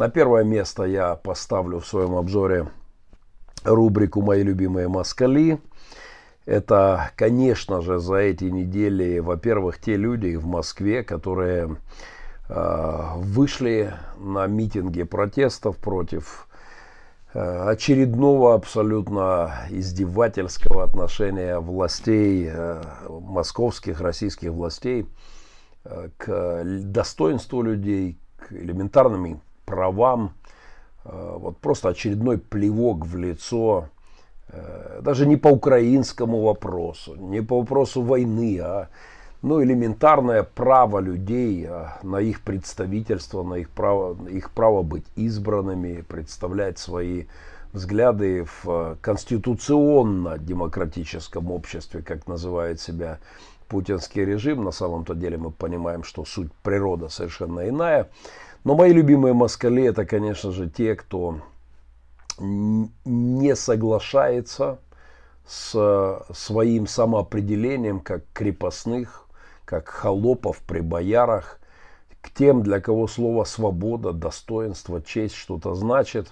На 0.00 0.08
первое 0.08 0.44
место 0.44 0.84
я 0.84 1.16
поставлю 1.16 1.80
в 1.80 1.86
своем 1.88 2.14
обзоре 2.14 2.68
рубрику 3.64 4.22
«Мои 4.22 4.44
любимые 4.44 4.86
москали». 4.86 5.60
Это, 6.46 7.10
конечно 7.16 7.80
же, 7.80 7.98
за 7.98 8.14
эти 8.14 8.44
недели, 8.44 9.18
во-первых, 9.18 9.80
те 9.80 9.96
люди 9.96 10.36
в 10.36 10.46
Москве, 10.46 11.02
которые 11.02 11.78
э, 12.48 13.04
вышли 13.16 13.92
на 14.20 14.46
митинги 14.46 15.02
протестов 15.02 15.76
против 15.78 16.46
э, 17.34 17.68
очередного 17.68 18.54
абсолютно 18.54 19.66
издевательского 19.68 20.84
отношения 20.84 21.58
властей, 21.58 22.48
э, 22.48 22.80
московских, 23.08 24.00
российских 24.00 24.50
властей 24.50 25.08
э, 25.82 26.10
к 26.16 26.62
достоинству 26.84 27.62
людей, 27.62 28.16
к 28.38 28.52
элементарным 28.52 29.26
правам. 29.68 30.32
Э, 31.04 31.36
вот 31.38 31.58
просто 31.58 31.90
очередной 31.90 32.38
плевок 32.38 33.06
в 33.06 33.16
лицо, 33.16 33.88
э, 34.48 35.00
даже 35.02 35.26
не 35.26 35.36
по 35.36 35.48
украинскому 35.48 36.42
вопросу, 36.42 37.14
не 37.16 37.42
по 37.42 37.60
вопросу 37.60 38.02
войны, 38.02 38.58
а 38.62 38.88
ну, 39.42 39.62
элементарное 39.62 40.42
право 40.42 40.98
людей 40.98 41.66
а, 41.68 41.98
на 42.02 42.20
их 42.20 42.40
представительство, 42.40 43.44
на 43.44 43.54
их 43.54 43.70
право, 43.70 44.18
их 44.28 44.50
право 44.50 44.82
быть 44.82 45.04
избранными, 45.14 46.00
представлять 46.00 46.78
свои 46.78 47.26
взгляды 47.72 48.44
в 48.44 48.64
э, 48.66 48.96
конституционно-демократическом 49.00 51.52
обществе, 51.52 52.02
как 52.02 52.26
называет 52.26 52.80
себя 52.80 53.20
путинский 53.68 54.24
режим. 54.24 54.64
На 54.64 54.72
самом-то 54.72 55.14
деле 55.14 55.36
мы 55.36 55.52
понимаем, 55.52 56.02
что 56.02 56.24
суть 56.24 56.52
природа 56.62 57.08
совершенно 57.08 57.68
иная. 57.68 58.08
Но 58.68 58.74
мои 58.74 58.92
любимые 58.92 59.32
москали 59.32 59.84
это, 59.84 60.04
конечно 60.04 60.52
же, 60.52 60.68
те, 60.68 60.94
кто 60.94 61.40
не 62.38 63.56
соглашается 63.56 64.78
с 65.46 66.22
своим 66.34 66.86
самоопределением 66.86 67.98
как 67.98 68.24
крепостных, 68.34 69.24
как 69.64 69.88
холопов 69.88 70.58
при 70.58 70.80
боярах, 70.80 71.60
к 72.20 72.30
тем, 72.30 72.62
для 72.62 72.78
кого 72.78 73.06
слово 73.06 73.44
свобода, 73.44 74.12
достоинство, 74.12 75.00
честь 75.00 75.34
что-то 75.34 75.74
значит. 75.74 76.28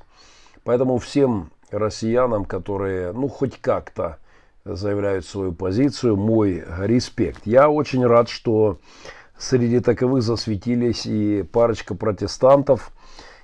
Поэтому 0.62 0.98
всем 0.98 1.50
россиянам, 1.70 2.44
которые, 2.44 3.12
ну, 3.12 3.28
хоть 3.28 3.58
как-то 3.62 4.18
заявляют 4.66 5.24
свою 5.24 5.52
позицию, 5.52 6.16
мой 6.18 6.62
респект. 6.80 7.46
Я 7.46 7.70
очень 7.70 8.04
рад, 8.04 8.28
что 8.28 8.78
Среди 9.38 9.80
таковых 9.80 10.22
засветились 10.22 11.06
и 11.06 11.42
парочка 11.42 11.94
протестантов, 11.94 12.90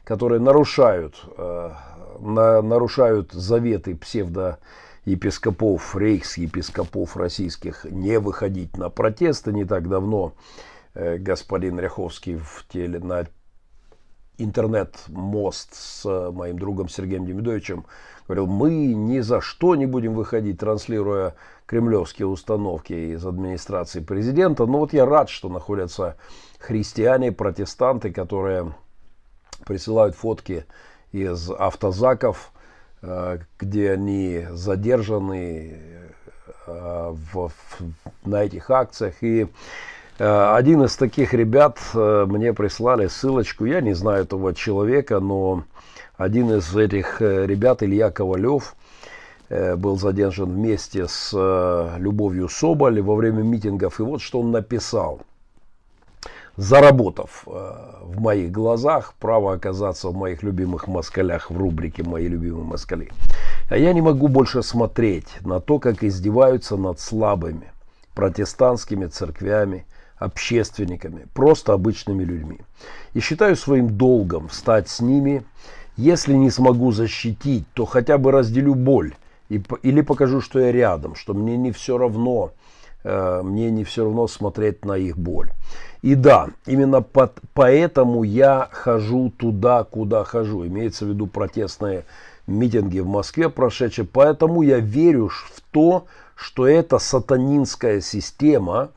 которые 0.05 0.41
нарушают, 0.41 1.23
э, 1.37 1.71
на, 2.19 2.63
нарушают 2.63 3.33
заветы 3.33 3.95
псевдоепископов, 3.95 5.95
рейхс-епископов 5.95 7.17
российских 7.17 7.85
не 7.85 8.19
выходить 8.19 8.79
на 8.79 8.89
протесты. 8.89 9.53
Не 9.53 9.67
так 9.67 9.89
давно 9.89 10.33
э, 10.95 11.19
господин 11.19 11.79
Ряховский 11.79 12.37
в 12.37 12.65
теле, 12.69 12.99
на 12.99 13.27
интернет-мост 14.43 15.75
с 15.75 16.31
моим 16.33 16.59
другом 16.59 16.89
Сергеем 16.89 17.27
Демидовичем 17.27 17.85
говорил, 18.27 18.47
мы 18.47 18.71
ни 18.95 19.21
за 19.21 19.41
что 19.41 19.75
не 19.75 19.87
будем 19.87 20.15
выходить, 20.15 20.59
транслируя 20.59 21.35
кремлевские 21.67 22.27
установки 22.27 22.93
из 22.93 23.25
администрации 23.25 24.01
президента. 24.01 24.67
Но 24.67 24.79
вот 24.79 24.93
я 24.93 25.07
рад, 25.07 25.29
что 25.29 25.49
находятся 25.49 26.17
христиане, 26.59 27.33
протестанты, 27.33 28.13
которые 28.13 28.75
присылают 29.67 30.15
фотки 30.15 30.65
из 31.13 31.51
автозаков, 31.51 32.53
э, 33.03 33.39
где 33.59 33.93
они 33.93 34.47
задержаны 34.51 35.79
э, 36.67 37.15
в, 37.33 37.49
в, 37.49 37.53
на 38.25 38.45
этих 38.45 38.71
акциях. 38.71 39.23
И 39.23 39.43
э, 39.43 39.47
один 40.25 40.85
из 40.85 40.97
таких 40.97 41.35
ребят 41.35 41.79
мне 41.95 42.53
прислали 42.53 43.09
ссылочку. 43.09 43.65
Я 43.65 43.81
не 43.81 43.95
знаю 43.95 44.25
этого 44.25 44.55
человека, 44.55 45.21
но 45.21 45.65
один 46.17 46.53
из 46.53 46.77
этих 46.77 47.21
ребят, 47.21 47.83
Илья 47.83 48.11
Ковалев, 48.11 48.75
Э, 49.53 49.77
был 49.77 49.99
задержан 49.99 50.51
вместе 50.51 51.07
с 51.07 51.31
э, 51.35 51.99
Любовью 51.99 52.49
Соболь 52.49 53.03
во 53.03 53.15
время 53.15 53.43
митингов. 53.43 54.01
И 54.01 54.03
вот 54.03 54.23
что 54.23 54.41
он 54.41 54.51
написал. 54.51 55.21
Заработав 56.57 57.45
э, 57.47 57.51
в 58.03 58.19
моих 58.19 58.51
глазах 58.51 59.13
право 59.21 59.53
оказаться 59.53 60.09
в 60.09 60.15
моих 60.15 60.43
любимых 60.43 60.89
москалях 60.89 61.51
в 61.51 61.59
рубрике 61.59 62.03
«Мои 62.03 62.29
любимые 62.29 62.65
москали». 62.65 63.11
А 63.69 63.77
я 63.77 63.93
не 63.93 64.01
могу 64.01 64.29
больше 64.29 64.63
смотреть 64.63 65.29
на 65.43 65.61
то, 65.61 65.79
как 65.79 66.03
издеваются 66.03 66.79
над 66.79 66.99
слабыми 66.99 67.71
протестантскими 68.15 69.05
церквями, 69.05 69.85
общественниками, 70.25 71.27
просто 71.35 71.73
обычными 71.73 72.25
людьми. 72.25 72.59
И 73.15 73.21
считаю 73.21 73.57
своим 73.57 73.97
долгом 73.97 74.49
встать 74.49 74.89
с 74.89 75.01
ними. 75.01 75.43
Если 75.97 76.35
не 76.35 76.51
смогу 76.51 76.93
защитить, 76.93 77.65
то 77.75 77.85
хотя 77.85 78.19
бы 78.19 78.33
разделю 78.33 78.75
боль 78.75 79.15
и, 79.53 79.63
или 79.83 80.01
покажу, 80.01 80.41
что 80.41 80.59
я 80.59 80.73
рядом, 80.73 81.15
что 81.15 81.35
мне 81.35 81.57
не 81.57 81.73
все 81.73 81.99
равно, 81.99 82.53
э, 83.05 83.43
мне 83.45 83.71
не 83.71 83.85
все 83.85 84.05
равно 84.05 84.27
смотреть 84.27 84.85
на 84.85 84.97
их 84.97 85.19
боль. 85.19 85.51
И 86.01 86.15
да, 86.15 86.49
именно 86.67 87.03
под, 87.03 87.33
поэтому 87.53 88.23
я 88.23 88.69
хожу 88.73 89.31
туда, 89.31 89.85
куда 89.85 90.25
хожу. 90.25 90.67
Имеется 90.67 91.05
в 91.05 91.09
виду 91.09 91.27
протестные 91.27 92.05
митинги 92.47 93.01
в 93.01 93.07
Москве 93.07 93.49
прошедшие. 93.49 94.07
Поэтому 94.11 94.63
я 94.63 94.79
верю 94.79 95.29
в 95.29 95.61
то, 95.71 96.07
что 96.35 96.67
эта 96.67 96.99
сатанинская 96.99 98.01
система, 98.01 98.91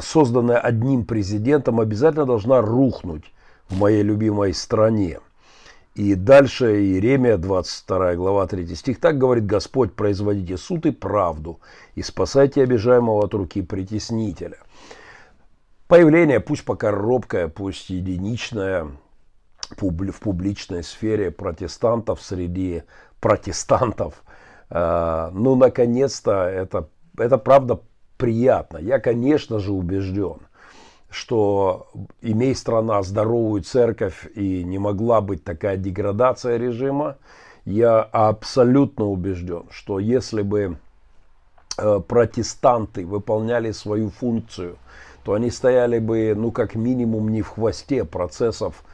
созданная 0.00 0.58
одним 0.58 1.04
президентом, 1.04 1.80
обязательно 1.80 2.26
должна 2.26 2.60
рухнуть 2.60 3.32
в 3.68 3.78
моей 3.78 4.02
любимой 4.02 4.52
стране. 4.52 5.20
И 5.94 6.14
дальше 6.14 6.80
Иеремия, 6.80 7.36
22 7.36 8.14
глава, 8.14 8.46
3 8.46 8.74
стих. 8.74 9.00
Так 9.00 9.18
говорит 9.18 9.46
Господь, 9.46 9.94
производите 9.94 10.56
суд 10.56 10.86
и 10.86 10.92
правду, 10.92 11.60
и 11.94 12.02
спасайте 12.02 12.62
обижаемого 12.62 13.24
от 13.24 13.34
руки 13.34 13.62
притеснителя. 13.62 14.58
Появление, 15.88 16.38
пусть 16.38 16.64
пока 16.64 16.92
робкое, 16.92 17.48
пусть 17.48 17.90
единичное, 17.90 18.86
в 19.76 20.20
публичной 20.20 20.82
сфере 20.82 21.30
протестантов 21.30 22.22
среди 22.22 22.82
протестантов. 23.20 24.22
Э, 24.68 25.30
ну, 25.32 25.56
наконец-то, 25.56 26.44
это, 26.44 26.88
это 27.18 27.38
правда 27.38 27.80
приятно. 28.20 28.78
Я, 28.78 29.00
конечно 29.00 29.58
же, 29.58 29.72
убежден, 29.72 30.36
что 31.10 31.88
имей 32.20 32.54
страна 32.54 33.02
здоровую 33.02 33.62
церковь 33.62 34.28
и 34.34 34.62
не 34.62 34.78
могла 34.78 35.20
быть 35.20 35.42
такая 35.42 35.76
деградация 35.76 36.58
режима, 36.58 37.16
я 37.64 38.00
абсолютно 38.00 39.06
убежден, 39.06 39.64
что 39.70 39.98
если 39.98 40.42
бы 40.42 40.78
э, 41.78 42.00
протестанты 42.06 43.06
выполняли 43.06 43.72
свою 43.72 44.10
функцию, 44.10 44.76
то 45.24 45.34
они 45.34 45.50
стояли 45.50 45.98
бы, 45.98 46.34
ну, 46.36 46.50
как 46.50 46.74
минимум, 46.74 47.30
не 47.30 47.42
в 47.42 47.48
хвосте 47.48 48.04
процессов 48.04 48.84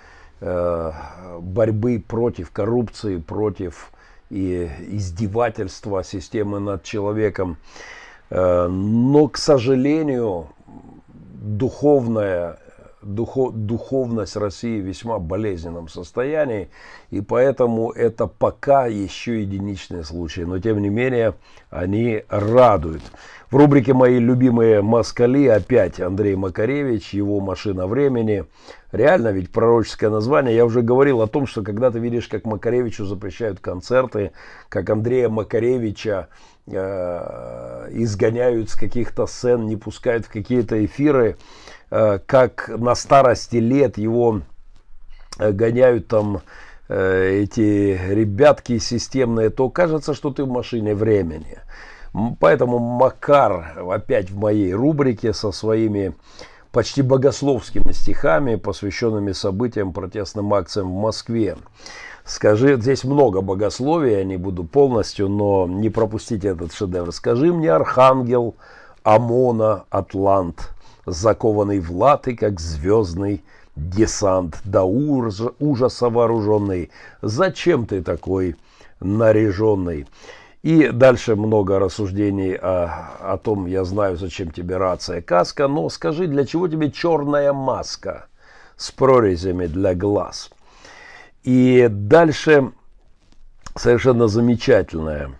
э, 0.40 0.92
борьбы 1.40 2.02
против 2.06 2.50
коррупции, 2.50 3.18
против 3.18 3.92
и 4.30 4.68
издевательства 4.88 6.02
системы 6.02 6.58
над 6.58 6.82
человеком. 6.82 7.58
Э, 8.30 8.66
но, 8.68 9.28
к 9.28 9.36
сожалению, 9.36 10.48
духовная, 11.08 12.58
духов, 13.14 13.54
духовность 13.54 14.36
России 14.36 14.80
весьма 14.80 15.18
болезненном 15.18 15.88
состоянии, 15.88 16.68
и 17.10 17.20
поэтому 17.20 17.90
это 17.90 18.26
пока 18.26 18.86
еще 18.86 19.40
единичные 19.40 20.04
случаи, 20.04 20.42
но 20.42 20.58
тем 20.58 20.82
не 20.82 20.88
менее 20.88 21.34
они 21.70 22.22
радуют. 22.28 23.02
В 23.50 23.56
рубрике 23.56 23.94
«Мои 23.94 24.18
любимые 24.18 24.82
москали» 24.82 25.46
опять 25.46 26.00
Андрей 26.00 26.34
Макаревич, 26.34 27.14
его 27.14 27.38
«Машина 27.38 27.86
времени». 27.86 28.44
Реально 28.90 29.28
ведь 29.28 29.52
пророческое 29.52 30.10
название. 30.10 30.56
Я 30.56 30.64
уже 30.64 30.82
говорил 30.82 31.22
о 31.22 31.28
том, 31.28 31.46
что 31.46 31.62
когда 31.62 31.92
ты 31.92 32.00
видишь, 32.00 32.26
как 32.26 32.44
Макаревичу 32.44 33.04
запрещают 33.04 33.60
концерты, 33.60 34.32
как 34.68 34.90
Андрея 34.90 35.28
Макаревича 35.28 36.28
э, 36.66 37.88
изгоняют 37.92 38.70
с 38.70 38.74
каких-то 38.74 39.26
сцен, 39.26 39.66
не 39.66 39.76
пускают 39.76 40.26
в 40.26 40.32
какие-то 40.32 40.84
эфиры, 40.84 41.36
как 41.88 42.68
на 42.68 42.94
старости 42.94 43.56
лет 43.56 43.98
его 43.98 44.40
э, 45.38 45.52
гоняют 45.52 46.08
там 46.08 46.40
э, 46.88 47.42
эти 47.42 47.98
ребятки 48.08 48.78
системные, 48.78 49.50
то 49.50 49.70
кажется, 49.70 50.14
что 50.14 50.30
ты 50.30 50.44
в 50.44 50.48
машине 50.48 50.94
времени. 50.94 51.58
Поэтому 52.40 52.78
Макар 52.78 53.74
опять 53.90 54.30
в 54.30 54.38
моей 54.38 54.72
рубрике 54.72 55.34
со 55.34 55.52
своими 55.52 56.14
почти 56.72 57.02
богословскими 57.02 57.92
стихами, 57.92 58.56
посвященными 58.56 59.32
событиям, 59.32 59.92
протестным 59.92 60.52
акциям 60.54 60.90
в 60.90 61.00
Москве. 61.00 61.56
Скажи, 62.24 62.76
здесь 62.76 63.04
много 63.04 63.40
богословия, 63.40 64.18
я 64.18 64.24
не 64.24 64.36
буду 64.36 64.64
полностью, 64.64 65.28
но 65.28 65.66
не 65.66 65.90
пропустите 65.90 66.48
этот 66.48 66.72
шедевр. 66.74 67.12
Скажи 67.12 67.52
мне, 67.52 67.70
архангел 67.70 68.56
Амона 69.04 69.84
Атлант, 69.90 70.74
закованный 71.06 71.78
в 71.80 71.96
латы, 71.96 72.36
как 72.36 72.60
звездный 72.60 73.42
десант, 73.76 74.58
до 74.64 74.82
ужаса 74.82 76.10
вооруженный, 76.10 76.90
зачем 77.22 77.86
ты 77.86 78.02
такой 78.02 78.56
наряженный? 79.00 80.06
И 80.62 80.88
дальше 80.88 81.36
много 81.36 81.78
рассуждений 81.78 82.54
о, 82.54 83.10
о 83.20 83.38
том, 83.38 83.66
я 83.66 83.84
знаю, 83.84 84.16
зачем 84.16 84.50
тебе 84.50 84.78
рация 84.78 85.22
каска, 85.22 85.68
но 85.68 85.88
скажи, 85.88 86.26
для 86.26 86.44
чего 86.44 86.66
тебе 86.66 86.90
черная 86.90 87.52
маска 87.52 88.26
с 88.76 88.90
прорезями 88.90 89.66
для 89.66 89.94
глаз? 89.94 90.50
И 91.44 91.86
дальше 91.88 92.72
совершенно 93.76 94.26
замечательное. 94.26 95.38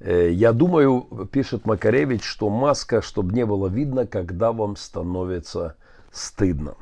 Э, 0.00 0.30
я 0.30 0.52
думаю, 0.52 1.28
пишет 1.30 1.66
Макаревич, 1.66 2.24
что 2.24 2.48
маска, 2.48 3.02
чтобы 3.02 3.34
не 3.34 3.44
было 3.44 3.68
видно, 3.68 4.06
когда 4.06 4.52
вам 4.52 4.76
становится 4.76 5.76
стыдно. 6.10 6.74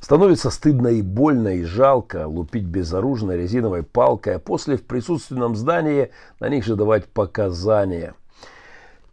Становится 0.00 0.50
стыдно 0.50 0.88
и 0.88 1.02
больно, 1.02 1.56
и 1.56 1.64
жалко 1.64 2.26
лупить 2.26 2.64
безоружной 2.64 3.36
резиновой 3.36 3.82
палкой, 3.82 4.36
а 4.36 4.38
после 4.38 4.76
в 4.76 4.84
присутственном 4.84 5.54
здании 5.54 6.10
на 6.40 6.48
них 6.48 6.64
же 6.64 6.76
давать 6.76 7.06
показания. 7.06 8.14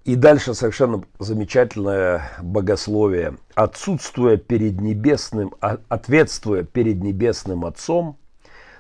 И 0.06 0.16
дальше 0.16 0.54
совершенно 0.54 1.04
замечательное 1.20 2.32
богословие. 2.42 3.36
Отсутствуя 3.56 4.38
перед 4.38 4.80
небесным, 4.80 5.54
а, 5.60 5.80
ответствуя 5.90 6.64
перед 6.64 7.04
небесным 7.04 7.66
Отцом, 7.66 8.18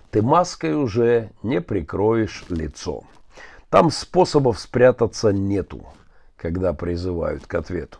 ты 0.09 0.21
маской 0.21 0.73
уже 0.73 1.31
не 1.43 1.59
прикроешь 1.59 2.45
лицо. 2.47 3.03
Там 3.69 3.91
способов 3.91 4.59
спрятаться 4.59 5.29
нету, 5.29 5.85
когда 6.35 6.73
призывают 6.73 7.45
к 7.45 7.55
ответу. 7.55 7.97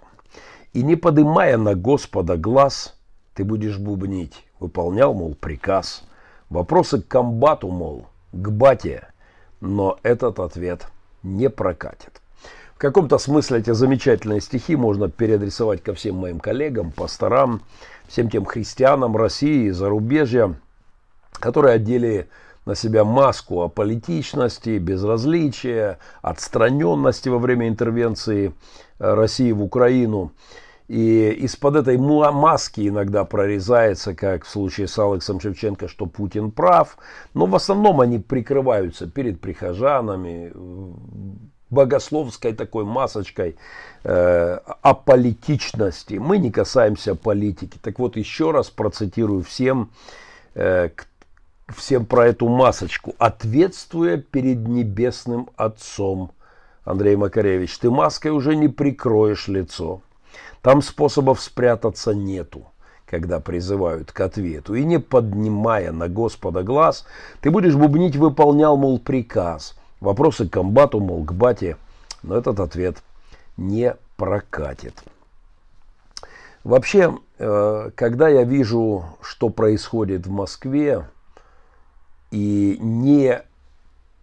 И 0.73 0.83
не 0.83 0.95
подымая 0.95 1.57
на 1.57 1.75
Господа 1.75 2.37
глаз– 2.37 2.93
ты 3.37 3.43
будешь 3.43 3.77
бубнить. 3.77 4.47
Выполнял, 4.59 5.13
мол, 5.13 5.35
приказ. 5.35 6.03
Вопросы 6.49 6.99
к 6.99 7.07
комбату, 7.07 7.67
мол, 7.67 8.07
к 8.31 8.49
бате. 8.49 9.09
Но 9.61 9.99
этот 10.01 10.39
ответ 10.39 10.87
не 11.21 11.47
прокатит. 11.47 12.19
В 12.73 12.79
каком-то 12.79 13.19
смысле 13.19 13.59
эти 13.59 13.73
замечательные 13.73 14.41
стихи 14.41 14.75
можно 14.75 15.07
переадресовать 15.07 15.83
ко 15.83 15.93
всем 15.93 16.15
моим 16.15 16.39
коллегам, 16.39 16.91
пасторам, 16.91 17.61
всем 18.07 18.27
тем 18.27 18.43
христианам 18.43 19.15
России 19.15 19.65
и 19.65 19.71
зарубежья, 19.71 20.55
которые 21.33 21.75
одели 21.75 22.27
на 22.67 22.75
себя 22.75 23.03
маску 23.03 23.63
аполитичности, 23.63 24.77
безразличия, 24.77 25.97
отстраненности 26.21 27.29
во 27.29 27.39
время 27.39 27.67
интервенции 27.67 28.53
России 28.99 29.51
в 29.51 29.63
Украину– 29.63 30.31
и 30.87 31.31
из-под 31.41 31.75
этой 31.75 31.97
маски 31.97 32.87
иногда 32.87 33.25
прорезается, 33.25 34.15
как 34.15 34.45
в 34.45 34.49
случае 34.49 34.87
с 34.87 34.97
Алексом 34.97 35.39
Шевченко, 35.41 35.89
что 35.89 36.05
Путин 36.05 36.49
прав. 36.49 36.97
Но 37.33 37.45
в 37.45 37.55
основном 37.55 37.99
они 37.99 38.19
прикрываются 38.19 39.05
перед 39.05 39.41
прихожанами, 39.41 40.53
богословской 41.69 42.53
такой 42.53 42.85
масочкой 42.85 43.57
э, 44.05 44.59
аполитичности. 44.81 46.13
Мы 46.13 46.37
не 46.37 46.51
касаемся 46.51 47.15
политики. 47.15 47.77
Так 47.81 47.99
вот, 47.99 48.15
еще 48.15 48.51
раз 48.51 48.69
процитирую 48.69 49.43
всем, 49.43 49.91
э, 50.55 50.89
всем 51.75 52.05
про 52.05 52.27
эту 52.27 52.47
масочку. 52.47 53.15
Ответствуя 53.17 54.17
перед 54.17 54.67
небесным 54.67 55.49
Отцом, 55.55 56.31
Андрей 56.83 57.15
Макаревич, 57.15 57.77
ты 57.79 57.89
маской 57.91 58.29
уже 58.29 58.55
не 58.55 58.69
прикроешь 58.69 59.47
лицо. 59.47 60.01
Там 60.61 60.81
способов 60.81 61.41
спрятаться 61.41 62.13
нету, 62.13 62.65
когда 63.05 63.39
призывают 63.39 64.11
к 64.11 64.19
ответу. 64.21 64.75
И 64.75 64.83
не 64.83 64.99
поднимая 64.99 65.91
на 65.91 66.07
Господа 66.07 66.63
глаз, 66.63 67.05
ты 67.41 67.51
будешь 67.51 67.75
бубнить, 67.75 68.15
выполнял, 68.15 68.77
мол, 68.77 68.99
приказ. 68.99 69.75
Вопросы 69.99 70.47
к 70.47 70.53
комбату, 70.53 70.99
мол, 70.99 71.23
к 71.23 71.33
бате. 71.33 71.77
Но 72.23 72.37
этот 72.37 72.59
ответ 72.59 72.97
не 73.57 73.95
прокатит. 74.15 75.03
Вообще, 76.63 77.17
э, 77.39 77.91
когда 77.95 78.27
я 78.27 78.43
вижу, 78.43 79.05
что 79.21 79.49
происходит 79.49 80.27
в 80.27 80.31
Москве, 80.31 81.05
и 82.31 82.77
не, 82.79 83.41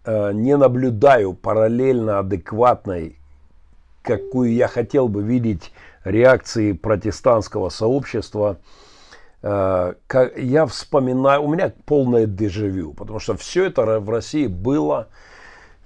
э, 0.05 0.31
не 0.33 0.57
наблюдаю 0.57 1.33
параллельно 1.33 2.19
адекватной, 2.19 3.17
какую 4.01 4.53
я 4.53 4.67
хотел 4.67 5.07
бы 5.07 5.23
видеть 5.23 5.71
реакции 6.03 6.71
протестантского 6.73 7.69
сообщества, 7.69 8.57
э, 9.41 9.93
я 10.37 10.65
вспоминаю, 10.67 11.43
у 11.43 11.47
меня 11.47 11.73
полное 11.85 12.27
дежавю, 12.27 12.93
потому 12.93 13.19
что 13.19 13.35
все 13.35 13.65
это 13.65 13.99
в 13.99 14.09
России 14.09 14.47
было, 14.47 15.07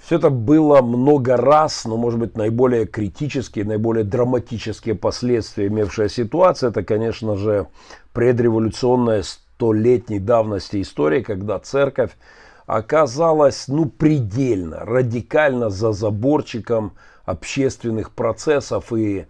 все 0.01 0.17
это 0.17 0.29
было 0.29 0.81
много 0.81 1.37
раз, 1.37 1.85
но, 1.85 1.97
может 1.97 2.19
быть, 2.19 2.35
наиболее 2.35 2.85
критические, 2.85 3.65
наиболее 3.65 4.03
драматические 4.03 4.95
последствия 4.95 5.67
имевшая 5.67 6.09
ситуация, 6.09 6.69
это, 6.69 6.83
конечно 6.83 7.35
же, 7.35 7.67
предреволюционная 8.13 9.23
столетней 9.59 10.19
давности 10.19 10.81
история, 10.81 11.21
когда 11.21 11.59
церковь 11.59 12.11
оказалась, 12.65 13.67
ну, 13.67 13.87
предельно, 13.87 14.85
радикально 14.85 15.69
за 15.69 15.91
заборчиком 15.91 16.93
общественных 17.25 18.11
процессов 18.11 18.93
и 18.93 19.25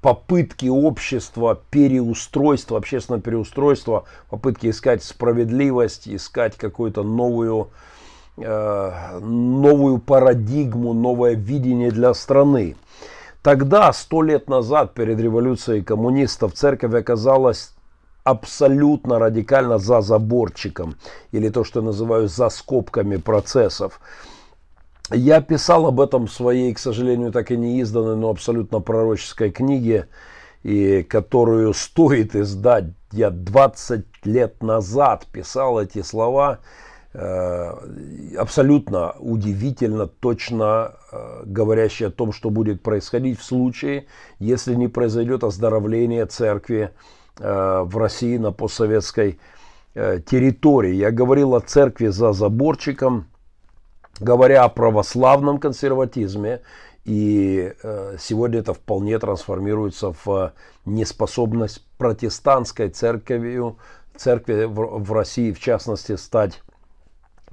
попытки 0.00 0.66
общества 0.66 1.60
переустройства, 1.70 2.78
общественного 2.78 3.20
переустройства, 3.20 4.04
попытки 4.30 4.70
искать 4.70 5.02
справедливость, 5.02 6.06
искать 6.06 6.54
какую-то 6.56 7.02
новую, 7.02 7.70
э, 8.36 9.18
новую 9.18 9.98
парадигму, 9.98 10.92
новое 10.92 11.34
видение 11.34 11.90
для 11.90 12.14
страны. 12.14 12.76
Тогда, 13.42 13.92
сто 13.92 14.22
лет 14.22 14.48
назад, 14.48 14.94
перед 14.94 15.18
революцией 15.18 15.82
коммунистов, 15.82 16.52
церковь 16.52 16.94
оказалась 16.94 17.75
абсолютно 18.26 19.20
радикально 19.20 19.78
за 19.78 20.00
заборчиком, 20.00 20.96
или 21.30 21.48
то, 21.48 21.62
что 21.62 21.80
называю 21.80 22.26
за 22.26 22.48
скобками 22.48 23.16
процессов. 23.16 24.00
Я 25.12 25.40
писал 25.40 25.86
об 25.86 26.00
этом 26.00 26.26
в 26.26 26.32
своей, 26.32 26.74
к 26.74 26.80
сожалению, 26.80 27.30
так 27.30 27.52
и 27.52 27.56
не 27.56 27.78
изданной, 27.80 28.16
но 28.16 28.30
абсолютно 28.30 28.80
пророческой 28.80 29.52
книге, 29.52 30.08
и 30.64 31.04
которую 31.04 31.72
стоит 31.72 32.34
издать. 32.34 32.86
Я 33.12 33.30
20 33.30 34.04
лет 34.24 34.60
назад 34.60 35.26
писал 35.30 35.80
эти 35.80 36.02
слова, 36.02 36.58
э, 37.12 37.72
абсолютно 38.36 39.12
удивительно, 39.20 40.08
точно 40.08 40.94
э, 41.12 41.42
говорящие 41.46 42.08
о 42.08 42.10
том, 42.10 42.32
что 42.32 42.50
будет 42.50 42.82
происходить 42.82 43.38
в 43.38 43.44
случае, 43.44 44.06
если 44.40 44.74
не 44.74 44.88
произойдет 44.88 45.44
оздоровление 45.44 46.26
церкви 46.26 46.90
в 47.38 47.96
России 47.98 48.38
на 48.38 48.52
постсоветской 48.52 49.38
территории. 49.94 50.94
Я 50.94 51.10
говорил 51.10 51.54
о 51.54 51.60
церкви 51.60 52.08
за 52.08 52.32
заборчиком, 52.32 53.26
говоря 54.20 54.64
о 54.64 54.68
православном 54.68 55.58
консерватизме, 55.58 56.60
и 57.06 57.72
э, 57.82 58.16
сегодня 58.18 58.58
это 58.58 58.74
вполне 58.74 59.18
трансформируется 59.18 60.12
в 60.24 60.52
неспособность 60.84 61.84
протестантской 61.98 62.88
церкви, 62.88 63.62
церкви 64.16 64.64
в, 64.64 65.12
России, 65.12 65.52
в 65.52 65.60
частности, 65.60 66.16
стать 66.16 66.62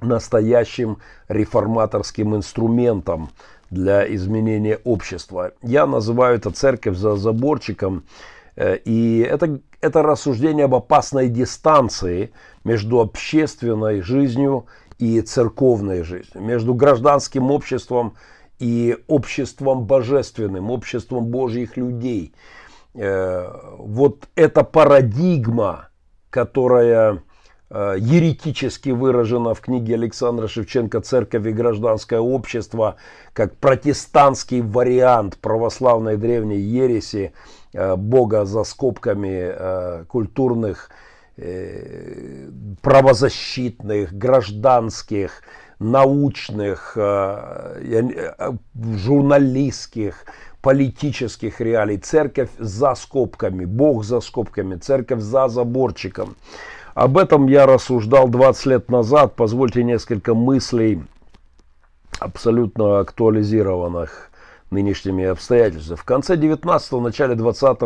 настоящим 0.00 0.98
реформаторским 1.28 2.34
инструментом 2.34 3.30
для 3.70 4.12
изменения 4.14 4.80
общества. 4.82 5.52
Я 5.62 5.86
называю 5.86 6.36
это 6.36 6.50
церковь 6.50 6.96
за 6.96 7.14
заборчиком, 7.14 7.98
э, 7.98 8.33
и 8.56 9.26
это, 9.28 9.60
это 9.80 10.02
рассуждение 10.02 10.66
об 10.66 10.74
опасной 10.74 11.28
дистанции 11.28 12.32
между 12.64 13.00
общественной 13.00 14.00
жизнью 14.00 14.66
и 14.98 15.20
церковной 15.20 16.02
жизнью, 16.02 16.42
между 16.42 16.74
гражданским 16.74 17.50
обществом 17.50 18.14
и 18.58 18.96
обществом 19.08 19.84
божественным, 19.84 20.70
обществом 20.70 21.26
Божьих 21.26 21.76
людей. 21.76 22.32
Э, 22.94 23.48
вот 23.78 24.28
эта 24.36 24.62
парадигма, 24.62 25.88
которая 26.30 27.14
э, 27.14 27.18
еретически 27.70 28.90
выражена 28.90 29.54
в 29.54 29.60
книге 29.60 29.94
Александра 29.94 30.48
Шевченко 30.48 31.00
«Церковь 31.00 31.46
и 31.46 31.52
гражданское 31.52 32.20
общество» 32.20 32.96
как 33.32 33.56
протестантский 33.56 34.60
вариант 34.60 35.38
православной 35.38 36.16
древней 36.16 36.60
ереси 36.60 37.32
э, 37.72 37.96
Бога 37.96 38.44
за 38.44 38.64
скобками 38.64 40.04
культурных, 40.06 40.90
правозащитных, 42.80 44.12
гражданских, 44.12 45.42
научных, 45.80 46.96
журналистских, 48.74 50.26
политических 50.64 51.60
реалий. 51.60 51.98
Церковь 51.98 52.48
за 52.58 52.94
скобками, 52.94 53.66
Бог 53.66 54.04
за 54.04 54.20
скобками, 54.20 54.76
церковь 54.76 55.20
за 55.20 55.48
заборчиком. 55.48 56.36
Об 56.94 57.18
этом 57.18 57.48
я 57.48 57.66
рассуждал 57.66 58.28
20 58.28 58.66
лет 58.66 58.88
назад. 58.88 59.34
Позвольте 59.34 59.82
несколько 59.82 60.32
мыслей, 60.32 61.02
абсолютно 62.20 63.00
актуализированных 63.00 64.30
нынешними 64.70 65.24
обстоятельствами. 65.24 65.96
В 65.96 66.04
конце 66.04 66.36
19-го, 66.36 67.00
начале 67.00 67.34
20 67.34 67.78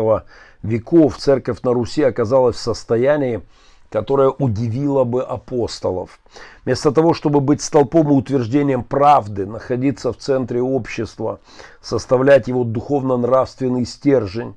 веков 0.61 1.17
церковь 1.17 1.61
на 1.63 1.73
Руси 1.73 2.03
оказалась 2.03 2.57
в 2.57 2.59
состоянии, 2.59 3.41
которое 3.89 4.29
удивило 4.29 5.03
бы 5.05 5.23
апостолов. 5.23 6.19
Вместо 6.63 6.91
того, 6.91 7.15
чтобы 7.15 7.39
быть 7.41 7.63
столпом 7.63 8.09
и 8.09 8.13
утверждением 8.13 8.83
правды, 8.83 9.47
находиться 9.47 10.13
в 10.13 10.17
центре 10.17 10.61
общества, 10.61 11.39
составлять 11.81 12.47
его 12.47 12.63
духовно-нравственный 12.63 13.87
стержень, 13.87 14.53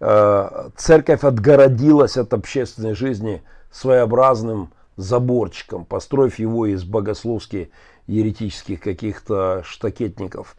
э, 0.00 0.68
церковь 0.76 1.22
отгородилась 1.22 2.16
от 2.16 2.32
общественной 2.32 2.94
жизни 2.94 3.42
своеобразным 3.70 4.70
заборчиком, 4.96 5.84
построив 5.84 6.38
его 6.38 6.66
из 6.66 6.84
богословски 6.84 7.70
еретических 8.06 8.80
каких-то 8.80 9.62
штакетников. 9.64 10.56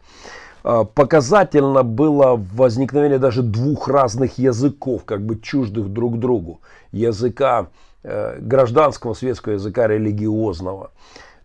Э, 0.64 0.84
показательно 0.94 1.82
было 1.82 2.36
возникновение 2.54 3.18
даже 3.18 3.42
двух 3.42 3.88
разных 3.88 4.38
языков, 4.38 5.04
как 5.04 5.24
бы 5.24 5.38
чуждых 5.38 5.88
друг 5.92 6.18
другу. 6.18 6.60
Языка 6.92 7.68
Э, 8.04 8.38
гражданского 8.40 9.14
светского 9.14 9.52
языка 9.52 9.86
религиозного. 9.86 10.90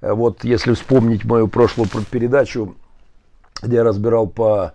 Э, 0.01 0.13
вот 0.13 0.43
если 0.43 0.73
вспомнить 0.73 1.23
мою 1.23 1.47
прошлую 1.47 1.87
передачу, 2.09 2.75
где 3.61 3.75
я 3.77 3.83
разбирал 3.83 4.25
по, 4.25 4.73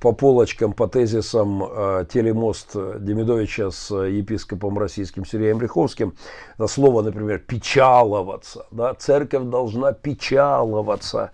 по 0.00 0.12
полочкам, 0.12 0.72
по 0.72 0.86
тезисам 0.86 1.60
телемост 2.08 2.74
Демидовича 2.74 3.70
с 3.70 3.94
епископом 3.94 4.78
российским 4.78 5.24
Сергеем 5.24 5.60
Риховским, 5.60 6.14
это 6.54 6.66
слово, 6.66 7.02
например, 7.02 7.38
«печаловаться», 7.40 8.66
да, 8.70 8.94
церковь 8.94 9.44
должна 9.44 9.92
печаловаться. 9.92 11.30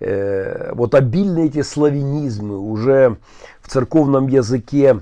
Вот 0.00 0.94
обильные 0.94 1.46
эти 1.46 1.62
славянизмы 1.62 2.58
уже 2.58 3.16
в 3.60 3.68
церковном 3.68 4.26
языке 4.26 5.00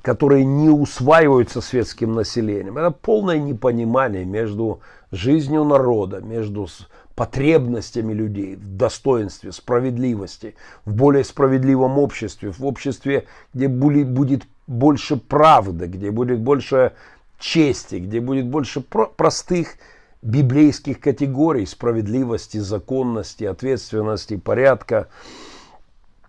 которые 0.00 0.44
не 0.44 0.70
усваиваются 0.70 1.60
светским 1.60 2.14
населением. 2.14 2.78
Это 2.78 2.90
полное 2.90 3.38
непонимание 3.38 4.24
между 4.24 4.80
жизнью 5.10 5.64
народа, 5.64 6.20
между 6.20 6.66
потребностями 7.14 8.12
людей 8.12 8.56
в 8.56 8.76
достоинстве, 8.76 9.52
справедливости, 9.52 10.54
в 10.84 10.94
более 10.94 11.24
справедливом 11.24 11.98
обществе, 11.98 12.50
в 12.50 12.64
обществе, 12.64 13.26
где 13.54 13.68
будет 13.68 14.44
больше 14.66 15.16
правды, 15.16 15.86
где 15.86 16.10
будет 16.10 16.40
больше 16.40 16.92
чести, 17.38 17.96
где 17.96 18.20
будет 18.20 18.46
больше 18.46 18.80
простых 18.80 19.76
библейских 20.22 21.00
категорий 21.00 21.66
справедливости, 21.66 22.58
законности, 22.58 23.44
ответственности, 23.44 24.36
порядка. 24.36 25.08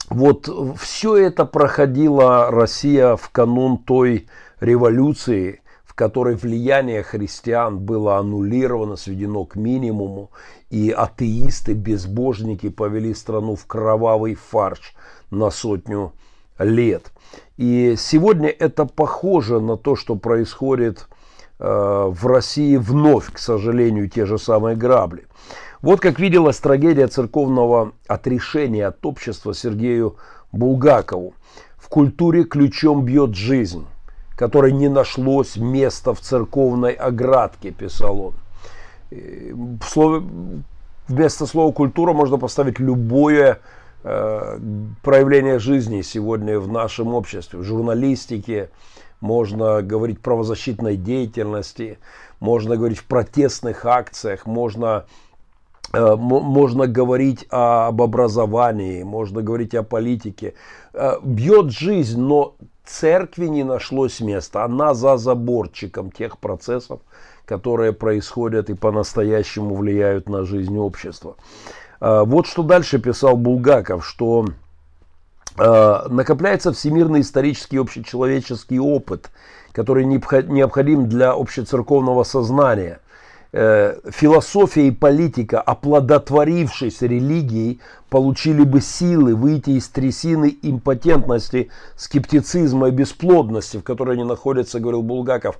Вот 0.10 0.50
все 0.80 1.16
это 1.16 1.46
проходила 1.46 2.52
Россия 2.52 3.16
в 3.16 3.30
канун 3.30 3.78
той 3.78 4.28
революции, 4.60 5.62
в 5.94 5.96
которой 5.96 6.34
влияние 6.34 7.04
христиан 7.04 7.78
было 7.78 8.18
аннулировано, 8.18 8.96
сведено 8.96 9.46
к 9.46 9.56
минимуму, 9.56 10.32
и 10.72 10.90
атеисты, 10.90 11.74
безбожники 11.74 12.70
повели 12.70 13.14
страну 13.14 13.56
в 13.56 13.68
кровавый 13.68 14.34
фарш 14.34 14.96
на 15.30 15.52
сотню 15.52 16.14
лет. 16.58 17.12
И 17.58 17.94
сегодня 17.96 18.50
это 18.50 18.86
похоже 18.86 19.60
на 19.60 19.78
то, 19.78 19.96
что 19.96 20.16
происходит 20.16 21.08
э, 21.60 21.64
в 21.64 22.26
России 22.26 22.76
вновь, 22.78 23.32
к 23.32 23.38
сожалению, 23.38 24.10
те 24.10 24.26
же 24.26 24.40
самые 24.40 24.76
грабли. 24.76 25.28
Вот 25.84 26.00
как 26.00 26.20
виделась 26.20 26.58
трагедия 26.58 27.06
церковного 27.06 27.92
отрешения 28.08 28.88
от 28.88 29.06
общества 29.06 29.54
Сергею 29.54 30.16
Булгакову. 30.52 31.36
В 31.78 31.88
культуре 31.88 32.46
ключом 32.46 33.06
бьет 33.06 33.36
жизнь, 33.36 33.86
которой 34.36 34.72
не 34.72 34.90
нашлось 34.90 35.56
места 35.56 36.14
в 36.14 36.20
церковной 36.20 36.94
оградке, 36.94 37.72
писал 37.72 38.20
он. 38.20 38.34
В 39.12 39.84
слове, 39.86 40.26
вместо 41.08 41.46
слова 41.46 41.72
культура 41.72 42.14
можно 42.14 42.38
поставить 42.38 42.80
любое 42.80 43.60
э, 44.04 44.60
проявление 45.04 45.60
жизни 45.60 46.02
сегодня 46.02 46.60
в 46.60 46.72
нашем 46.72 47.14
обществе, 47.14 47.60
в 47.60 47.64
журналистике, 47.64 48.70
можно 49.22 49.82
говорить 49.82 50.18
о 50.18 50.22
правозащитной 50.22 50.98
деятельности, 50.98 52.00
можно 52.40 52.76
говорить 52.76 52.98
в 52.98 53.06
протестных 53.06 53.86
акциях, 53.86 54.46
можно 54.46 55.06
Э, 55.06 55.33
можно 55.94 56.88
говорить 56.88 57.46
об 57.50 58.02
образовании, 58.02 59.04
можно 59.04 59.44
говорить 59.44 59.76
о 59.76 59.84
политике. 59.84 60.56
Э, 60.94 61.18
бьет 61.22 61.72
жизнь, 61.72 62.20
но 62.20 62.56
церкви 62.84 63.46
не 63.46 63.64
нашлось 63.64 64.20
места. 64.20 64.64
Она 64.66 64.96
за 64.96 65.18
заборчиком 65.18 66.12
тех 66.12 66.40
процессов, 66.40 67.02
которые 67.46 67.94
происходят 67.94 68.72
и 68.72 68.74
по-настоящему 68.74 69.76
влияют 69.76 70.28
на 70.28 70.46
жизнь 70.46 70.78
общества. 70.78 71.36
Э, 72.02 72.24
вот 72.26 72.48
что 72.48 72.64
дальше 72.64 72.98
писал 73.00 73.38
Булгаков, 73.38 74.06
что 74.06 74.46
накопляется 75.56 76.74
всемирный 76.74 77.22
исторический 77.22 77.78
общечеловеческий 77.78 78.80
опыт, 78.80 79.30
который 79.72 80.04
необходим 80.04 81.08
для 81.08 81.34
общецерковного 81.34 82.24
сознания– 82.24 83.00
Э, 83.56 84.00
философия 84.10 84.88
и 84.88 84.92
политика, 84.92 85.62
оплодотворившись 85.62 87.04
религией, 87.04 87.80
получили 88.10 88.64
бы 88.64 88.82
силы 88.82 89.36
выйти 89.36 89.72
из 89.72 89.90
трясины 89.90 90.58
импотентности, 90.64 91.70
скептицизма 91.96 92.88
и 92.88 92.92
бесплодности, 92.92 93.78
в 93.78 93.84
которой 93.84 94.16
они 94.16 94.24
находятся, 94.24 94.80
говорил 94.80 95.04
Булгаков. 95.04 95.60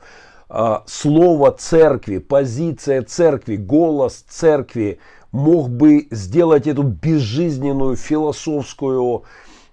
А, 0.50 0.82
слово 0.88 1.52
церкви, 1.52 2.18
позиция 2.18 3.04
церкви, 3.04 3.58
голос 3.58 4.26
церкви 4.28 4.98
мог 5.32 5.70
бы 5.70 6.08
сделать 6.10 6.66
эту 6.66 6.82
безжизненную 6.82 7.96
философскую, 7.96 9.26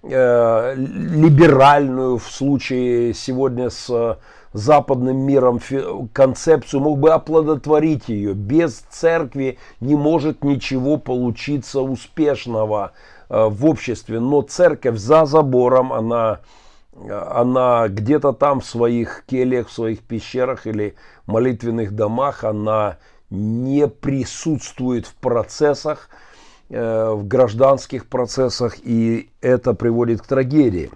э, 0.03 0.75
либеральную 0.75 2.19
в 2.19 2.31
случае 2.31 3.15
сегодня 3.15 3.71
с 3.71 4.19
западным 4.53 5.17
миром 5.17 5.59
концепцию, 6.13 6.81
мог 6.81 6.99
бы 6.99 7.11
оплодотворить 7.11 8.09
ее. 8.09 8.33
Без 8.33 8.79
церкви 8.89 9.57
не 9.79 9.95
может 9.95 10.43
ничего 10.43 10.97
получиться 10.97 11.81
успешного 11.81 12.91
э, 13.29 13.45
в 13.45 13.65
обществе. 13.65 14.19
Но 14.19 14.41
церковь 14.41 14.97
за 14.97 15.25
забором, 15.25 15.93
она, 15.93 16.39
она 17.07 17.87
где-то 17.87 18.33
там 18.33 18.59
в 18.59 18.65
своих 18.65 19.23
кельях, 19.25 19.69
в 19.69 19.73
своих 19.73 19.99
пещерах 19.99 20.67
или 20.67 20.95
молитвенных 21.25 21.93
домах, 21.93 22.43
она 22.43 22.97
не 23.29 23.87
присутствует 23.87 25.07
в 25.07 25.15
процессах, 25.15 26.09
э, 26.69 27.11
в 27.11 27.25
гражданских 27.25 28.07
процессах, 28.07 28.75
и 28.83 29.29
это 29.39 29.73
приводит 29.73 30.21
к 30.21 30.27
трагедии 30.27 30.91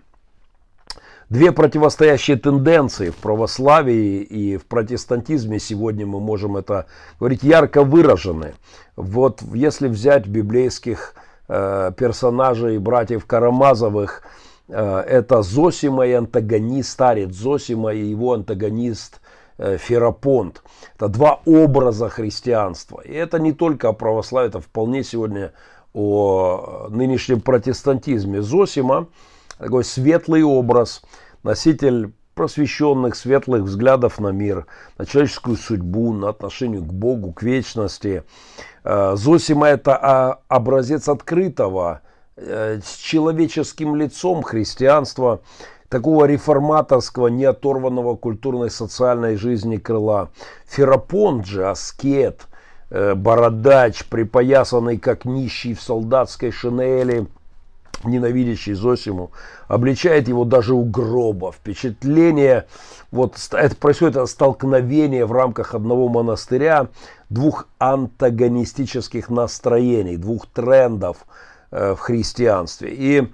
две 1.30 1.52
противостоящие 1.52 2.38
тенденции 2.38 3.10
в 3.10 3.16
православии 3.16 4.22
и 4.22 4.58
в 4.58 4.66
протестантизме, 4.66 5.60
сегодня 5.60 6.06
мы 6.06 6.20
можем 6.20 6.58
это 6.58 6.86
говорить, 7.20 7.44
ярко 7.44 7.84
выражены. 7.84 8.54
Вот 8.96 9.42
если 9.54 9.88
взять 9.88 10.28
библейских 10.28 11.16
э, 11.48 11.92
персонажей 11.98 12.78
братьев 12.78 13.26
Карамазовых, 13.26 14.22
э, 14.68 15.00
это 15.08 15.42
Зосима 15.42 16.06
и 16.08 16.14
антагонист, 16.14 16.92
старец 16.92 17.34
Зосима 17.34 17.94
и 17.94 18.06
его 18.06 18.34
антагонист 18.34 19.20
э, 19.58 19.78
Ферапонт. 19.78 20.62
Это 20.96 21.08
два 21.08 21.42
образа 21.46 22.10
христианства. 22.10 23.02
И 23.02 23.14
это 23.14 23.40
не 23.40 23.52
только 23.52 23.90
о 23.90 23.94
православии, 23.94 24.50
это 24.50 24.62
вполне 24.62 25.04
сегодня 25.04 25.54
о 25.94 26.88
нынешнем 26.90 27.42
протестантизме. 27.42 28.42
Зосима– 28.42 29.08
такой 29.58 29.84
светлый 29.84 30.44
образ, 30.44 31.02
носитель 31.44 32.14
просвещенных, 32.34 33.16
светлых 33.16 33.64
взглядов 33.64 34.20
на 34.20 34.30
мир, 34.30 34.68
на 34.98 35.06
человеческую 35.06 35.56
судьбу, 35.56 36.14
на 36.14 36.30
отношение 36.30 36.82
к 36.82 36.94
Богу, 36.94 37.32
к 37.32 37.42
вечности. 37.42 38.24
Э, 38.84 39.16
Зосима– 39.16 39.68
это 39.70 40.40
образец 40.50 41.08
открытого, 41.08 42.02
э, 42.36 42.80
с 42.84 42.98
человеческим 42.98 43.96
лицом 43.96 44.44
христианства, 44.44 45.42
такого 45.88 46.26
реформаторского, 46.26 47.28
не 47.28 47.46
оторванного 47.46 48.18
культурной 48.18 48.70
социальной 48.70 49.38
жизни 49.38 49.78
крыла. 49.78 50.30
Ферапонт 50.68 51.46
же, 51.46 51.70
аскет, 51.70 52.48
э, 52.90 53.16
бородач, 53.16 54.04
припоясанный 54.06 54.98
как 54.98 55.24
нищий 55.24 55.74
в 55.74 55.82
солдатской 55.82 56.52
шинели– 56.52 57.28
ненавидящий 58.08 58.74
Зосиму, 58.74 59.32
обличает 59.68 60.28
его 60.28 60.46
даже 60.46 60.74
у 60.74 60.84
гроба. 60.84 61.52
Впечатление, 61.52 62.66
вот 63.12 63.38
это 63.52 63.76
происходит 63.76 64.30
столкновение 64.30 65.26
в 65.26 65.32
рамках 65.32 65.74
одного 65.74 66.10
монастыря 66.10 66.88
двух 67.30 67.68
антагонистических 67.80 69.30
настроений, 69.30 70.18
двух 70.18 70.48
трендов 70.48 71.26
э, 71.72 71.94
в 71.96 72.00
христианстве. 72.00 72.90
И 72.94 73.28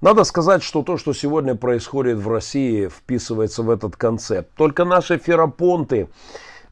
надо 0.00 0.24
сказать, 0.24 0.62
что 0.62 0.82
то, 0.82 0.98
что 0.98 1.14
сегодня 1.14 1.54
происходит 1.54 2.18
в 2.18 2.28
России, 2.30 2.88
вписывается 2.88 3.62
в 3.62 3.70
этот 3.70 3.96
концепт. 3.96 4.50
Только 4.56 4.84
наши 4.84 5.16
ферапонты, 5.18 6.08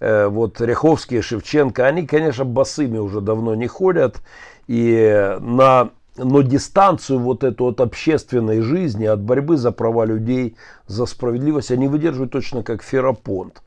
э, 0.00 0.26
вот 0.26 0.60
Ряховские, 0.60 1.22
Шевченко, 1.22 1.86
они, 1.86 2.06
конечно, 2.06 2.44
босыми 2.44 2.98
уже 2.98 3.20
давно 3.20 3.54
не 3.54 3.68
ходят. 3.68 4.20
И 4.66 5.36
на 5.40 5.90
но 6.16 6.42
дистанцию 6.42 7.18
вот 7.18 7.44
эту 7.44 7.66
от 7.66 7.80
общественной 7.80 8.60
жизни, 8.60 9.06
от 9.06 9.20
борьбы 9.20 9.56
за 9.56 9.72
права 9.72 10.04
людей, 10.04 10.56
за 10.86 11.06
справедливость, 11.06 11.70
они 11.70 11.88
выдерживают 11.88 12.32
точно 12.32 12.62
как 12.62 12.82
Ферапонт. 12.82 13.62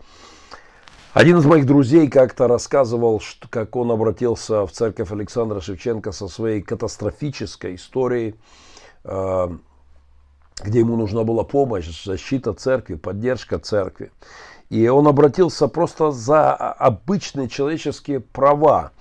Один 1.13 1.37
из 1.37 1.45
моих 1.45 1.65
друзей 1.65 2.09
как-то 2.09 2.47
рассказывал, 2.47 3.21
что, 3.21 3.47
как 3.47 3.75
он 3.77 3.89
обратился 3.89 4.65
в 4.67 4.71
церковь 4.71 5.11
Александра 5.11 5.61
Шевченко 5.61 6.11
со 6.11 6.27
своей 6.27 6.61
катастрофической 6.61 7.75
историей, 7.75 8.35
э, 9.05 9.47
где 10.61 10.79
ему 10.79 10.97
нужна 10.97 11.23
была 11.23 11.45
помощь, 11.45 12.03
защита 12.03 12.53
церкви, 12.53 12.95
поддержка 12.95 13.59
церкви. 13.59 14.11
И 14.69 14.87
он 14.87 15.07
обратился 15.07 15.67
просто 15.67 16.11
за 16.11 16.53
обычные 16.53 17.47
человеческие 17.47 18.19
права. 18.19 18.91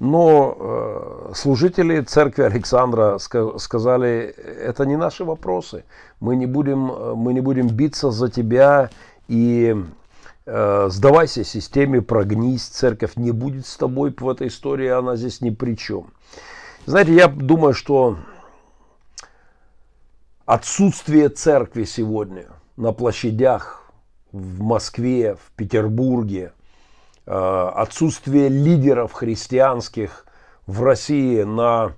Но 0.00 0.56
э, 0.58 1.32
служители 1.34 2.00
церкви 2.00 2.42
Александра 2.42 3.18
сказали, 3.18 4.34
это 4.36 4.84
не 4.86 4.96
наши 4.96 5.24
вопросы. 5.24 5.84
Мы 6.20 6.36
не 6.36 6.46
будем, 6.46 6.90
э, 6.90 7.14
мы 7.14 7.32
не 7.32 7.40
будем 7.40 7.68
биться 7.68 8.10
за 8.10 8.28
тебя 8.28 8.90
и 9.28 9.76
э, 10.46 10.88
сдавайся 10.90 11.44
системе, 11.44 12.02
прогнись, 12.02 12.64
церковь 12.64 13.14
не 13.16 13.30
будет 13.30 13.66
с 13.66 13.76
тобой 13.76 14.14
в 14.18 14.28
этой 14.28 14.48
истории, 14.48 14.88
она 14.88 15.14
здесь 15.14 15.40
ни 15.40 15.50
при 15.50 15.76
чем. 15.76 16.08
Знаете, 16.86 17.14
я 17.14 17.28
думаю, 17.28 17.72
что 17.72 18.18
отсутствие 20.44 21.28
церкви 21.28 21.84
сегодня 21.84 22.46
на 22.76 22.92
площадях 22.92 23.92
в 24.32 24.60
Москве, 24.60 25.36
в 25.36 25.52
Петербурге– 25.56 26.52
отсутствие 27.26 28.48
лидеров 28.48 29.12
христианских 29.12 30.26
в 30.66 30.82
России 30.82 31.42
на 31.42 31.92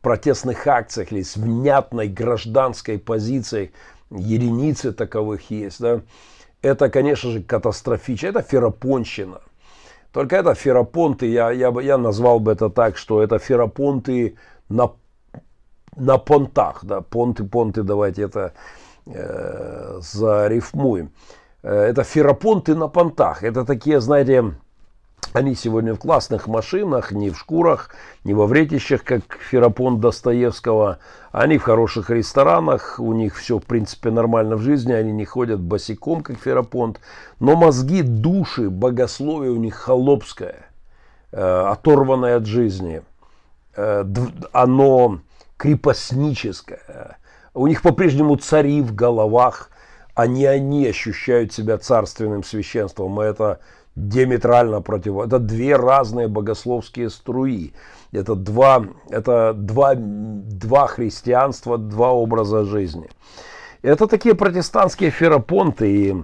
протестных 0.00 0.66
акциях 0.66 1.12
или 1.12 1.22
с 1.22 1.36
внятной 1.36 2.08
гражданской 2.08 2.98
позицией, 2.98 3.72
единицы 4.10 4.92
таковых 4.92 5.50
есть, 5.50 5.80
да, 5.80 6.02
это, 6.62 6.88
конечно 6.90 7.30
же, 7.30 7.42
катастрофично, 7.42 8.28
это 8.28 8.42
ферапонщина. 8.42 9.40
Только 10.12 10.36
это 10.36 10.54
ферапонты, 10.54 11.26
я, 11.26 11.50
я, 11.50 11.74
я 11.80 11.98
назвал 11.98 12.40
бы 12.40 12.52
это 12.52 12.70
так, 12.70 12.96
что 12.96 13.22
это 13.22 13.38
ферапонты 13.38 14.36
на, 14.68 14.92
на 15.96 16.18
понтах, 16.18 16.84
да, 16.84 17.00
понты, 17.02 17.44
понты, 17.44 17.82
давайте 17.82 18.22
это 18.22 18.52
э, 19.06 19.98
зарифмуем. 20.00 21.12
Э, 21.62 21.70
это 21.70 22.02
ферапонты 22.02 22.74
на 22.74 22.88
понтах, 22.88 23.42
это 23.42 23.64
такие, 23.64 24.00
знаете, 24.00 24.54
они 25.36 25.54
сегодня 25.54 25.94
в 25.94 25.98
классных 25.98 26.46
машинах, 26.46 27.12
не 27.12 27.30
в 27.30 27.38
шкурах, 27.38 27.90
не 28.24 28.32
во 28.32 28.46
вретищах, 28.46 29.04
как 29.04 29.38
Ферапонт 29.50 30.00
Достоевского. 30.00 30.98
Они 31.30 31.58
в 31.58 31.62
хороших 31.62 32.08
ресторанах, 32.08 32.98
у 32.98 33.12
них 33.12 33.36
все, 33.36 33.58
в 33.58 33.64
принципе, 33.64 34.10
нормально 34.10 34.56
в 34.56 34.62
жизни, 34.62 34.92
они 34.92 35.12
не 35.12 35.26
ходят 35.26 35.60
босиком, 35.60 36.22
как 36.22 36.38
Ферапонт. 36.38 37.00
Но 37.38 37.54
мозги, 37.54 38.00
души, 38.00 38.70
богословие 38.70 39.52
у 39.52 39.56
них 39.56 39.74
холопское, 39.74 40.70
э, 41.32 41.66
оторванное 41.68 42.36
от 42.36 42.46
жизни. 42.46 43.02
Э, 43.76 44.06
оно 44.52 45.20
крепостническое. 45.58 47.18
У 47.52 47.66
них 47.66 47.82
по-прежнему 47.82 48.36
цари 48.36 48.80
в 48.80 48.94
головах, 48.94 49.70
не 50.26 50.46
они 50.46 50.86
ощущают 50.86 51.52
себя 51.52 51.76
царственным 51.76 52.42
священством. 52.42 53.20
И 53.20 53.26
это 53.26 53.60
диаметрально 53.96 54.82
против. 54.82 55.18
Это 55.18 55.38
две 55.38 55.76
разные 55.76 56.28
богословские 56.28 57.10
струи. 57.10 57.72
Это 58.12 58.34
два, 58.34 58.84
это 59.08 59.52
два, 59.54 59.94
два 59.96 60.86
христианства, 60.86 61.78
два 61.78 62.12
образа 62.12 62.64
жизни. 62.64 63.08
Это 63.82 64.06
такие 64.06 64.34
протестантские 64.34 65.10
ферапонты. 65.10 65.90
И 65.90 66.16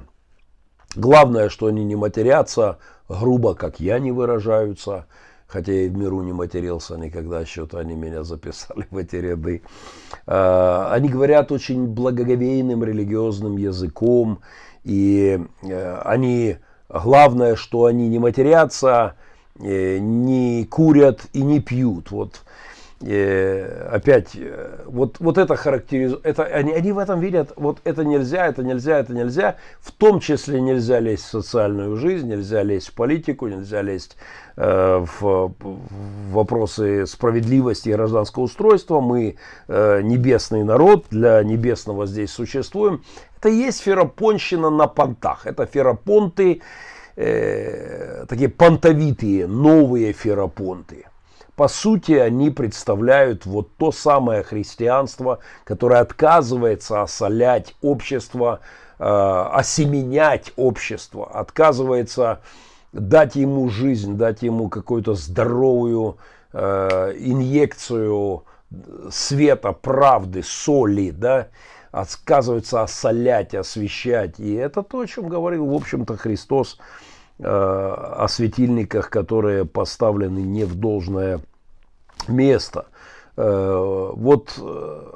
главное, 0.94 1.48
что 1.48 1.66
они 1.66 1.84
не 1.84 1.96
матерятся 1.96 2.78
грубо, 3.08 3.54
как 3.54 3.80
я, 3.80 3.98
не 3.98 4.12
выражаются. 4.12 5.06
Хотя 5.46 5.72
я 5.72 5.82
и 5.82 5.88
в 5.88 5.96
миру 5.96 6.22
не 6.22 6.32
матерился 6.32 6.96
никогда, 6.96 7.44
что-то 7.44 7.78
они 7.78 7.94
меня 7.94 8.22
записали 8.24 8.86
в 8.90 8.96
эти 8.96 9.16
ряды. 9.16 9.62
А, 10.26 10.88
они 10.92 11.10
говорят 11.10 11.52
очень 11.52 11.88
благоговейным 11.88 12.82
религиозным 12.82 13.58
языком. 13.58 14.40
И 14.82 15.38
э, 15.62 16.00
они 16.04 16.56
Главное, 16.92 17.56
что 17.56 17.86
они 17.86 18.08
не 18.08 18.18
матерятся, 18.18 19.14
э, 19.58 19.98
не 19.98 20.64
курят 20.66 21.20
и 21.32 21.42
не 21.42 21.58
пьют. 21.60 22.10
Вот 22.10 22.42
э, 23.00 23.88
опять, 23.90 24.30
э, 24.34 24.84
вот, 24.86 25.16
вот 25.18 25.38
это 25.38 25.56
характеризует, 25.56 26.24
это, 26.24 26.44
они, 26.44 26.72
они 26.72 26.92
в 26.92 26.98
этом 26.98 27.20
видят, 27.20 27.52
вот 27.56 27.78
это 27.84 28.04
нельзя, 28.04 28.46
это 28.46 28.62
нельзя, 28.62 28.98
это 28.98 29.14
нельзя. 29.14 29.56
В 29.80 29.90
том 29.92 30.20
числе 30.20 30.60
нельзя 30.60 31.00
лезть 31.00 31.24
в 31.24 31.30
социальную 31.30 31.96
жизнь, 31.96 32.28
нельзя 32.28 32.62
лезть 32.62 32.88
в 32.88 32.94
политику, 32.94 33.48
нельзя 33.48 33.82
лезть 33.82 34.16
э, 34.56 35.04
в, 35.20 35.54
в 35.58 36.32
вопросы 36.32 37.06
справедливости 37.06 37.88
и 37.88 37.92
гражданского 37.92 38.44
устройства. 38.44 39.00
Мы 39.00 39.36
э, 39.68 40.00
небесный 40.02 40.62
народ, 40.62 41.06
для 41.10 41.42
небесного 41.42 42.06
здесь 42.06 42.30
существуем. 42.30 43.02
Это 43.42 43.48
есть 43.48 43.82
ферапонщина 43.82 44.70
на 44.70 44.86
понтах. 44.86 45.46
Это 45.48 45.66
ферапонты, 45.66 46.62
э, 47.16 48.24
такие 48.28 48.48
понтовитые, 48.48 49.48
новые 49.48 50.12
ферапонты. 50.12 51.06
По 51.56 51.66
сути, 51.66 52.12
они 52.12 52.50
представляют 52.50 53.44
вот 53.44 53.76
то 53.78 53.90
самое 53.90 54.44
христианство, 54.44 55.40
которое 55.64 56.00
отказывается 56.02 57.02
осолять 57.02 57.74
общество, 57.82 58.60
э, 59.00 59.04
осеменять 59.04 60.52
общество, 60.54 61.28
отказывается 61.28 62.42
дать 62.92 63.34
ему 63.34 63.68
жизнь, 63.70 64.16
дать 64.16 64.42
ему 64.42 64.68
какую-то 64.68 65.14
здоровую 65.14 66.16
э, 66.52 67.14
инъекцию 67.18 68.44
света, 69.10 69.72
правды, 69.72 70.44
соли, 70.44 71.10
да, 71.10 71.48
отказываются 71.92 72.82
осолять, 72.82 73.54
освещать. 73.54 74.40
И 74.40 74.54
это 74.54 74.82
то, 74.82 75.00
о 75.00 75.06
чем 75.06 75.28
говорил, 75.28 75.66
в 75.66 75.74
общем-то, 75.74 76.16
Христос 76.16 76.78
э, 77.38 77.44
о 77.44 78.26
светильниках, 78.28 79.10
которые 79.10 79.66
поставлены 79.66 80.40
не 80.40 80.64
в 80.64 80.74
должное 80.74 81.40
место. 82.26 82.86
Э, 83.36 84.10
вот 84.14 84.58
э, 84.58 85.12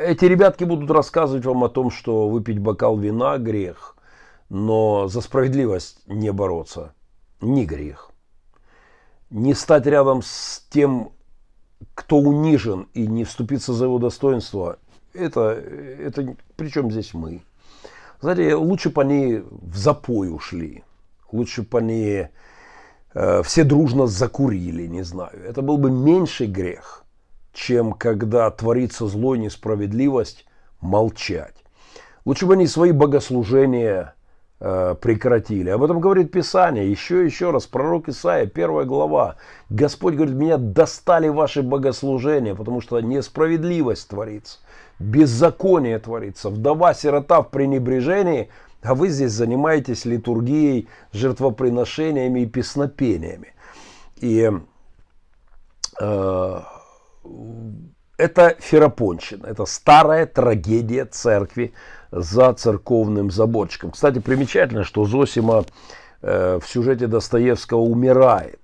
эти 0.00 0.24
ребятки 0.24 0.64
будут 0.64 0.90
рассказывать 0.90 1.44
вам 1.44 1.62
о 1.64 1.68
том, 1.68 1.90
что 1.90 2.28
выпить 2.28 2.58
бокал 2.58 2.96
вина– 2.96 3.36
грех, 3.38 3.94
но 4.48 5.08
за 5.08 5.20
справедливость 5.20 6.00
не 6.06 6.32
бороться– 6.32 6.94
не 7.42 7.66
грех. 7.66 8.10
Не 9.28 9.52
стать 9.52 9.84
рядом 9.86 10.22
с 10.22 10.64
тем, 10.70 11.10
кто 11.94 12.16
унижен, 12.16 12.88
и 12.94 13.06
не 13.06 13.24
вступиться 13.24 13.74
за 13.74 13.84
его 13.84 13.98
достоинство 13.98 14.78
это, 15.18 15.62
это 16.00 16.36
причем 16.56 16.90
здесь 16.90 17.14
мы? 17.14 17.42
Знаете, 18.20 18.54
лучше 18.54 18.90
бы 18.90 19.02
они 19.02 19.42
в 19.50 19.76
запой 19.76 20.34
ушли. 20.34 20.84
Лучше 21.32 21.62
бы 21.62 21.78
они 21.78 22.28
э, 23.14 23.42
все 23.42 23.64
дружно 23.64 24.06
закурили, 24.06 24.86
не 24.86 25.02
знаю. 25.02 25.38
Это 25.46 25.62
был 25.62 25.76
бы 25.76 25.90
меньший 25.90 26.46
грех, 26.46 27.04
чем 27.52 27.92
когда 27.92 28.50
творится 28.50 29.06
зло 29.06 29.34
и 29.34 29.40
несправедливость, 29.40 30.46
молчать. 30.80 31.56
Лучше 32.24 32.46
бы 32.46 32.54
они 32.54 32.66
свои 32.66 32.92
богослужения 32.92 34.14
э, 34.60 34.94
прекратили. 35.00 35.70
Об 35.70 35.82
этом 35.82 36.00
говорит 36.00 36.32
Писание. 36.32 36.90
Еще 36.90 37.24
еще 37.24 37.50
раз. 37.50 37.66
Пророк 37.66 38.08
Исаия, 38.08 38.46
первая 38.46 38.84
глава. 38.84 39.36
Господь 39.68 40.14
говорит, 40.14 40.34
меня 40.34 40.56
достали 40.56 41.28
ваши 41.28 41.62
богослужения, 41.62 42.54
потому 42.54 42.80
что 42.80 43.00
несправедливость 43.00 44.08
творится. 44.08 44.58
Беззаконие 44.98 45.98
творится. 45.98 46.48
Вдова, 46.50 46.94
сирота 46.94 47.42
в 47.42 47.50
пренебрежении, 47.50 48.48
а 48.82 48.94
вы 48.94 49.08
здесь 49.08 49.32
занимаетесь 49.32 50.04
литургией, 50.04 50.88
жертвоприношениями 51.12 52.40
и 52.40 52.46
песнопениями. 52.46 53.52
И 54.16 54.50
э, 56.00 56.60
это 58.16 58.56
ферапонщина, 58.58 59.46
это 59.46 59.66
старая 59.66 60.26
трагедия 60.26 61.04
церкви 61.04 61.74
за 62.10 62.54
церковным 62.54 63.30
заборчиком. 63.30 63.90
Кстати, 63.90 64.20
примечательно, 64.20 64.84
что 64.84 65.04
Зосима 65.04 65.64
э, 66.22 66.58
в 66.62 66.66
сюжете 66.66 67.06
Достоевского 67.06 67.80
умирает. 67.80 68.60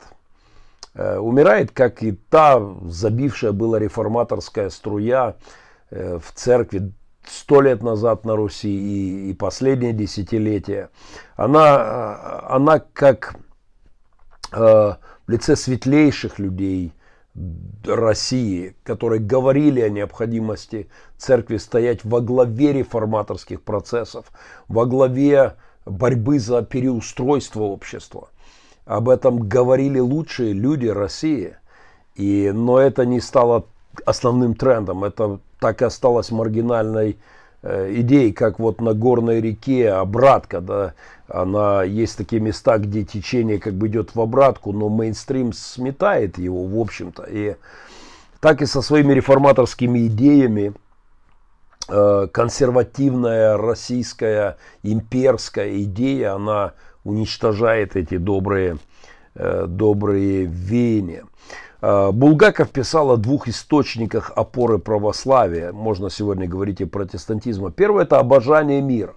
Э, 0.95 1.19
умирает, 1.19 1.73
как 1.73 2.03
и 2.03 2.13
та 2.13 2.63
забившая 2.87 3.53
была 3.53 3.79
реформаторская 3.79 4.71
струя 4.71 5.37
в 5.93 6.33
церкви 6.35 6.93
сто 7.27 7.61
лет 7.61 7.83
назад 7.83 8.25
на 8.25 8.35
Руси 8.37 8.69
и, 8.69 9.31
и 9.31 9.35
последние 9.35 9.93
десятилетия. 9.93 10.91
Она, 11.37 12.41
она 12.49 12.81
как 12.81 13.37
э, 14.53 14.57
в 14.57 14.99
лице 15.29 15.57
светлейших 15.57 16.39
людей– 16.39 16.93
России, 17.85 18.77
которые 18.85 19.21
говорили 19.21 19.81
о 19.81 19.89
необходимости 19.89 20.89
церкви 21.17 21.57
стоять 21.57 22.05
во 22.05 22.21
главе 22.21 22.73
реформаторских 22.73 23.63
процессов, 23.63 24.27
во 24.69 24.85
главе 24.85 25.55
борьбы 25.87 26.39
за 26.39 26.63
переустройство 26.63 27.63
общества. 27.63 28.29
Об 28.85 29.09
этом 29.09 29.49
говорили 29.49 29.99
лучшие 29.99 30.53
люди 30.53 30.89
России. 30.89 31.57
И, 32.15 32.51
но 32.53 32.79
это 32.79 33.07
не 33.07 33.21
стало 33.21 33.67
основным 34.05 34.55
трендом. 34.55 35.05
Это 35.05 35.41
так 35.63 35.81
и 35.81 35.87
осталось 35.87 36.31
маргинальной 36.31 37.17
Э, 37.65 37.93
идей, 37.95 38.33
как 38.33 38.59
вот 38.59 38.81
на 38.81 38.93
горной 38.93 39.41
реке 39.41 39.91
обратка, 39.91 40.61
да, 40.61 40.95
она 41.29 41.85
есть 41.85 42.19
такие 42.19 42.43
места, 42.43 42.79
где 42.79 43.05
течение 43.05 43.61
как 43.61 43.75
бы 43.75 43.87
идет 43.87 44.17
в 44.17 44.21
обратку, 44.21 44.73
но 44.73 44.89
мейнстрим 44.89 45.53
сметает 45.53 46.39
его, 46.39 46.65
в 46.65 46.77
общем-то. 46.77 47.23
И 47.31 47.55
так 48.41 48.63
и 48.63 48.67
со 48.67 48.83
своими 48.83 49.13
реформаторскими 49.13 50.09
идеями 50.09 50.73
э, 51.89 52.27
консервативная 52.33 53.57
российская 53.57 54.57
имперская 54.83 55.83
идея, 55.83 56.35
она 56.35 56.73
уничтожает 57.05 57.95
эти 57.95 58.17
добрые, 58.17 58.79
э, 59.37 59.67
добрые 59.69 60.47
веяния. 60.47 61.27
Э, 61.83 62.13
Булгаков 62.13 62.71
писал 62.71 63.11
о 63.11 63.17
двух 63.17 63.49
источниках 63.49 64.33
опоры 64.37 64.79
православия, 64.79 65.73
можно 65.73 66.11
сегодня 66.11 66.49
говорить 66.49 66.81
и 66.81 66.85
протестантизма. 66.85 67.73
Первое– 67.73 68.05
это 68.05 68.19
обожание 68.19 68.81
мира. 68.81 69.15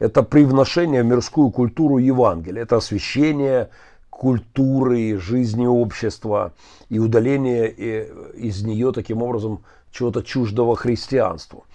Это 0.00 0.22
привношение 0.24 1.02
в 1.02 1.06
мирскую 1.06 1.50
культуру 1.50 1.98
Евангелия. 1.98 2.62
Это 2.62 2.76
освящение 2.76 3.70
культуры, 4.10 5.16
жизни 5.18 5.66
общества 5.66 6.52
и 6.88 6.98
удаление 6.98 7.68
э, 7.68 8.32
из 8.34 8.64
нее 8.64 8.92
таким 8.92 9.22
образом 9.22 9.62
чего-то 9.92 10.22
чуждого 10.22 10.74
христианству. 10.74 11.66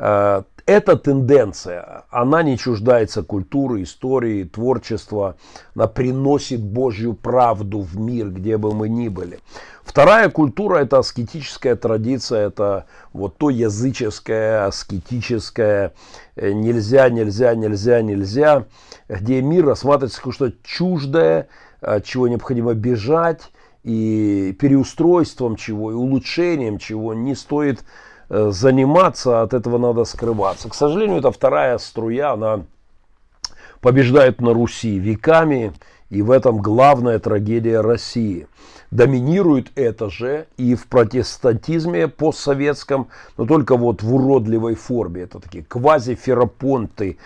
Э, 0.00 0.42
эта 0.66 0.96
тенденция, 0.96 2.02
она 2.10 2.42
не 2.42 2.58
чуждается 2.58 3.22
культуры, 3.22 3.84
истории, 3.84 4.42
творчества. 4.42 5.36
Она 5.76 5.86
приносит 5.86 6.60
Божью 6.60 7.14
правду 7.14 7.82
в 7.82 7.96
мир, 7.96 8.30
где 8.30 8.56
бы 8.56 8.74
мы 8.74 8.88
ни 8.88 9.06
были. 9.06 9.38
Вторая 9.86 10.28
культура– 10.28 10.76
это 10.80 10.98
аскетическая 10.98 11.74
традиция, 11.74 12.48
это 12.48 12.84
вот 13.14 13.38
то 13.38 13.48
языческое, 13.48 14.66
аскетическое, 14.66 15.94
э, 16.34 16.52
нельзя, 16.52 17.08
нельзя, 17.08 17.54
нельзя, 17.54 18.02
нельзя, 18.02 18.66
где 19.08 19.40
мир 19.40 19.64
рассматривается 19.64 20.20
как 20.20 20.34
что-то 20.34 20.56
чуждое, 20.62 21.48
от 21.80 22.04
чего 22.04 22.28
необходимо 22.28 22.74
бежать, 22.74 23.50
и 23.82 24.54
переустройством 24.60 25.56
чего, 25.56 25.92
и 25.92 25.94
улучшением 25.94 26.78
чего 26.78 27.14
не 27.14 27.34
стоит 27.34 27.82
Э, 28.28 28.50
заниматься, 28.50 29.42
от 29.42 29.54
этого 29.54 29.78
надо 29.78 30.04
скрываться. 30.04 30.68
К 30.68 30.74
сожалению, 30.74 31.18
это 31.18 31.30
вторая 31.30 31.78
струя, 31.78 32.32
она 32.32 32.64
побеждает 33.80 34.40
на 34.40 34.52
Руси 34.52 34.98
веками, 34.98 35.72
и 36.10 36.22
в 36.22 36.32
этом 36.32 36.58
главная 36.58 37.20
трагедия 37.20 37.80
России. 37.80 38.48
Доминирует 38.90 39.72
это 39.74 40.10
же 40.10 40.46
и 40.56 40.74
в 40.74 40.86
протестантизме 40.86 42.08
постсоветском, 42.08 43.08
но 43.36 43.46
только 43.46 43.76
вот 43.76 44.02
в 44.02 44.14
уродливой 44.14 44.74
форме. 44.74 45.22
Это 45.22 45.40
такие 45.40 45.64
квазиферапонты. 45.64 47.18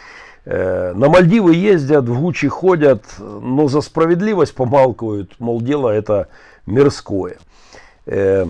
Э, 0.44 0.92
на 0.94 1.08
Мальдивы 1.08 1.54
ездят, 1.54 2.04
в 2.06 2.20
Гучи 2.20 2.48
ходят, 2.48 3.04
но 3.18 3.68
за 3.68 3.82
справедливость 3.82 4.54
помалкивают, 4.54 5.34
мол, 5.38 5.60
дело 5.60 5.90
это 5.90 6.28
мирское. 6.66 7.36
Э, 8.06 8.46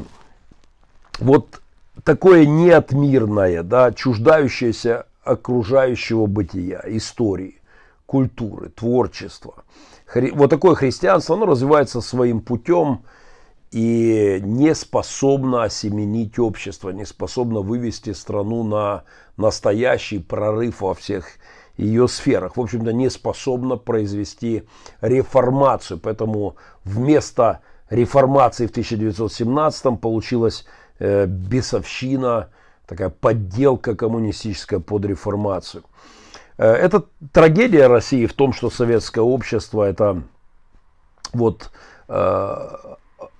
вот 1.19 1.61
такое 2.05 2.47
неотмирное, 2.47 3.63
да, 3.63 3.93
чуждающееся 3.93 5.07
окружающего 5.25 6.27
бытия, 6.27 6.83
истории, 6.87 7.61
культуры, 8.07 8.71
творчества. 8.71 9.65
Хри... 10.11 10.33
Вот 10.33 10.51
такое 10.51 10.75
христианство, 10.75 11.37
оно 11.37 11.47
развивается 11.47 12.01
своим 12.01 12.41
путем 12.41 13.05
и 13.71 14.41
не 14.43 14.75
способно 14.75 15.63
осеменить 15.63 16.37
общество, 16.41 16.91
не 16.91 17.05
способно 17.05 17.61
вывести 17.61 18.13
страну 18.13 18.65
на 18.65 19.05
настоящий 19.37 20.19
прорыв 20.19 20.81
во 20.81 20.95
всех 20.95 21.27
ее 21.77 22.09
сферах. 22.09 22.57
В 22.57 22.61
общем-то, 22.61 22.93
не 22.93 23.09
способна 23.09 23.77
произвести 23.77 24.65
реформацию. 25.01 26.01
Поэтому 26.01 26.57
вместо 26.85 27.61
реформации 27.89 28.67
в 28.67 28.71
1917 28.71 30.01
получилось 30.01 30.67
э, 30.99 31.27
бесовщина, 31.27 32.49
такая 32.87 33.11
подделка 33.11 33.95
коммунистическая 33.95 34.81
под 34.81 35.05
реформацию. 35.05 35.85
Э, 36.61 36.75
это 36.75 37.05
трагедия 37.33 37.87
России 37.87 38.27
в 38.27 38.35
том, 38.35 38.53
что 38.53 38.69
советское 38.69 39.23
общество 39.23 39.83
это 39.83 40.23
вот 41.33 41.71
э, 42.09 42.69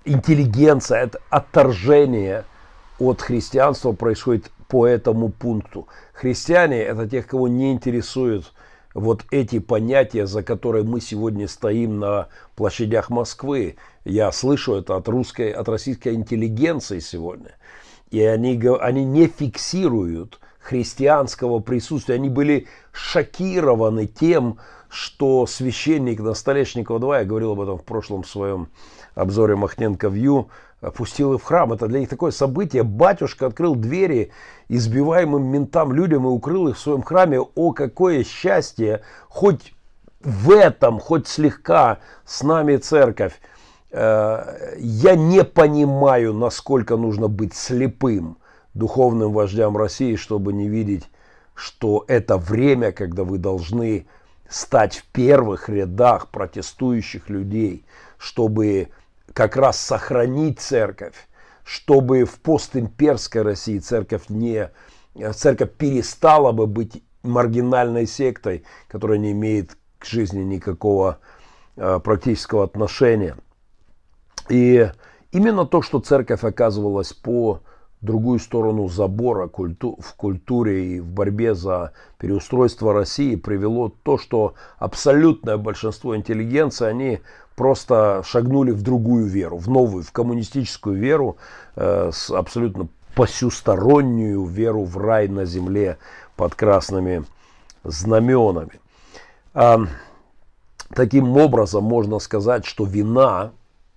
интеллигенция, 0.05 1.03
это 1.03 1.19
отторжение 1.29 2.45
от 2.97 3.21
христианства 3.21 3.91
происходит 3.91 4.51
по 4.67 4.87
этому 4.87 5.29
пункту. 5.29 5.87
Христиане 6.13 6.81
это 6.81 7.07
тех, 7.07 7.27
кого 7.27 7.47
не 7.47 7.71
интересуют 7.71 8.53
вот 8.95 9.23
эти 9.29 9.59
понятия, 9.59 10.25
за 10.25 10.41
которые 10.41 10.83
мы 10.83 10.99
сегодня 10.99 11.47
стоим 11.47 11.99
на 11.99 12.27
площадях 12.55 13.11
Москвы. 13.11 13.75
Я 14.03 14.31
слышу 14.31 14.73
это 14.73 14.95
от 14.95 15.07
русской, 15.07 15.51
от 15.51 15.69
российской 15.69 16.15
интеллигенции 16.15 16.97
сегодня. 16.97 17.51
И 18.09 18.19
они, 18.23 18.59
они 18.79 19.05
не 19.05 19.27
фиксируют 19.27 20.39
христианского 20.61 21.59
присутствия. 21.59 22.15
Они 22.15 22.29
были 22.29 22.67
шокированы 22.91 24.05
тем, 24.05 24.59
что 24.89 25.45
священник 25.45 26.19
на 26.19 26.33
Столешникова 26.33 26.99
2, 26.99 27.19
я 27.19 27.25
говорил 27.25 27.51
об 27.51 27.61
этом 27.61 27.77
в 27.77 27.83
прошлом 27.83 28.23
своем 28.23 28.67
обзоре 29.15 29.55
Махненко 29.55 30.09
Вью, 30.09 30.49
пустил 30.95 31.33
их 31.33 31.41
в 31.41 31.45
храм. 31.45 31.71
Это 31.73 31.87
для 31.87 31.99
них 31.99 32.09
такое 32.09 32.31
событие. 32.31 32.83
Батюшка 32.83 33.47
открыл 33.47 33.75
двери 33.75 34.31
избиваемым 34.67 35.45
ментам 35.45 35.93
людям 35.93 36.25
и 36.25 36.29
укрыл 36.29 36.67
их 36.69 36.77
в 36.77 36.79
своем 36.79 37.03
храме. 37.03 37.39
О, 37.39 37.71
какое 37.71 38.23
счастье! 38.23 39.01
Хоть 39.29 39.73
в 40.23 40.51
этом, 40.51 40.99
хоть 40.99 41.27
слегка 41.27 41.99
с 42.25 42.43
нами 42.43 42.77
церковь. 42.77 43.39
Э, 43.91 44.75
я 44.77 45.15
не 45.15 45.43
понимаю, 45.43 46.33
насколько 46.33 46.97
нужно 46.97 47.27
быть 47.27 47.53
слепым 47.53 48.37
духовным 48.73 49.33
вождям 49.33 49.77
России, 49.77 50.15
чтобы 50.15 50.53
не 50.53 50.67
видеть, 50.67 51.09
что 51.53 52.05
это 52.07 52.37
время, 52.37 52.91
когда 52.91 53.23
вы 53.23 53.37
должны 53.37 54.07
стать 54.49 54.97
в 54.97 55.05
первых 55.05 55.69
рядах 55.69 56.29
протестующих 56.29 57.29
людей, 57.29 57.85
чтобы 58.17 58.89
как 59.33 59.55
раз 59.55 59.79
сохранить 59.79 60.59
церковь, 60.59 61.15
чтобы 61.63 62.25
в 62.25 62.39
постимперской 62.39 63.43
России 63.43 63.79
церковь 63.79 64.29
не 64.29 64.69
церковь 65.33 65.71
перестала 65.71 66.51
бы 66.51 66.67
быть 66.67 67.03
маргинальной 67.23 68.07
сектой, 68.07 68.63
которая 68.87 69.17
не 69.17 69.31
имеет 69.31 69.77
к 69.99 70.05
жизни 70.05 70.41
никакого 70.41 71.19
э, 71.75 71.99
практического 72.03 72.63
отношения. 72.63 73.37
И 74.49 74.89
именно 75.31 75.65
то, 75.65 75.81
что 75.81 75.99
церковь 75.99 76.43
оказывалась 76.43 77.13
по 77.13 77.61
другую 78.01 78.39
сторону 78.39 78.87
забора 78.87 79.47
культу, 79.47 79.97
в 79.99 80.15
культуре 80.15 80.95
и 80.95 80.99
в 80.99 81.07
борьбе 81.07 81.53
за 81.53 81.93
переустройство 82.17 82.93
России 82.93 83.35
привело 83.35 83.93
то, 84.03 84.17
что 84.17 84.55
абсолютное 84.77 85.57
большинство 85.57 86.15
интеллигенции, 86.15 86.87
они 86.87 87.19
просто 87.55 88.23
шагнули 88.25 88.71
в 88.71 88.81
другую 88.81 89.25
веру, 89.25 89.57
в 89.57 89.69
новую, 89.69 90.03
в 90.03 90.11
коммунистическую 90.11 90.97
веру, 90.97 91.37
э, 91.75 92.09
с 92.11 92.31
абсолютно 92.31 92.87
посюстороннюю 93.15 94.45
веру 94.45 94.83
в 94.83 94.97
рай 94.97 95.27
на 95.27 95.45
земле 95.45 95.97
под 96.35 96.55
красными 96.55 97.25
знаменами. 97.83 98.79
А, 99.53 99.79
таким 100.93 101.37
образом, 101.37 101.83
можно 101.83 102.19
сказать, 102.19 102.65
что 102.65 102.85
вина 102.85 103.51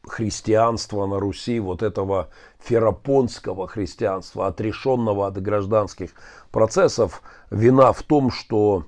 христианства 0.06 1.06
на 1.06 1.18
Руси, 1.18 1.60
вот 1.60 1.82
этого 1.82 2.28
ферапонского 2.64 3.68
христианства, 3.68 4.46
отрешенного 4.46 5.26
от 5.26 5.40
гражданских 5.40 6.10
процессов, 6.50 7.22
вина 7.50 7.92
в 7.92 8.02
том, 8.02 8.30
что 8.30 8.86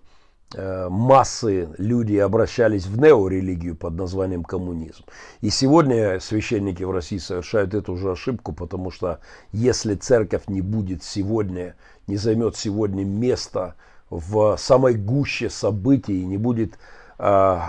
э, 0.55 0.89
массы 0.89 1.69
людей 1.79 2.23
обращались 2.23 2.87
в 2.87 2.99
неорелигию 2.99 3.77
под 3.77 3.95
названием 3.95 4.45
коммунизм. 4.45 5.05
И 5.41 5.51
сегодня 5.51 6.21
священники 6.21 6.83
в 6.85 6.91
России 6.91 7.19
совершают 7.19 7.75
эту 7.75 7.97
же 7.97 8.13
ошибку, 8.13 8.53
потому 8.53 8.91
что 8.91 9.21
если 9.53 9.95
церковь 9.95 10.49
не 10.49 10.63
будет 10.63 11.03
сегодня, 11.03 11.77
не 12.07 12.17
займет 12.17 12.57
сегодня 12.57 13.05
место 13.05 13.75
в 14.09 14.57
самой 14.57 14.95
гуще 14.95 15.51
событий, 15.51 16.25
не 16.25 16.39
будет 16.39 16.75
э, 17.19 17.23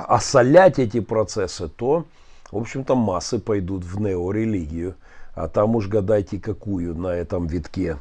осолять 0.08 0.80
эти 0.80 1.02
процессы, 1.02 1.68
то 1.68 2.06
в 2.52 2.58
общем-то, 2.58 2.96
массы 2.96 3.40
пойдут 3.40 3.84
в 3.84 4.00
неорелигию, 4.00 4.96
а 5.38 5.48
там 5.48 5.76
уж 5.76 5.88
гадайте 5.88 6.40
какую 6.40 6.96
на 6.96 7.10
этом 7.10 7.46
витке. 7.46 7.98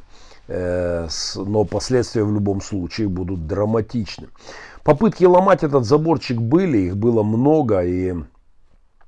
Э, 0.47 1.07
но 1.35 1.65
последствия 1.65 2.23
в 2.23 2.33
любом 2.33 2.61
случае 2.61 3.09
будут 3.09 3.45
драматичны. 3.45 4.29
Попытки 4.83 5.23
ломать 5.23 5.63
этот 5.63 5.85
заборчик 5.85 6.39
были, 6.39 6.79
их 6.79 6.97
было 6.97 7.21
много, 7.21 7.83
и 7.83 8.15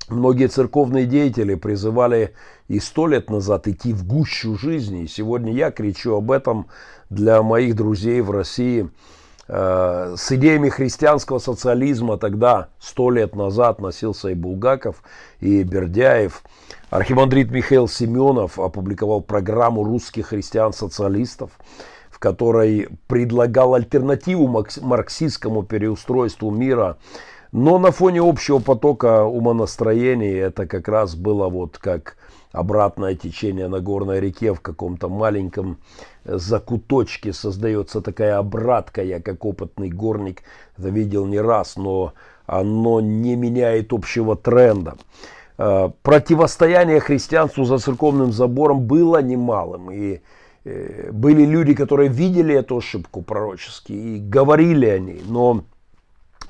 многие 0.09 0.47
церковные 0.47 1.07
деятели 1.07 1.55
призывали 1.55 2.35
и 2.67 2.79
сто 2.79 3.07
лет 3.07 3.31
назад 3.31 3.67
идти 3.67 3.93
в 3.93 4.05
гущу 4.05 4.55
жизни. 4.55 5.03
И 5.03 5.07
сегодня 5.07 5.51
я 5.51 5.71
кричу 5.71 6.15
об 6.15 6.29
этом 6.29 6.67
для 7.09 7.41
моих 7.41 7.75
друзей 7.75 8.21
в 8.21 8.29
России– 8.29 8.89
Э, 9.51 10.13
с 10.15 10.31
идеями 10.31 10.69
христианского 10.69 11.39
социализма 11.39 12.17
тогда, 12.17 12.67
сто 12.79 13.09
лет 13.09 13.35
назад, 13.35 13.81
носился 13.81 14.29
и 14.29 14.35
Булгаков, 14.35 15.01
и 15.39 15.63
Бердяев. 15.63 16.43
Архимандрит 16.89 17.52
Михаил 17.52 17.88
Семенов 17.88 18.58
опубликовал 18.58 19.21
программу 19.21 19.84
русских 19.84 20.28
христиан-социалистов, 20.28 21.52
в 22.10 22.17
которой 22.17 22.89
предлагал 23.06 23.75
альтернативу 23.75 24.47
марксистскому 24.82 25.62
переустройству 25.62 26.49
мира. 26.49 26.97
Но 27.52 27.78
на 27.78 27.91
фоне 27.91 28.21
общего 28.21 28.58
потока 28.58 29.23
умонастроений 29.23 30.34
это 30.36 30.65
как 30.65 30.88
раз 30.88 31.15
было 31.15 31.47
вот 31.47 31.78
как 31.78 32.17
обратное 32.52 33.13
течение 33.13 33.67
на 33.67 33.82
горной 33.82 34.19
реке 34.19 34.56
в 34.56 34.60
каком-то 34.60 35.10
маленьком 35.10 35.78
закуточке 36.25 37.34
создается 37.34 38.02
такая 38.02 38.39
обратка. 38.39 39.04
Я 39.04 39.21
как 39.21 39.45
опытный 39.45 39.89
горник 39.89 40.41
это 40.75 40.89
видел 40.89 41.28
не 41.28 41.39
раз, 41.39 41.75
но 41.75 42.13
оно 42.47 42.99
не 42.99 43.36
меняет 43.36 43.93
общего 43.93 44.36
тренда. 44.36 44.97
Э, 45.61 45.89
противостояние 46.03 47.01
христианству 47.01 47.65
за 47.65 47.79
церковным 47.79 48.31
забором 48.31 48.79
было 48.79 49.21
немалым. 49.21 49.91
И 49.91 50.21
э, 50.63 51.11
были 51.11 51.43
люди, 51.43 51.73
которые 51.73 52.07
видели 52.07 52.55
эту 52.55 52.77
ошибку 52.77 53.21
пророчески 53.21 53.91
и 53.91 54.19
говорили 54.19 54.85
о 54.85 54.99
ней. 54.99 55.21
Но 55.27 55.65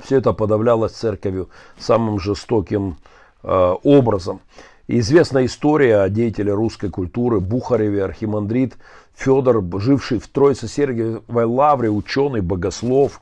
все 0.04 0.18
это 0.18 0.32
подавлялось 0.32 0.92
церковью 0.92 1.50
самым 1.80 2.20
жестоким 2.20 2.98
э, 3.42 3.76
образом. 3.84 4.42
Известна 4.88 5.44
история 5.44 6.02
о 6.02 6.10
деятеле 6.10 6.54
русской 6.54 6.92
культуры 6.92 7.40
Бухареве, 7.40 8.04
архимандрит 8.04 8.78
Федор, 9.16 9.64
живший 9.80 10.20
в 10.20 10.28
Троице-Сергиевой 10.28 11.46
лавре, 11.46 11.90
ученый, 11.90 12.42
богослов, 12.42 13.20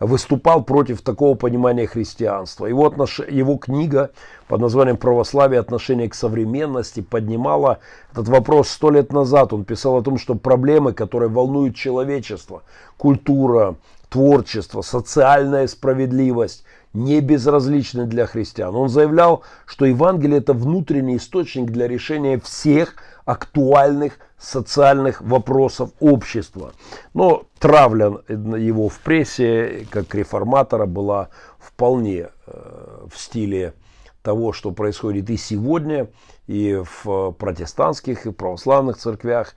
выступал 0.00 0.64
против 0.64 1.02
такого 1.02 1.34
понимания 1.34 1.86
христианства. 1.86 2.66
Его, 2.66 2.86
отнош... 2.86 3.20
его 3.20 3.56
книга 3.56 4.10
под 4.48 4.60
названием 4.60 4.96
«Православие. 4.96 5.60
Отношение 5.60 6.08
к 6.08 6.14
современности» 6.14 7.00
поднимала 7.00 7.78
этот 8.12 8.28
вопрос 8.28 8.68
сто 8.70 8.90
лет 8.90 9.12
назад. 9.12 9.52
Он 9.52 9.64
писал 9.64 9.96
о 9.96 10.02
том, 10.02 10.18
что 10.18 10.34
проблемы, 10.34 10.92
которые 10.92 11.28
волнуют 11.28 11.76
человечество, 11.76 12.62
культура, 12.96 13.76
творчество, 14.08 14.82
социальная 14.82 15.66
справедливость– 15.68 16.64
не 16.92 17.20
безразличны 17.20 18.06
для 18.06 18.26
христиан. 18.26 18.74
Он 18.74 18.88
заявлял, 18.88 19.42
что 19.64 19.84
Евангелие 19.84 20.38
это 20.38 20.52
внутренний 20.52 21.16
источник 21.16 21.70
для 21.70 21.86
решения 21.86 22.40
всех 22.40 22.94
актуальных 23.24 24.18
социальных 24.40 25.20
вопросов 25.20 25.90
общества. 26.00 26.72
Но 27.14 27.44
травля 27.58 28.18
его 28.28 28.88
в 28.88 28.98
прессе, 29.00 29.86
как 29.90 30.14
реформатора, 30.14 30.86
была 30.86 31.28
вполне 31.58 32.28
э, 32.46 33.06
в 33.10 33.18
стиле 33.18 33.74
того, 34.22 34.52
что 34.52 34.72
происходит 34.72 35.30
и 35.30 35.36
сегодня, 35.36 36.08
и 36.46 36.82
в 37.04 37.32
протестантских, 37.32 38.26
и 38.26 38.32
православных 38.32 38.96
церквях. 38.96 39.54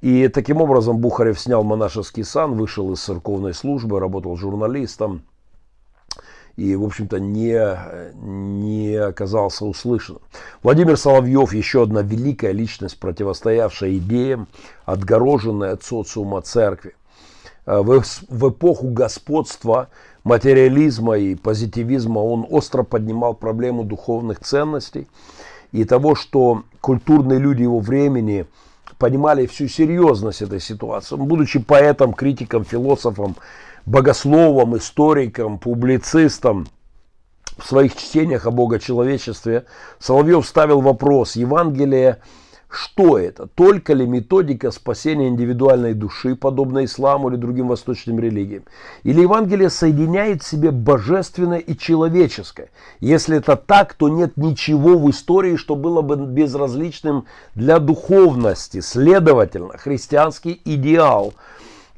И 0.00 0.28
таким 0.28 0.60
образом 0.60 0.98
Бухарев 0.98 1.38
снял 1.38 1.62
монашеский 1.62 2.24
сан, 2.24 2.54
вышел 2.54 2.92
из 2.92 3.02
церковной 3.02 3.52
службы, 3.52 4.00
работал 4.00 4.36
журналистом, 4.36 5.22
и, 6.56 6.74
в 6.76 6.84
общем-то, 6.84 7.18
не, 7.18 7.58
не 8.22 8.94
оказался 8.94 9.64
услышанным. 9.64 10.22
Владимир 10.62 10.96
Соловьев, 10.96 11.52
еще 11.52 11.82
одна 11.82 12.02
великая 12.02 12.52
личность, 12.52 12.98
противостоявшая 12.98 13.96
идеям, 13.96 14.48
отгороженная 14.84 15.72
от 15.72 15.84
социума 15.84 16.42
церкви. 16.42 16.94
Э, 17.66 17.80
в, 17.80 18.02
в 18.28 18.48
эпоху 18.50 18.88
господства 18.88 19.88
материализма 20.24 21.16
и 21.16 21.34
позитивизма 21.34 22.18
он 22.18 22.46
остро 22.48 22.82
поднимал 22.82 23.34
проблему 23.34 23.84
духовных 23.84 24.40
ценностей 24.40 25.08
и 25.72 25.84
того, 25.84 26.14
что 26.14 26.64
культурные 26.80 27.38
люди 27.38 27.62
его 27.62 27.78
времени 27.78 28.46
понимали 28.98 29.46
всю 29.46 29.66
серьезность 29.66 30.42
этой 30.42 30.60
ситуации. 30.60 31.16
Будучи 31.16 31.58
поэтом, 31.58 32.12
критиком, 32.12 32.64
философом, 32.64 33.36
богословом, 33.86 34.76
историком, 34.76 35.58
публицистом 35.58 36.66
в 37.58 37.66
своих 37.66 37.96
чтениях 37.96 38.46
о 38.46 38.50
богочеловечестве 38.50 39.66
Соловьев 39.98 40.46
ставил 40.46 40.80
вопрос, 40.80 41.36
Евангелие 41.36 42.20
что 42.70 43.18
это? 43.18 43.48
Только 43.48 43.94
ли 43.94 44.06
методика 44.06 44.70
спасения 44.70 45.26
индивидуальной 45.26 45.92
души, 45.92 46.36
подобно 46.36 46.84
исламу 46.84 47.28
или 47.28 47.36
другим 47.36 47.66
восточным 47.66 48.20
религиям? 48.20 48.62
Или 49.02 49.22
Евангелие 49.22 49.70
соединяет 49.70 50.44
в 50.44 50.46
себе 50.46 50.70
божественное 50.70 51.58
и 51.58 51.76
человеческое? 51.76 52.70
Если 53.00 53.36
это 53.38 53.56
так, 53.56 53.94
то 53.94 54.08
нет 54.08 54.36
ничего 54.36 54.96
в 54.96 55.10
истории, 55.10 55.56
что 55.56 55.74
было 55.74 56.00
бы 56.00 56.14
безразличным 56.14 57.26
для 57.56 57.80
духовности. 57.80 58.80
Следовательно, 58.80 59.76
христианский 59.76 60.60
идеал– 60.64 61.34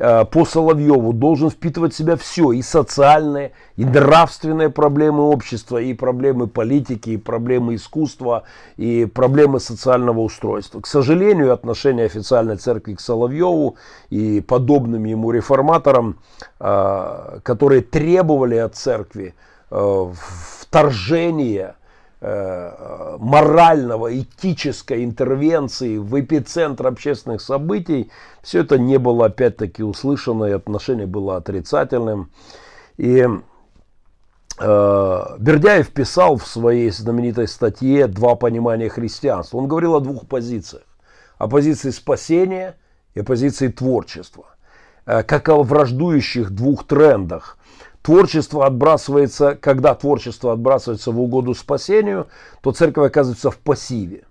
по 0.03 0.45
Соловьеву 0.45 1.13
должен 1.13 1.49
впитывать 1.49 1.95
в 1.95 1.97
себя 1.97 2.17
все, 2.17 2.51
и 2.51 2.61
социальные, 2.63 3.53
и 3.77 3.85
нравственные 3.85 4.69
проблемы 4.69 5.23
общества, 5.23 5.79
и 5.79 5.95
проблемы 5.95 6.49
политики, 6.49 7.11
и 7.11 7.17
проблемы 7.17 7.77
искусства, 7.77 8.43
и 8.77 9.05
проблемы 9.05 9.61
социального 9.61 10.21
устройства. 10.21 10.81
К 10.81 10.89
сожалению, 10.89 11.53
отношение 11.53 12.07
официальной 12.07 12.57
церкви 12.57 12.95
к 12.95 13.01
Соловьеву 13.01 13.77
и 14.11 14.41
подобным 14.41 15.05
ему 15.05 15.31
реформаторам, 15.31 16.19
э, 16.59 17.39
которые 17.45 17.83
требовали 17.83 18.57
от 18.57 18.75
церкви 18.75 19.35
э, 19.71 20.13
вторжения 20.61 21.77
Э, 21.77 21.82
морального, 22.23 24.21
этической 24.21 25.05
интервенции 25.05 25.99
в 25.99 26.21
эпицентр 26.21 26.87
общественных 26.87 27.41
событий, 27.41 28.13
все 28.43 28.61
это 28.61 28.79
не 28.79 28.99
было 28.99 29.27
опять-таки 29.27 29.83
услышано, 29.83 30.45
и 30.45 30.53
отношение 30.53 31.07
было 31.07 31.37
отрицательным. 31.37 32.31
И 32.97 33.27
э, 34.61 35.25
Бердяев 35.39 35.89
писал 35.91 36.37
в 36.37 36.47
своей 36.47 36.91
знаменитой 36.91 37.49
статье 37.49 38.07
«Два 38.07 38.37
понимания 38.37 38.89
христианства». 38.89 39.59
Он 39.59 39.67
говорил 39.67 39.97
о 39.97 40.01
двух 40.01 40.29
позициях. 40.29 40.85
О 41.39 41.49
позиции 41.49 41.91
спасения 41.91 42.77
и 43.15 43.21
о 43.21 43.25
позиции 43.25 43.67
творчества. 43.67 44.45
Э, 45.07 45.25
как 45.25 45.49
о 45.49 45.65
враждующих 45.65 46.51
двух 46.51 46.87
трендах– 46.87 47.59
творчество 48.03 48.67
отбрасывается, 48.67 49.57
когда 49.61 49.95
творчество 49.95 50.53
отбрасывается 50.53 51.13
в 51.13 51.21
угоду 51.21 51.55
спасению, 51.55 52.27
то 52.61 52.73
церковь 52.73 53.07
оказывается 53.07 53.51
в 53.51 53.59
пассиве. 53.59 54.25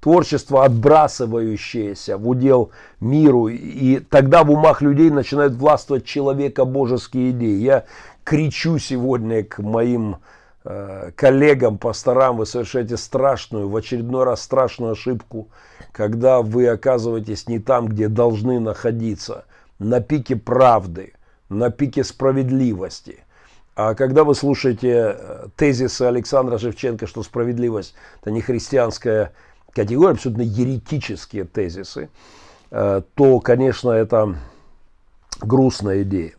творчество, 0.00 0.66
отбрасывающееся 0.66 2.18
в 2.18 2.28
удел 2.28 2.70
миру. 3.00 3.48
И 3.48 4.00
тогда 4.00 4.44
в 4.44 4.50
умах 4.50 4.82
людей 4.82 5.08
начинают 5.08 5.54
властвовать 5.54 6.04
человека-божеские 6.04 7.30
идеи. 7.30 7.62
Я 7.62 7.84
кричу 8.22 8.78
сегодня 8.78 9.42
к 9.44 9.60
моим 9.60 10.16
э, 10.64 11.10
коллегам, 11.16 11.78
пасторам, 11.78 12.36
вы 12.36 12.44
совершаете 12.44 12.98
страшную, 12.98 13.70
в 13.70 13.74
очередной 13.74 14.24
раз 14.24 14.42
страшную 14.42 14.92
ошибку, 14.92 15.48
когда 15.92 16.42
вы 16.42 16.68
оказываетесь 16.68 17.48
не 17.48 17.58
там, 17.58 17.88
где 17.88 18.08
должны 18.08 18.60
находиться, 18.60 19.46
на 19.78 20.00
пике 20.00 20.36
правды, 20.36 21.14
на 21.48 21.70
пике 21.70 22.04
справедливости. 22.04 23.24
А 23.76 23.94
когда 23.94 24.22
вы 24.24 24.34
слушаете 24.34 25.16
э, 25.18 25.46
тезисы 25.56 26.02
Александра 26.02 26.58
Шевченко, 26.58 27.06
что 27.06 27.22
справедливость– 27.22 27.94
это 28.20 28.30
не 28.30 28.40
христианская 28.40 29.32
категория, 29.72 30.12
абсолютно 30.12 30.42
еретические 30.42 31.44
тезисы, 31.44 32.08
э, 32.70 33.02
то, 33.14 33.40
конечно, 33.40 33.90
это 33.90 34.36
грустная 35.40 36.02
идея. 36.02 36.34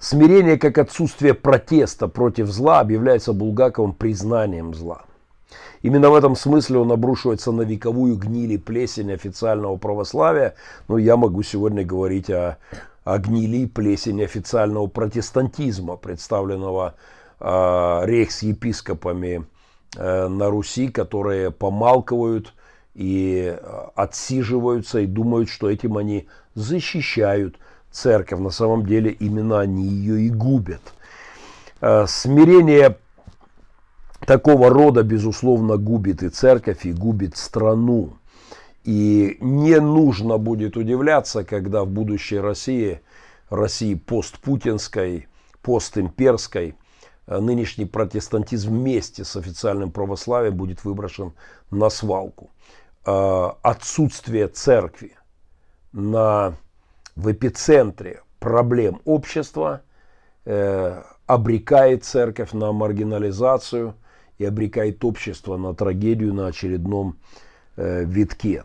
Смирение 0.00 0.58
как 0.58 0.78
отсутствие 0.78 1.32
протеста 1.32 2.08
против 2.08 2.48
зла 2.48 2.80
объявляется 2.80 3.32
Булгаковым 3.32 3.94
признанием 3.94 4.74
зла. 4.74 5.04
Именно 5.82 6.10
в 6.10 6.14
этом 6.14 6.34
смысле 6.34 6.78
он 6.78 6.90
обрушивается 6.92 7.52
на 7.52 7.62
вековую 7.62 8.16
гнили 8.16 8.56
плесень 8.56 9.12
официального 9.12 9.76
православия. 9.76 10.54
Но 10.88 10.98
я 10.98 11.16
могу 11.16 11.42
сегодня 11.42 11.84
говорить 11.84 12.30
о, 12.30 12.58
о 13.04 13.18
гнили 13.18 13.66
плесень 13.66 14.22
официального 14.22 14.86
протестантизма, 14.86 15.96
представленного 15.96 16.94
э, 17.38 17.44
рейхс-епископами 18.04 19.46
э, 19.96 20.28
на 20.28 20.50
Руси, 20.50 20.88
которые 20.88 21.50
помалкивают 21.50 22.54
и 22.94 23.56
э, 23.56 23.86
отсиживаются 23.94 25.00
и 25.00 25.06
думают, 25.06 25.50
что 25.50 25.70
этим 25.70 25.98
они 25.98 26.26
защищают 26.54 27.56
церковь. 27.90 28.40
На 28.40 28.50
самом 28.50 28.86
деле 28.86 29.10
именно 29.10 29.60
они 29.60 29.86
ее 29.86 30.22
и 30.22 30.30
губят. 30.30 30.80
Э, 31.80 32.06
смирение 32.08 32.96
такого 34.26 34.70
рода, 34.70 35.02
безусловно, 35.02 35.76
губит 35.76 36.22
и 36.22 36.30
церковь, 36.30 36.86
и 36.86 36.92
губит 36.92 37.36
страну. 37.36 38.14
И 38.84 39.38
не 39.40 39.80
нужно 39.80 40.36
будет 40.36 40.76
удивляться, 40.76 41.42
когда 41.42 41.84
в 41.84 41.88
будущей 41.88 42.38
России, 42.38 43.00
России 43.48 43.94
постпутинской, 43.94 45.26
постимперской, 45.62 46.74
э, 47.26 47.40
нынешний 47.40 47.86
протестантизм 47.86 48.70
вместе 48.70 49.24
с 49.24 49.36
официальным 49.36 49.90
православием 49.90 50.54
будет 50.54 50.84
выброшен 50.84 51.32
на 51.70 51.88
свалку. 51.88 52.50
Э, 53.06 53.52
отсутствие 53.62 54.48
церкви 54.48 55.16
на, 55.92 56.54
в 57.16 57.32
эпицентре 57.32 58.20
проблем 58.38 59.00
общества 59.06 59.80
э, 60.44 61.02
обрекает 61.26 62.04
церковь 62.04 62.52
на 62.52 62.70
маргинализацию 62.72 63.94
и 64.36 64.44
обрекает 64.44 65.02
общество 65.06 65.56
на 65.56 65.74
трагедию 65.74 66.34
на 66.34 66.48
очередном 66.48 67.16
витке. 67.76 68.62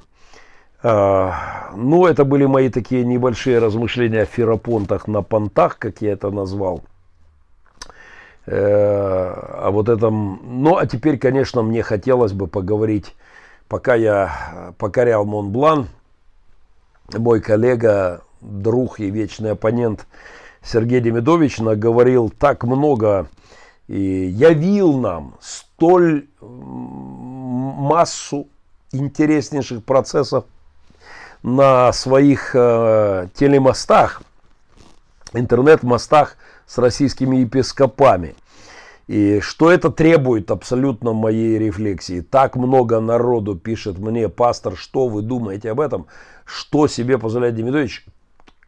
Э, 0.84 1.32
ну, 1.76 2.06
это 2.06 2.26
были 2.26 2.46
мои 2.46 2.70
такие 2.70 3.06
небольшие 3.06 3.60
размышления 3.60 4.22
о 4.22 4.26
ферапонтах 4.26 5.08
на 5.08 5.22
понтах, 5.22 5.78
как 5.78 6.02
я 6.02 6.14
это 6.14 6.30
назвал. 6.32 6.84
Э, 8.46 8.54
а 8.58 9.70
вот 9.72 9.90
этом, 9.90 10.42
ну, 10.44 10.78
а 10.78 10.86
теперь, 10.86 11.18
конечно, 11.18 11.62
мне 11.62 11.84
хотелось 11.84 12.34
бы 12.34 12.48
поговорить 12.48 13.16
пока 13.70 13.96
я 13.96 14.74
покорял 14.78 15.24
Монблан, 15.24 15.88
мой 17.14 17.40
коллега, 17.40 18.24
друг 18.42 19.00
и 19.00 19.10
вечный 19.10 19.52
оппонент 19.52 20.08
Сергей 20.62 21.00
Демидович 21.00 21.60
наговорил 21.60 22.30
так 22.30 22.64
много 22.64 23.28
и 23.88 24.02
явил 24.02 24.98
нам 24.98 25.36
столь 25.40 26.28
массу 27.72 28.48
интереснейших 28.92 29.84
процессов 29.84 30.46
на 31.44 31.94
своих 31.94 32.52
э, 32.54 33.28
телемостах, 33.34 34.22
интернет-мостах 35.34 36.36
с 36.66 36.78
российскими 36.78 37.38
епископами– 37.38 38.36
и 39.10 39.40
что 39.40 39.72
это 39.72 39.90
требует 39.90 40.52
абсолютно 40.52 41.14
моей 41.14 41.58
рефлексии. 41.58 42.22
Так 42.22 42.56
много 42.56 43.00
народу 43.00 43.56
пишет 43.56 43.98
мне, 43.98 44.30
пастор, 44.30 44.78
что 44.78 45.08
вы 45.08 45.24
думаете 45.24 45.72
об 45.72 45.80
этом? 45.80 46.06
Что 46.46 46.86
себе 46.86 47.18
позволяет 47.18 47.56
Демидович? 47.56 48.06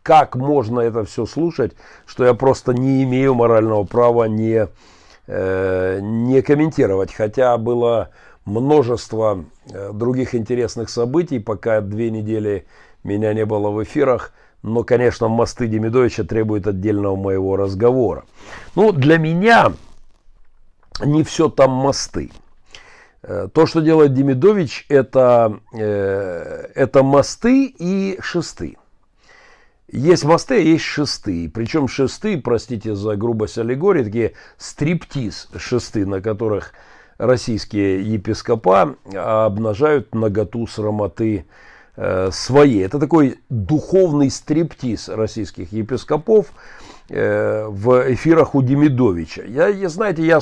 Как 0.01 0.35
можно 0.35 0.79
это 0.79 1.05
все 1.05 1.27
слушать, 1.27 1.73
что 2.07 2.25
я 2.25 2.33
просто 2.33 2.73
не 2.73 3.03
имею 3.03 3.35
морального 3.35 3.83
права 3.83 4.23
не, 4.23 4.67
э, 5.27 5.99
не 6.01 6.41
комментировать. 6.41 7.13
Хотя 7.13 7.55
было 7.59 8.09
множество 8.45 9.45
э, 9.69 9.91
других 9.93 10.35
интересных 10.35 10.89
событий, 10.89 11.39
пока 11.39 11.81
две 11.81 12.09
недели 12.11 12.65
меня 13.03 13.33
не 13.33 13.45
было 13.45 13.69
в 13.69 13.83
эфирах. 13.83 14.33
Но, 14.63 14.83
конечно, 14.83 15.27
мосты 15.27 15.67
Демидовича 15.67 16.23
требуют 16.23 16.67
отдельного 16.67 17.15
моего 17.15 17.55
разговора. 17.55 18.25
Ну, 18.75 18.91
для 18.91 19.17
меня 19.17 19.73
не 21.03 21.23
все 21.23 21.49
там 21.49 21.71
мосты. 21.71 22.31
Э, 23.23 23.47
то, 23.51 23.65
что 23.65 23.81
делает 23.81 24.13
Демидович, 24.13 24.85
это, 24.89 25.59
э, 25.73 26.67
это 26.75 27.03
мосты 27.03 27.65
и 27.65 28.19
шесты. 28.21 28.77
Есть 29.87 30.23
мосты, 30.23 30.55
а 30.55 30.59
есть 30.59 30.85
шесты. 30.85 31.51
Причем 31.53 31.87
шесты, 31.87 32.39
простите 32.39 32.95
за 32.95 33.15
грубость 33.17 33.57
аллегории, 33.57 34.03
такие 34.03 34.33
стриптиз 34.57 35.49
шесты, 35.57 36.05
на 36.05 36.21
которых 36.21 36.73
российские 37.21 38.01
епископа 38.13 38.95
обнажают 39.15 40.15
наготу 40.15 40.65
срамоты 40.67 41.45
э, 41.95 42.29
своей. 42.31 42.83
Это 42.83 42.99
такой 42.99 43.39
духовный 43.49 44.31
стриптиз 44.31 45.07
российских 45.07 45.71
епископов 45.71 46.47
в 47.09 48.13
эфирах 48.13 48.55
у 48.55 48.61
Демидовича. 48.61 49.43
Я 49.43 49.89
знаете, 49.89 50.25
я 50.25 50.39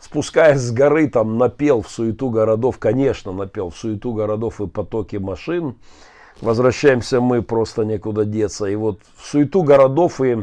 спускаясь 0.00 0.60
с 0.60 0.72
горы, 0.72 1.08
там 1.08 1.36
напел 1.36 1.82
в 1.82 1.90
суету 1.90 2.30
городов, 2.30 2.78
конечно, 2.78 3.32
напел 3.32 3.68
в 3.70 3.76
суету 3.76 4.14
городов 4.14 4.60
и 4.60 4.66
потоки 4.66 5.16
машин. 5.16 5.76
Возвращаемся 6.40 7.20
мы, 7.20 7.42
просто 7.42 7.84
некуда 7.84 8.24
деться. 8.24 8.66
И 8.66 8.76
вот 8.76 9.00
в 9.16 9.26
суету 9.26 9.62
городов 9.62 10.20
и 10.20 10.36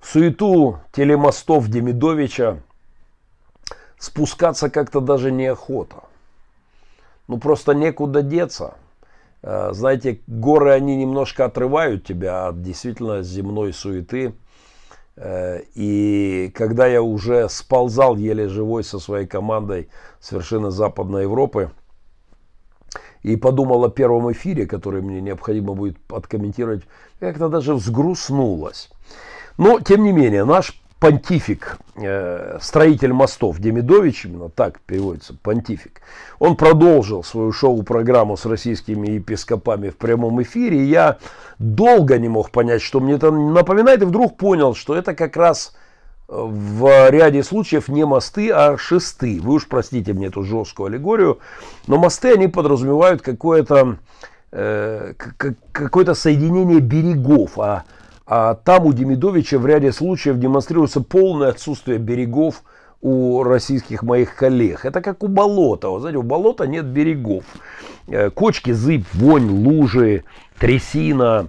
в 0.00 0.06
суету 0.06 0.78
телемостов 0.92 1.68
Демидовича 1.68 2.62
спускаться 3.98 4.70
как-то 4.70 5.00
даже 5.00 5.30
неохота. 5.30 6.04
Ну, 7.26 7.38
просто 7.38 7.72
некуда 7.72 8.22
деться. 8.22 8.74
Э, 9.42 9.70
знаете, 9.72 10.20
горы, 10.26 10.72
они 10.72 10.96
немножко 10.96 11.44
отрывают 11.44 12.04
тебя 12.04 12.48
от 12.48 12.62
действительно 12.62 13.22
земной 13.22 13.72
суеты– 13.72 14.34
Э, 15.20 15.62
и 15.74 16.52
когда 16.54 16.86
я 16.86 17.02
уже 17.02 17.48
сползал 17.48 18.16
еле 18.16 18.48
живой 18.48 18.84
со 18.84 19.00
своей 19.00 19.26
командой 19.26 19.88
с 20.20 20.30
вершины 20.30 20.70
Западной 20.70 21.22
Европы 21.22 21.70
и 23.22 23.34
подумал 23.34 23.84
о 23.84 23.90
первом 23.90 24.30
эфире, 24.30 24.66
который 24.66 25.02
мне 25.02 25.20
необходимо 25.20 25.74
будет 25.74 25.98
откомментировать, 26.08 26.84
как-то 27.18 27.48
даже 27.48 27.74
взгрустнулось. 27.74 28.90
Но, 29.56 29.80
тем 29.80 30.04
не 30.04 30.12
менее, 30.12 30.44
наш 30.44 30.80
понтифик, 30.98 31.78
э, 31.96 32.58
строитель 32.60 33.12
мостов 33.12 33.58
Демидович, 33.58 34.26
именно 34.26 34.48
так 34.48 34.80
переводится, 34.80 35.36
понтифик, 35.40 36.00
он 36.38 36.56
продолжил 36.56 37.22
свою 37.22 37.52
шоу-программу 37.52 38.36
с 38.36 38.44
российскими 38.46 39.10
епископами 39.12 39.90
в 39.90 39.96
прямом 39.96 40.42
эфире. 40.42 40.78
И 40.78 40.86
я 40.86 41.18
долго 41.58 42.18
не 42.18 42.28
мог 42.28 42.50
понять, 42.50 42.82
что 42.82 43.00
мне 43.00 43.14
это 43.14 43.30
напоминает, 43.30 44.02
и 44.02 44.06
вдруг 44.06 44.36
понял, 44.36 44.74
что 44.74 44.96
это 44.96 45.14
как 45.14 45.36
раз 45.36 45.74
э, 46.28 46.32
в 46.36 47.10
ряде 47.10 47.44
случаев 47.44 47.88
не 47.88 48.04
мосты, 48.04 48.50
а 48.50 48.76
шесты. 48.76 49.40
Вы 49.40 49.54
уж 49.54 49.68
простите 49.68 50.12
мне 50.12 50.26
эту 50.26 50.42
жесткую 50.42 50.88
аллегорию, 50.88 51.38
но 51.86 51.96
мосты, 51.98 52.32
они 52.32 52.48
подразумевают 52.48 53.22
какое-то 53.22 53.98
э, 54.50 55.14
какое-то 55.70 56.14
соединение 56.14 56.80
берегов, 56.80 57.56
а 57.56 57.84
а 58.30 58.54
там 58.54 58.84
у 58.84 58.92
Демидовича 58.92 59.58
в 59.58 59.66
ряде 59.66 59.90
случаев 59.90 60.38
демонстрируется 60.38 61.00
полное 61.00 61.48
отсутствие 61.48 61.96
берегов 61.96 62.62
у 63.00 63.42
российских 63.42 64.02
моих 64.02 64.36
коллег. 64.36 64.84
Это 64.84 65.00
как 65.00 65.22
у 65.22 65.28
болота. 65.28 65.88
Вы 65.88 66.00
знаете, 66.00 66.18
у 66.18 66.22
болота 66.22 66.66
нет 66.66 66.84
берегов. 66.84 67.44
Э, 68.06 68.28
кочки, 68.28 68.72
зыб, 68.72 69.06
вонь, 69.14 69.48
лужи, 69.48 70.24
трясина. 70.58 71.48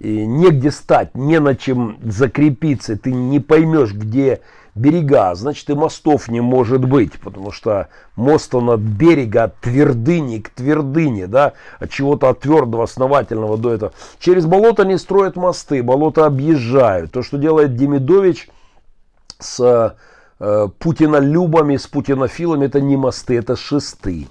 и 0.00 0.26
негде 0.26 0.70
стать, 0.70 1.14
не 1.14 1.40
на 1.40 1.56
чем 1.56 1.96
закрепиться, 2.04 2.96
ты 2.96 3.10
не 3.12 3.40
поймешь, 3.40 3.92
где 3.94 4.40
берега, 4.78 5.34
значит 5.34 5.68
и 5.70 5.74
мостов 5.74 6.28
не 6.28 6.40
может 6.40 6.84
быть, 6.84 7.20
потому 7.20 7.52
что 7.52 7.88
мост 8.16 8.54
он 8.54 8.70
от 8.70 8.80
берега, 8.80 9.44
от 9.44 9.56
твердыни 9.60 10.38
к 10.38 10.50
твердыне, 10.50 11.26
да, 11.26 11.52
от 11.78 11.90
чего-то 11.90 12.28
от 12.28 12.40
твердого, 12.40 12.84
основательного 12.84 13.58
до 13.58 13.74
этого. 13.74 13.92
Через 14.18 14.46
болото 14.46 14.84
не 14.84 14.98
строят 14.98 15.36
мосты, 15.36 15.82
болото 15.82 16.26
объезжают. 16.26 17.12
То, 17.12 17.22
что 17.22 17.38
делает 17.38 17.76
Демидович 17.76 18.48
с 19.38 19.96
э, 20.40 20.68
путинолюбами, 20.78 21.76
с 21.76 21.86
путинофилами, 21.86 22.66
это 22.66 22.80
не 22.80 22.96
мосты, 22.96 23.36
это 23.36 23.56
шесты. 23.56 24.28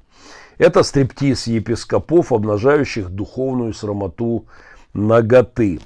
Это 0.57 0.81
стриптиз 0.83 1.47
епископов, 1.47 2.31
обнажающих 2.31 3.09
духовную 3.09 3.73
срамоту 3.73 4.45
наготы. 4.93 5.79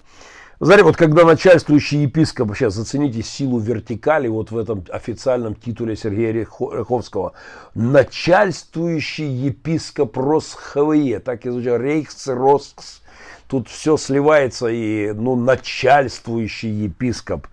Знаете, 0.64 0.84
вот 0.84 0.96
когда 0.96 1.26
начальствующий 1.26 2.04
епископ, 2.04 2.56
сейчас 2.56 2.76
зацените 2.76 3.24
силу 3.24 3.58
вертикали 3.58 4.28
вот 4.28 4.52
в 4.52 4.58
этом 4.60 4.86
официальном 4.92 5.56
титуле 5.56 5.96
Сергея 5.96 6.32
Ряховского, 6.32 7.34
начальствующий 7.74 9.26
епископ 9.26 10.16
Росхве, 10.18 11.18
так 11.18 11.48
и 11.48 11.50
звучит, 11.50 11.82
Рейхс 11.82 12.28
Роскс, 12.28 13.02
тут 13.48 13.70
все 13.70 13.98
сливается 13.98 14.68
и, 14.68 15.14
ну, 15.14 15.36
начальствующий 15.36 16.70
епископ. 16.70 17.48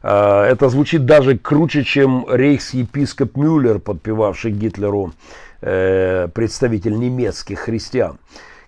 А, 0.00 0.46
это 0.46 0.68
звучит 0.68 1.04
даже 1.04 1.36
круче, 1.36 1.82
чем 1.82 2.26
рейхс-епископ 2.28 3.36
Мюллер, 3.36 3.80
подпевавший 3.80 4.52
Гитлеру 4.52 5.14
э, 5.62 6.28
представитель 6.32 6.96
немецких 6.96 7.58
христиан. 7.58 8.18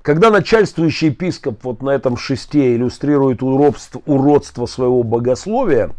Когда 0.05 0.31
начальствующий 0.31 1.09
епископ 1.09 1.65
вот 1.65 1.83
на 1.83 1.89
этом 1.89 2.19
шесте 2.19 2.77
иллюстрирует 2.77 3.43
уродство, 3.43 4.03
уродство 4.05 4.67
своего 4.67 5.03
богословия, 5.03 5.93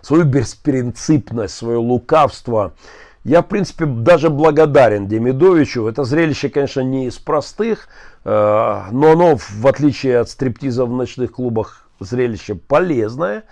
свою 0.00 0.24
беспринципность, 0.24 1.54
свое 1.54 1.78
лукавство, 1.78 2.74
я, 3.22 3.42
в 3.42 3.46
принципе, 3.46 3.86
даже 3.86 4.28
благодарен 4.28 5.06
Демидовичу. 5.06 5.86
Это 5.86 6.02
зрелище, 6.02 6.48
конечно, 6.48 6.80
не 6.80 7.06
из 7.06 7.16
простых, 7.16 7.86
э, 8.24 8.28
но 8.90 9.12
оно, 9.12 9.36
в 9.36 9.64
отличие 9.68 10.18
от 10.18 10.28
стриптиза 10.28 10.84
в 10.84 10.92
ночных 10.92 11.30
клубах, 11.30 11.88
зрелище 12.00 12.56
полезное. 12.56 13.44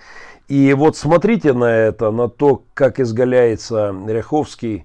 И 0.49 0.75
вот 0.75 0.97
смотрите 0.97 1.53
на 1.53 1.73
это, 1.73 2.11
на 2.11 2.29
то, 2.29 2.65
как 2.75 2.99
изгаляется 2.99 3.95
Ряховский, 4.05 4.85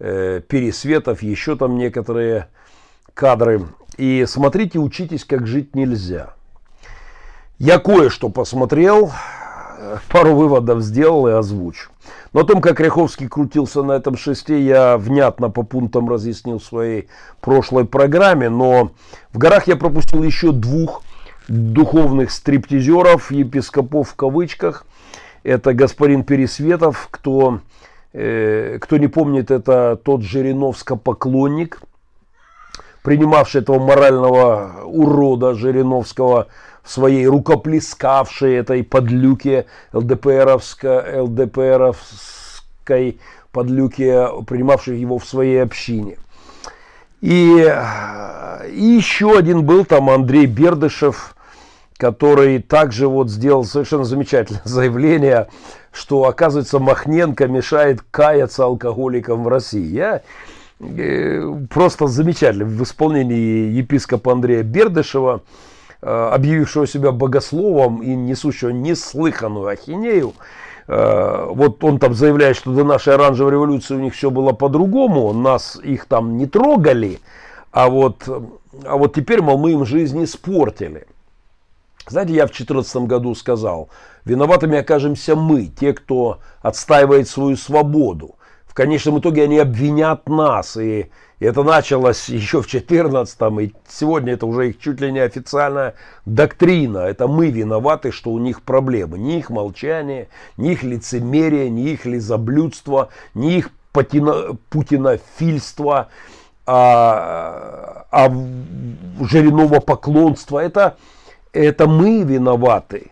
э, 0.00 0.40
Пересветов, 0.48 1.22
еще 1.22 1.54
там 1.54 1.78
некоторые 1.78 2.48
кадры 3.14 3.66
и 4.00 4.24
смотрите, 4.26 4.78
учитесь, 4.78 5.26
как 5.26 5.46
жить 5.46 5.76
нельзя. 5.76 6.32
Я 7.58 7.78
кое-что 7.78 8.30
посмотрел, 8.30 9.12
пару 10.08 10.34
выводов 10.34 10.80
сделал 10.80 11.28
и 11.28 11.32
озвучу. 11.32 11.90
Но 12.32 12.40
о 12.40 12.44
том, 12.44 12.62
как 12.62 12.80
Ряховский 12.80 13.28
крутился 13.28 13.82
на 13.82 13.92
этом 13.92 14.16
шесте, 14.16 14.58
я 14.62 14.96
внятно 14.96 15.50
по 15.50 15.64
пунктам 15.64 16.08
разъяснил 16.08 16.60
в 16.60 16.64
своей 16.64 17.08
прошлой 17.42 17.84
программе. 17.84 18.48
Но 18.48 18.92
в 19.32 19.38
горах 19.38 19.66
я 19.66 19.76
пропустил 19.76 20.22
еще 20.22 20.52
двух 20.52 21.02
духовных 21.48 22.30
стриптизеров, 22.30 23.30
епископов 23.30 24.08
в 24.08 24.14
кавычках. 24.14 24.86
Это 25.42 25.74
господин 25.74 26.24
Пересветов, 26.24 27.08
кто, 27.10 27.60
э, 28.14 28.78
кто 28.80 28.96
не 28.96 29.08
помнит, 29.08 29.50
это 29.50 30.00
тот 30.02 30.22
Жириновско-поклонник– 30.22 31.82
принимавший 33.02 33.62
этого 33.62 33.78
морального 33.78 34.82
урода 34.84 35.54
Жириновского 35.54 36.48
в 36.82 36.90
своей 36.90 37.26
рукоплескавшей 37.26 38.56
этой 38.56 38.82
подлюке 38.82 39.66
ЛДПРовской, 39.92 41.20
ЛДПРовской 41.20 43.18
подлюке, 43.52 44.28
принимавший 44.46 44.98
его 44.98 45.18
в 45.18 45.24
своей 45.24 45.62
общине. 45.62 46.16
И, 47.20 47.74
и 48.70 48.82
еще 48.82 49.36
один 49.36 49.64
был 49.64 49.84
там 49.84 50.08
Андрей 50.08 50.46
Бердышев, 50.46 51.34
который 51.98 52.62
также 52.62 53.08
вот 53.08 53.28
сделал 53.28 53.64
совершенно 53.64 54.04
замечательное 54.04 54.62
заявление, 54.64 55.48
что, 55.92 56.24
оказывается, 56.24 56.78
Махненко 56.78 57.46
мешает 57.46 58.00
каяться 58.10 58.64
алкоголикам 58.64 59.44
в 59.44 59.48
России. 59.48 59.84
Я 59.84 60.22
просто 61.68 62.06
замечательно 62.06 62.64
в 62.64 62.82
исполнении 62.82 63.70
епископа 63.72 64.32
Андрея 64.32 64.62
Бердышева, 64.62 65.42
э, 66.00 66.30
объявившего 66.32 66.86
себя 66.86 67.12
богословом 67.12 68.02
и 68.02 68.14
несущего 68.14 68.70
неслыханную 68.70 69.66
ахинею. 69.66 70.32
Э, 70.88 71.48
вот 71.50 71.84
он 71.84 71.98
там 71.98 72.14
заявляет, 72.14 72.56
что 72.56 72.72
до 72.72 72.84
нашей 72.84 73.14
оранжевой 73.14 73.52
революции 73.52 73.94
у 73.94 74.00
них 74.00 74.14
все 74.14 74.30
было 74.30 74.52
по-другому, 74.52 75.32
нас 75.32 75.78
их 75.82 76.06
там 76.06 76.38
не 76.38 76.46
трогали, 76.46 77.20
а 77.72 77.88
вот, 77.88 78.26
а 78.84 78.96
вот 78.96 79.14
теперь, 79.14 79.42
мол, 79.42 79.58
мы 79.58 79.72
им 79.72 79.84
жизнь 79.84 80.24
испортили. 80.24 81.06
Знаете, 82.08 82.32
я 82.32 82.46
в 82.46 82.50
2014 82.50 82.96
году 83.02 83.34
сказал, 83.34 83.90
виноватыми 84.24 84.78
окажемся 84.78 85.36
мы, 85.36 85.66
те, 85.66 85.92
кто 85.92 86.40
отстаивает 86.62 87.28
свою 87.28 87.56
свободу. 87.56 88.36
В 88.70 88.74
конечном 88.74 89.18
итоге 89.18 89.42
они 89.42 89.58
обвинят 89.58 90.28
нас. 90.28 90.76
И 90.76 91.10
это 91.40 91.64
началось 91.64 92.28
еще 92.28 92.62
в 92.62 92.72
14-м, 92.72 93.60
и 93.60 93.72
сегодня 93.88 94.34
это 94.34 94.46
уже 94.46 94.68
их 94.68 94.78
чуть 94.78 95.00
ли 95.00 95.10
не 95.10 95.18
официальная 95.18 95.94
доктрина. 96.24 96.98
Это 96.98 97.26
мы 97.26 97.50
виноваты, 97.50 98.12
что 98.12 98.30
у 98.30 98.38
них 98.38 98.62
проблемы. 98.62 99.18
Не 99.18 99.40
их 99.40 99.50
молчание, 99.50 100.28
не 100.56 100.74
их 100.74 100.84
лицемерие, 100.84 101.68
не 101.68 101.88
их 101.88 102.06
лизоблюдство, 102.06 103.08
не 103.34 103.58
их 103.58 103.70
путино, 103.90 104.56
путинофильство, 104.68 106.06
а, 106.64 108.06
а 108.12 108.30
Жириново 109.20 109.80
поклонство. 109.80 110.60
Это, 110.60 110.96
это 111.52 111.88
мы 111.88 112.22
виноваты. 112.22 113.10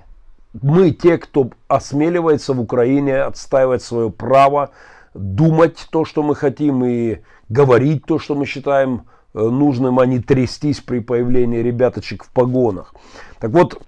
Мы 0.63 0.93
те, 0.93 1.19
кто 1.19 1.51
осмеливается 1.67 2.53
в 2.53 2.61
Украине 2.61 3.23
отстаивать 3.23 3.83
свое 3.83 4.09
право 4.09 4.71
думать 5.19 5.89
то, 5.91 6.05
что 6.05 6.23
мы 6.23 6.35
хотим, 6.35 6.85
и 6.85 7.19
говорить 7.49 8.05
то, 8.07 8.19
что 8.19 8.35
мы 8.35 8.47
считаем 8.47 9.03
э, 9.35 9.41
нужным, 9.41 9.99
а 9.99 10.07
не 10.07 10.21
трястись 10.21 10.81
при 10.81 11.01
появлении 11.01 11.59
ребяточек 11.59 12.25
в 12.25 12.31
погонах. 12.31 12.95
Так 13.41 13.51
вот, 13.51 13.83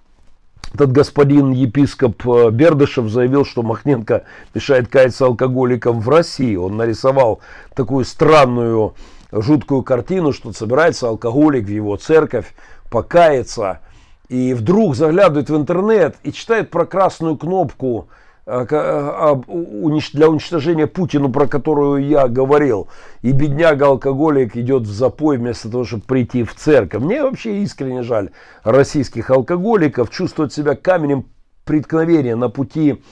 этот 0.73 0.91
господин 0.91 1.51
епископ 1.51 2.25
э, 2.27 2.49
Бердышев 2.51 3.09
заявил, 3.09 3.45
что 3.45 3.63
Махненко 3.63 4.25
мешает 4.53 4.87
каяться 4.87 5.25
алкоголикам 5.25 5.99
в 6.01 6.09
России. 6.09 6.55
Он 6.55 6.77
нарисовал 6.77 7.39
такую 7.75 8.05
странную, 8.05 8.93
жуткую 9.31 9.83
картину, 9.83 10.33
что 10.33 10.51
собирается 10.53 11.07
алкоголик 11.07 11.65
в 11.65 11.71
его 11.71 11.95
церковь, 11.95 12.53
покаяться, 12.89 13.79
и 14.27 14.53
вдруг 14.53 14.95
заглядывает 14.95 15.49
в 15.49 15.55
интернет 15.55 16.15
и 16.23 16.31
читает 16.33 16.69
про 16.69 16.85
красную 16.85 17.37
кнопку– 17.37 18.07
для 18.45 20.29
уничтожения 20.29 20.87
Путина, 20.87 21.29
про 21.29 21.47
которую 21.47 22.07
я 22.07 22.27
говорил, 22.27 22.87
и 23.21 23.31
бедняга-алкоголик 23.31 24.57
идет 24.57 24.83
в 24.83 24.91
запой 24.91 25.37
вместо 25.37 25.69
того, 25.69 25.83
чтобы 25.83 26.03
прийти 26.03 26.43
в 26.43 26.55
церковь. 26.55 27.03
Мне 27.03 27.23
вообще 27.23 27.61
искренне 27.61 28.03
жаль 28.03 28.31
российских 28.63 29.29
алкоголиков, 29.29 30.09
чувствовать 30.09 30.53
себя 30.53 30.75
каменем 30.75 31.25
преткновения 31.65 32.35
на 32.35 32.49
пути 32.49 33.03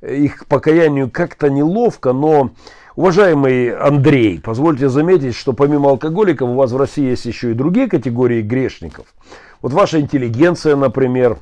их 0.00 0.38
к 0.38 0.46
покаянию 0.46 1.10
как-то 1.10 1.50
неловко, 1.50 2.14
но, 2.14 2.52
уважаемый 2.96 3.76
Андрей, 3.76 4.40
позвольте 4.40 4.88
заметить, 4.88 5.34
что 5.34 5.52
помимо 5.52 5.90
алкоголиков 5.90 6.48
у 6.48 6.54
вас 6.54 6.72
в 6.72 6.76
России 6.78 7.10
есть 7.10 7.26
еще 7.26 7.50
и 7.50 7.54
другие 7.54 7.86
категории 7.86 8.40
грешников. 8.40 9.06
Вот 9.60 9.74
ваша 9.74 10.00
интеллигенция, 10.00 10.74
например. 10.74 11.38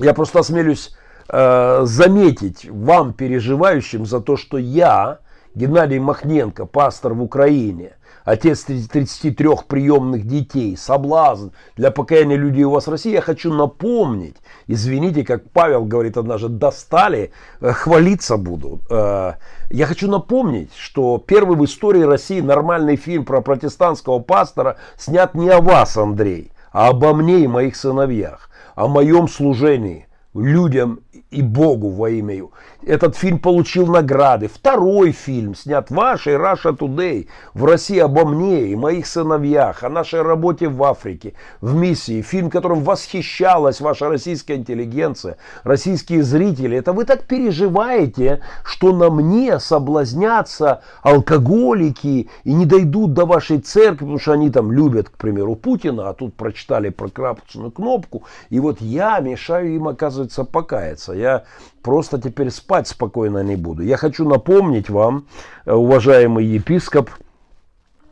Я 0.00 0.14
просто 0.14 0.38
осмелюсь 0.38 0.96
э, 1.28 1.80
заметить 1.84 2.68
вам, 2.70 3.12
переживающим 3.12 4.06
за 4.06 4.20
то, 4.20 4.36
что 4.36 4.58
я, 4.58 5.18
Геннадий 5.54 5.98
Махненко, 5.98 6.66
пастор 6.66 7.14
в 7.14 7.22
Украине, 7.22 7.92
отец 8.24 8.64
33 8.64 9.48
приемных 9.66 10.26
детей, 10.26 10.76
соблазн 10.76 11.48
для 11.76 11.90
покаяния 11.90 12.36
людей 12.36 12.64
у 12.64 12.70
вас 12.70 12.86
в 12.86 12.90
России, 12.90 13.12
я 13.12 13.22
хочу 13.22 13.52
напомнить, 13.52 14.36
извините, 14.66 15.24
как 15.24 15.50
Павел 15.50 15.84
говорит 15.84 16.16
однажды, 16.16 16.48
достали, 16.48 17.32
э, 17.60 17.72
хвалиться 17.72 18.36
буду. 18.36 18.80
Э, 18.90 19.34
я 19.70 19.86
хочу 19.86 20.10
напомнить, 20.10 20.70
что 20.76 21.18
первый 21.18 21.56
в 21.56 21.64
истории 21.64 22.02
России 22.02 22.40
нормальный 22.40 22.96
фильм 22.96 23.24
про 23.24 23.40
протестантского 23.40 24.18
пастора 24.18 24.76
снят 24.96 25.34
не 25.34 25.48
о 25.48 25.60
вас, 25.60 25.96
Андрей, 25.96 26.52
а 26.72 26.88
обо 26.88 27.14
мне 27.14 27.40
и 27.40 27.46
моих 27.46 27.76
сыновьях, 27.76 28.50
о 28.74 28.88
моем 28.88 29.28
служении 29.28 30.06
людям 30.34 31.00
и 31.30 31.42
Богу 31.42 31.90
во 31.90 32.08
имя. 32.08 32.48
Этот 32.86 33.16
фильм 33.16 33.38
получил 33.38 33.86
награды. 33.86 34.48
Второй 34.48 35.12
фильм 35.12 35.54
снят 35.54 35.90
вашей 35.90 36.34
Russia 36.34 36.76
Today 36.76 37.28
в 37.52 37.64
России 37.64 37.98
обо 37.98 38.24
мне 38.24 38.68
и 38.68 38.76
моих 38.76 39.06
сыновьях, 39.06 39.82
о 39.82 39.88
нашей 39.88 40.22
работе 40.22 40.68
в 40.68 40.82
Африке, 40.82 41.34
в 41.60 41.74
миссии. 41.74 42.22
Фильм, 42.22 42.48
которым 42.48 42.82
восхищалась 42.82 43.80
ваша 43.80 44.08
российская 44.08 44.54
интеллигенция, 44.54 45.36
российские 45.64 46.22
зрители. 46.22 46.78
Это 46.78 46.92
вы 46.92 47.04
так 47.04 47.24
переживаете, 47.24 48.40
что 48.64 48.92
на 48.92 49.10
мне 49.10 49.58
соблазнятся 49.58 50.82
алкоголики 51.02 52.30
и 52.44 52.52
не 52.52 52.64
дойдут 52.64 53.12
до 53.12 53.26
вашей 53.26 53.58
церкви, 53.58 53.98
потому 53.98 54.18
что 54.18 54.32
они 54.32 54.50
там 54.50 54.72
любят, 54.72 55.10
к 55.10 55.16
примеру, 55.18 55.56
Путина, 55.56 56.08
а 56.08 56.14
тут 56.14 56.34
прочитали 56.34 56.88
про 56.88 57.08
красную 57.08 57.70
кнопку. 57.70 58.22
И 58.48 58.60
вот 58.60 58.80
я 58.80 59.18
мешаю 59.20 59.74
им, 59.74 59.88
оказывается, 59.88 60.44
покаяться. 60.44 61.17
Я 61.18 61.44
просто 61.82 62.20
теперь 62.20 62.50
спать 62.50 62.88
спокойно 62.88 63.42
не 63.42 63.56
буду. 63.56 63.82
Я 63.82 63.96
хочу 63.96 64.28
напомнить 64.28 64.88
вам, 64.88 65.26
э, 65.64 65.72
уважаемый 65.72 66.44
епископ, 66.44 67.10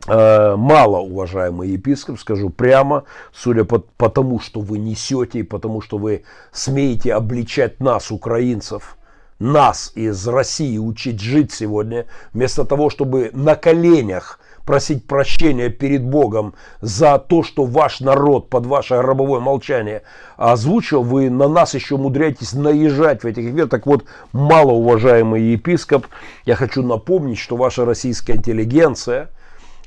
э, 0.09 0.57
мало 0.57 0.99
уважаемый 0.99 1.71
епископ, 1.71 2.19
скажу 2.19 2.51
прямо, 2.51 3.05
судя 3.33 3.65
по, 3.65 3.79
по 3.79 4.09
тому, 4.09 4.41
что 4.41 4.61
вы 4.61 4.79
несете 4.79 5.41
и 5.41 5.43
потому, 5.43 5.81
что 5.81 5.99
вы 5.99 6.25
смеете 6.53 7.15
обличать 7.15 7.81
нас, 7.81 8.11
украинцев, 8.11 8.97
нас 9.39 9.93
из 9.95 10.27
России 10.27 10.79
учить 10.79 11.21
жить 11.21 11.53
сегодня, 11.53 12.07
вместо 12.33 12.65
того, 12.65 12.91
чтобы 12.91 13.31
на 13.33 13.55
коленях 13.55 14.41
просить 14.67 15.07
прощения 15.07 15.71
перед 15.71 16.05
Богом 16.05 16.55
за 16.81 17.19
то, 17.19 17.43
что 17.43 17.65
ваш 17.65 18.01
народ 18.01 18.51
под 18.51 18.67
ваше 18.67 18.99
гробовое 18.99 19.41
молчание 19.41 20.03
озвучил, 20.37 21.03
вы 21.03 21.31
на 21.31 21.49
нас 21.49 21.75
еще 21.75 21.95
умудряетесь 21.95 22.53
наезжать 22.53 23.23
в 23.23 23.27
этих 23.27 23.45
эфирах. 23.45 23.71
Так 23.71 23.87
вот, 23.87 24.05
малоуважаемый 24.33 25.41
епископ, 25.41 26.07
я 26.45 26.57
хочу 26.57 26.83
напомнить, 26.83 27.39
что 27.39 27.57
ваша 27.57 27.85
российская 27.85 28.35
интеллигенция 28.35 29.31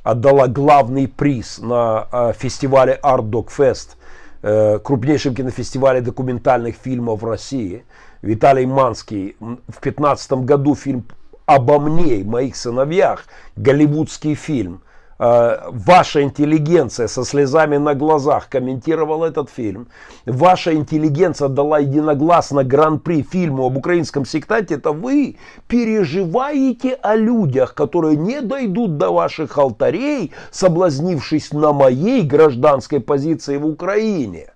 отдала 0.01 0.47
главный 0.47 1.07
приз 1.07 1.59
на 1.59 2.07
э, 2.11 2.33
фестивале 2.37 2.97
Art 3.03 3.29
Dog 3.29 3.49
Fest, 3.55 3.97
э, 4.41 4.79
крупнейшем 4.79 5.35
кинофестивале 5.35 5.99
документальных 5.99 6.75
фильмов 6.77 7.21
в 7.21 7.25
России. 7.25 7.83
Виталий 8.21 8.65
Манский 8.65 9.35
в 9.39 9.81
2015 9.81 10.31
году 10.45 10.75
фильм 10.75 11.05
обо 11.49 11.79
мне 11.79 12.17
и 12.17 12.23
моих 12.23 12.55
сыновьях 12.55 13.25
голливудский 13.55 14.35
фильм. 14.35 14.83
А, 15.17 15.67
ваша 15.71 16.21
интеллигенция 16.21 17.07
со 17.07 17.25
слезами 17.25 17.77
на 17.77 17.95
глазах 17.95 18.49
комментировала 18.49 19.25
этот 19.25 19.49
фильм. 19.49 19.87
Ваша 20.27 20.75
интеллигенция 20.75 21.47
дала 21.47 21.79
единогласно 21.79 22.63
гран-при 22.63 23.23
фильму 23.23 23.65
об 23.65 23.77
украинском 23.77 24.25
сектанте. 24.25 24.75
Это 24.75 24.91
вы 24.91 25.37
переживаете 25.67 26.93
о 26.93 27.15
людях, 27.15 27.73
которые 27.73 28.15
не 28.15 28.41
дойдут 28.41 28.97
до 28.97 29.09
ваших 29.09 29.57
алтарей, 29.57 30.31
соблазнившись 30.51 31.51
на 31.51 31.73
моей 31.73 32.21
гражданской 32.21 32.99
позиции 32.99 33.57
в 33.57 33.65
Украине. 33.65 34.53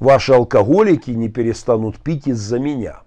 Ваши 0.00 0.32
алкоголики 0.32 1.12
не 1.12 1.28
перестанут 1.28 1.96
пить 1.98 2.26
из-за 2.26 2.58
меня. 2.58 3.03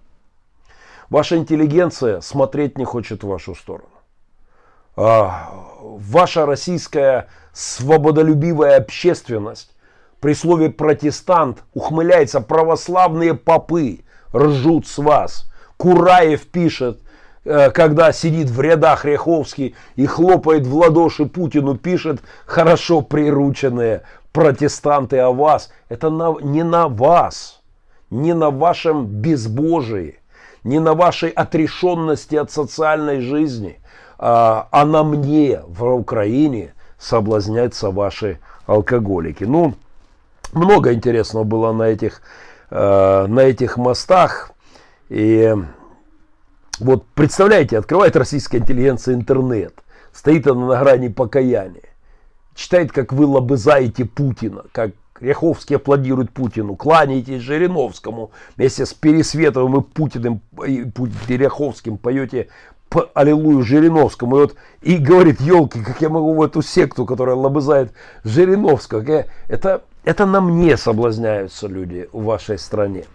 Ваша 1.10 1.38
интеллигенция 1.38 2.20
смотреть 2.22 2.78
не 2.78 2.86
хочет 2.86 3.24
в 3.24 3.28
вашу 3.28 3.56
сторону. 3.56 3.90
А, 4.96 5.50
ваша 5.82 6.46
российская 6.46 7.28
свободолюбивая 7.54 8.78
общественность 8.78 9.76
при 10.20 10.34
слове 10.34 10.70
протестант 10.70 11.64
ухмыляется, 11.74 12.42
православные 12.42 13.36
попы 13.36 14.00
ржут 14.34 14.88
с 14.88 14.98
вас. 14.98 15.50
Кураев 15.78 16.48
пишет, 16.48 17.00
э, 17.46 17.70
когда 17.70 18.12
сидит 18.12 18.50
в 18.50 18.60
рядах 18.60 19.06
Ряховский 19.06 19.76
и 19.96 20.06
хлопает 20.08 20.66
в 20.66 20.76
ладоши 20.76 21.26
Путину, 21.26 21.78
пишет 21.78 22.22
хорошо 22.46 23.02
прирученные 23.02 24.02
протестанты 24.34 25.20
о 25.20 25.32
вас. 25.32 25.72
Это 25.88 26.10
на, 26.10 26.36
не 26.42 26.64
на 26.64 26.88
вас, 26.88 27.62
не 28.10 28.34
на 28.34 28.50
вашем 28.50 29.06
безбожии 29.06 30.20
не 30.68 30.80
на 30.80 30.94
вашей 30.94 31.30
отрешенности 31.30 32.36
от 32.36 32.52
социальной 32.52 33.22
жизни, 33.22 33.80
а, 34.20 34.68
а 34.72 34.86
на 34.86 35.04
мне 35.04 35.62
в 35.66 35.86
Украине 35.86 36.74
соблазняются 37.00 37.90
ваши 37.90 38.40
алкоголики. 38.66 39.46
Ну, 39.46 39.76
много 40.52 40.94
интересного 40.94 41.46
было 41.46 41.72
на 41.72 41.84
этих, 41.84 42.22
э, 42.70 43.26
на 43.28 43.40
этих 43.40 43.78
мостах. 43.78 44.52
И 45.10 45.56
вот 46.80 47.06
представляете, 47.16 47.78
открывает 47.78 48.18
российская 48.18 48.58
интеллигенция 48.58 49.16
интернет, 49.16 49.74
стоит 50.12 50.48
она 50.48 50.68
на 50.68 50.80
грани 50.80 51.08
покаяния, 51.08 51.90
читает, 52.56 52.92
как 52.92 53.14
вы 53.14 53.26
лобызаете 53.26 54.04
Путина, 54.04 54.64
как 54.74 54.92
Ряховский 55.20 55.76
аплодирует 55.76 56.32
Путину, 56.32 56.76
кланяйтесь 56.76 57.42
Жириновскому 57.42 58.32
вместе 58.56 58.86
с 58.86 58.94
Пересветовым 58.94 59.80
и 59.80 59.82
Путиным, 59.82 60.42
и 60.66 60.86
Ряховским 61.28 61.98
поете 61.98 62.50
аллилуйю 63.14 63.64
Жириновскому. 63.64 64.38
И, 64.38 64.40
вот, 64.42 64.56
и 64.82 64.98
говорит, 64.98 65.42
елки, 65.42 65.82
как 65.82 66.02
я 66.02 66.10
могу 66.10 66.34
в 66.34 66.42
эту 66.42 66.62
секту, 66.62 67.06
которая 67.06 67.36
лобызает 67.36 67.92
Жириновского. 68.24 69.02
Я, 69.02 69.26
это, 69.48 69.84
это 70.04 70.26
на 70.26 70.42
мне 70.42 70.78
соблазняются 70.78 71.68
люди 71.68 72.10
в 72.12 72.24
вашей 72.24 72.58
стране. 72.58 73.06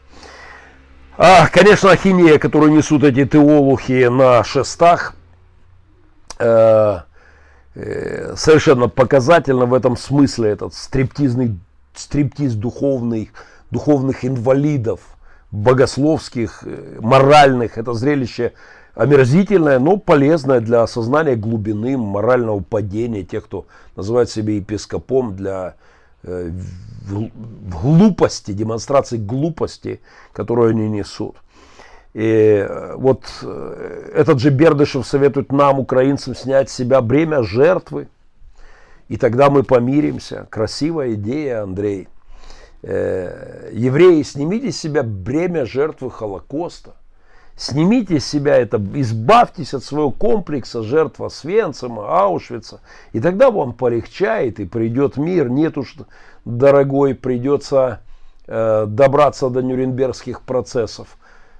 А, 1.16 1.48
конечно, 1.48 1.90
ахинея, 1.90 2.38
которую 2.38 2.72
несут 2.72 3.04
эти 3.04 3.26
теолухи 3.26 4.08
на 4.08 4.42
шестах, 4.44 5.14
э, 6.38 6.98
э, 7.74 8.34
совершенно 8.36 8.88
показательно 8.88 9.66
в 9.66 9.74
этом 9.74 9.96
смысле 9.96 10.50
этот 10.50 10.74
стриптизный 10.74 11.58
стриптиз 11.94 12.54
духовных, 12.54 13.28
духовных 13.70 14.24
инвалидов, 14.24 15.00
богословских, 15.50 16.62
э, 16.64 16.98
моральных. 17.00 17.78
Это 17.78 17.92
зрелище 17.92 18.52
омерзительное, 18.94 19.78
но 19.78 19.96
полезное 19.96 20.60
для 20.60 20.82
осознания 20.82 21.36
глубины 21.36 21.96
морального 21.96 22.60
падения 22.60 23.22
тех, 23.22 23.44
кто 23.44 23.66
называет 23.96 24.30
себя 24.30 24.54
епископом, 24.54 25.36
для 25.36 25.74
э, 26.22 26.50
глупости, 27.82 28.52
демонстрации 28.52 29.18
глупости, 29.18 30.00
которую 30.32 30.70
они 30.70 30.88
несут. 30.88 31.36
И 32.14 32.66
э, 32.68 32.94
вот 32.96 33.24
этот 34.14 34.38
же 34.38 34.50
Бердышев 34.50 35.06
советует 35.06 35.52
нам, 35.52 35.78
украинцам, 35.78 36.34
снять 36.34 36.70
с 36.70 36.74
себя 36.74 37.00
бремя 37.00 37.42
жертвы, 37.42 38.08
и 39.12 39.18
тогда 39.18 39.50
мы 39.50 39.62
помиримся. 39.62 40.46
Красивая 40.48 41.12
идея, 41.12 41.64
Андрей. 41.64 42.08
Э, 42.82 43.68
евреи, 43.70 44.22
снимите 44.22 44.72
с 44.72 44.78
себя 44.78 45.02
бремя 45.02 45.66
жертвы 45.66 46.10
Холокоста. 46.10 46.94
Снимите 47.54 48.20
с 48.20 48.24
себя 48.24 48.56
это, 48.56 48.82
избавьтесь 48.94 49.74
от 49.74 49.84
своего 49.84 50.12
комплекса 50.12 50.82
жертва 50.82 51.28
Свенцима, 51.28 52.22
Аушвица. 52.22 52.80
И 53.12 53.20
тогда 53.20 53.50
вам 53.50 53.74
полегчает 53.74 54.58
и 54.60 54.64
придет 54.64 55.18
мир. 55.18 55.50
Нет 55.50 55.76
уж, 55.76 55.94
дорогой, 56.46 57.14
придется 57.14 58.00
э, 58.46 58.86
добраться 58.88 59.50
до 59.50 59.60
нюрнбергских 59.62 60.40
процессов. 60.40 61.18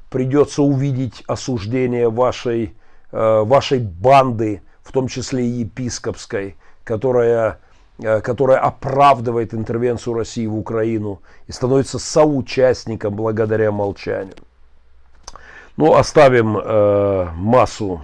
Придется 0.09 0.63
увидеть 0.63 1.23
осуждение 1.27 2.09
вашей, 2.09 2.75
э, 3.11 3.43
вашей 3.45 3.81
банды, 3.81 4.63
в 4.83 4.91
том 4.91 5.07
числе 5.07 5.45
и 5.45 5.51
епископской 5.51 6.57
которая, 6.85 7.59
э, 7.99 8.21
которая 8.21 8.59
оправдывает 8.59 9.55
интервенцию 9.55 10.15
России 10.15 10.47
в 10.47 10.57
Украину 10.57 11.21
и 11.47 11.53
становится 11.53 11.99
соучастником 11.99 13.15
благодаря 13.15 13.71
молчанию. 13.73 14.35
Ну, 15.77 15.95
оставим 15.95 16.59
э, 16.59 17.29
массу 17.35 18.03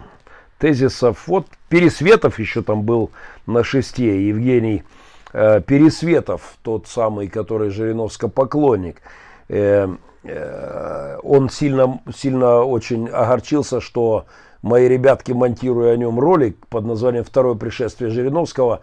тезисов. 0.59 1.27
Вот 1.27 1.47
Пересветов 1.69 2.39
еще 2.39 2.63
там 2.63 2.83
был 2.83 3.11
на 3.47 3.63
шесте. 3.63 4.29
Евгений 4.29 4.85
э, 5.33 5.61
Пересветов, 5.61 6.57
тот 6.63 6.87
самый, 6.87 7.29
который 7.29 7.71
Жириновско 7.71 8.29
поклонник. 8.29 9.03
Э, 9.49 9.89
э, 10.25 11.19
он 11.23 11.51
сильно, 11.51 12.01
сильно 12.15 12.63
очень 12.63 13.09
огорчился, 13.09 13.81
что 13.81 14.27
мои 14.63 14.89
ребятки, 14.89 15.33
монтируя 15.33 15.93
о 15.93 15.97
нем 15.97 16.19
ролик 16.19 16.67
под 16.69 16.85
названием 16.87 17.25
«Второе 17.25 17.55
пришествие 17.55 18.11
Жириновского», 18.11 18.81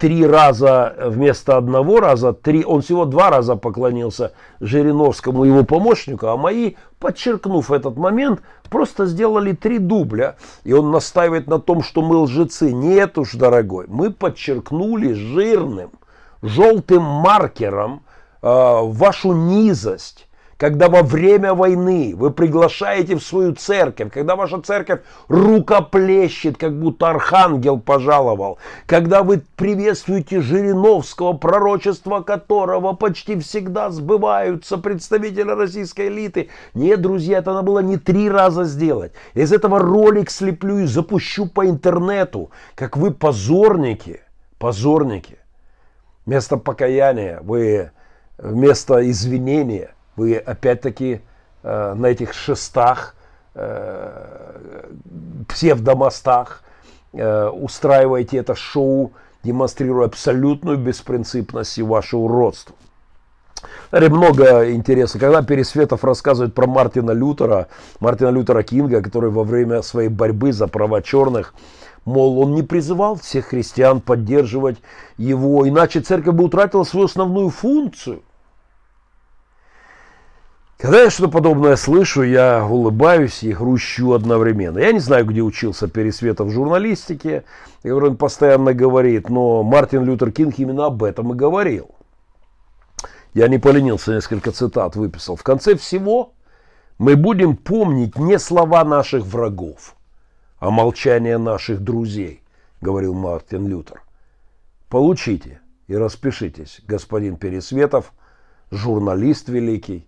три 0.00 0.26
раза 0.26 0.94
вместо 0.98 1.58
одного 1.58 2.00
раза, 2.00 2.32
три, 2.32 2.64
он 2.64 2.80
всего 2.80 3.04
два 3.04 3.28
раза 3.28 3.54
поклонился 3.54 4.32
Жириновскому 4.58 5.44
его 5.44 5.62
помощнику, 5.62 6.26
а 6.28 6.38
мои, 6.38 6.74
подчеркнув 6.98 7.70
этот 7.70 7.98
момент, 7.98 8.40
просто 8.70 9.04
сделали 9.04 9.52
три 9.52 9.78
дубля. 9.78 10.36
И 10.64 10.72
он 10.72 10.90
настаивает 10.90 11.48
на 11.48 11.58
том, 11.58 11.82
что 11.82 12.00
мы 12.00 12.16
лжецы. 12.16 12.72
Нет 12.72 13.18
уж, 13.18 13.34
дорогой, 13.34 13.84
мы 13.88 14.10
подчеркнули 14.10 15.12
жирным, 15.12 15.90
желтым 16.40 17.02
маркером 17.02 18.02
э, 18.40 18.48
вашу 18.48 19.32
низость, 19.32 20.28
когда 20.60 20.90
во 20.90 21.02
время 21.02 21.54
войны 21.54 22.12
вы 22.14 22.30
приглашаете 22.30 23.16
в 23.16 23.22
свою 23.22 23.54
церковь, 23.54 24.12
когда 24.12 24.36
ваша 24.36 24.60
церковь 24.60 25.00
рукоплещет, 25.28 26.58
как 26.58 26.78
будто 26.78 27.08
архангел 27.08 27.80
пожаловал, 27.80 28.58
когда 28.84 29.22
вы 29.22 29.42
приветствуете 29.56 30.42
Жириновского, 30.42 31.32
пророчества 31.32 32.20
которого 32.20 32.92
почти 32.92 33.40
всегда 33.40 33.88
сбываются 33.88 34.76
представители 34.76 35.50
российской 35.50 36.08
элиты. 36.08 36.50
Нет, 36.74 37.00
друзья, 37.00 37.38
это 37.38 37.54
надо 37.54 37.64
было 37.64 37.78
не 37.78 37.96
три 37.96 38.28
раза 38.28 38.64
сделать. 38.64 39.12
Из 39.32 39.54
этого 39.54 39.78
ролик 39.78 40.30
слеплю 40.30 40.80
и 40.80 40.84
запущу 40.84 41.46
по 41.46 41.66
интернету, 41.66 42.50
как 42.74 42.98
вы 42.98 43.12
позорники, 43.12 44.20
позорники. 44.58 45.38
Вместо 46.26 46.58
покаяния 46.58 47.40
вы, 47.40 47.92
вместо 48.36 49.10
извинения, 49.10 49.94
вы 50.20 50.36
опять-таки 50.36 51.22
э, 51.62 51.94
на 51.94 52.06
этих 52.06 52.34
шестах, 52.34 53.14
э, 53.54 54.90
псевдомостах 55.48 56.62
э, 57.14 57.48
устраиваете 57.48 58.36
это 58.36 58.54
шоу, 58.54 59.12
демонстрируя 59.42 60.06
абсолютную 60.06 60.76
беспринципность 60.76 61.78
и 61.78 61.82
ваше 61.82 62.18
уродство. 62.18 62.76
Много 63.92 64.70
интереса. 64.72 65.18
Когда 65.18 65.42
Пересветов 65.42 66.04
рассказывает 66.04 66.54
про 66.54 66.66
Мартина 66.66 67.12
Лютера, 67.12 67.68
Мартина 67.98 68.28
Лютера 68.28 68.62
Кинга, 68.62 69.02
который 69.02 69.30
во 69.30 69.42
время 69.42 69.80
своей 69.82 70.08
борьбы 70.08 70.52
за 70.52 70.68
права 70.68 71.00
черных 71.02 71.54
Мол, 72.06 72.40
он 72.40 72.54
не 72.54 72.62
призывал 72.62 73.16
всех 73.16 73.46
христиан 73.46 74.00
поддерживать 74.00 74.78
его, 75.18 75.68
иначе 75.68 76.00
церковь 76.00 76.34
бы 76.34 76.44
утратила 76.44 76.84
свою 76.84 77.06
основную 77.06 77.50
функцию. 77.50 78.22
Когда 80.80 81.02
я 81.02 81.10
что-то 81.10 81.30
подобное 81.30 81.76
слышу, 81.76 82.22
я 82.22 82.64
улыбаюсь 82.64 83.42
и 83.42 83.52
грущу 83.52 84.12
одновременно. 84.12 84.78
Я 84.78 84.92
не 84.92 84.98
знаю, 84.98 85.26
где 85.26 85.42
учился 85.42 85.88
Пересветов 85.88 86.48
в 86.48 86.52
журналистике, 86.52 87.44
и 87.82 87.90
он 87.90 88.16
постоянно 88.16 88.72
говорит, 88.72 89.28
но 89.28 89.62
Мартин 89.62 90.04
Лютер 90.04 90.32
Кинг 90.32 90.58
именно 90.58 90.86
об 90.86 91.02
этом 91.02 91.32
и 91.32 91.36
говорил. 91.36 91.90
Я 93.34 93.48
не 93.48 93.58
поленился, 93.58 94.14
несколько 94.14 94.52
цитат 94.52 94.96
выписал. 94.96 95.36
В 95.36 95.42
конце 95.42 95.76
всего 95.76 96.32
мы 96.98 97.14
будем 97.14 97.56
помнить 97.56 98.18
не 98.18 98.38
слова 98.38 98.84
наших 98.84 99.24
врагов– 99.26 99.94
а 100.60 100.70
молчание 100.70 101.38
наших 101.38 101.80
друзей, 101.80 102.42
говорил 102.80 103.14
Мартин 103.14 103.66
Лютер. 103.66 104.02
Получите 104.88 105.60
и 105.88 105.96
распишитесь, 105.96 106.82
господин 106.86 107.36
Пересветов, 107.36 108.12
журналист 108.70 109.48
великий, 109.48 110.06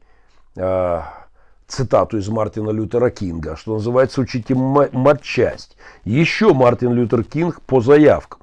цитату 0.55 2.19
из 2.19 2.29
Мартина 2.29 2.71
Лютера 2.71 3.11
Кинга, 3.11 3.57
что 3.57 3.75
называется, 3.75 4.21
учите 4.21 4.55
матчасть. 4.55 5.77
Еще 6.05 6.53
Мартин 6.53 6.93
Лютер 6.93 7.25
Кинг 7.25 7.61
по 7.63 7.81
заявкам. 7.81 8.41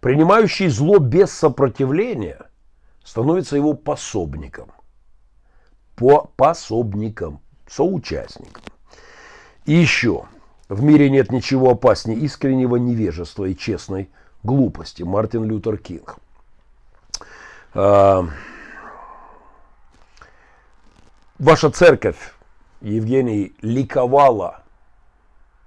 Принимающий 0.00 0.68
зло 0.68 0.98
без 0.98 1.32
сопротивления 1.32 2.38
становится 3.04 3.56
его 3.56 3.74
пособником. 3.74 4.70
По 5.96 6.30
пособником, 6.36 7.40
соучастником. 7.66 8.62
И 9.64 9.72
еще– 9.72 10.26
в 10.68 10.82
мире 10.82 11.08
нет 11.08 11.32
ничего 11.32 11.70
опаснее 11.70 12.18
искреннего 12.18 12.76
невежества 12.76 13.46
и 13.46 13.56
честной 13.56 14.10
глупости. 14.42 15.02
Мартин 15.02 15.44
Лютер 15.44 15.78
Кинг. 15.78 16.18
Ваша 21.38 21.70
церковь, 21.70 22.34
Евгений, 22.80 23.52
ликовала 23.62 24.64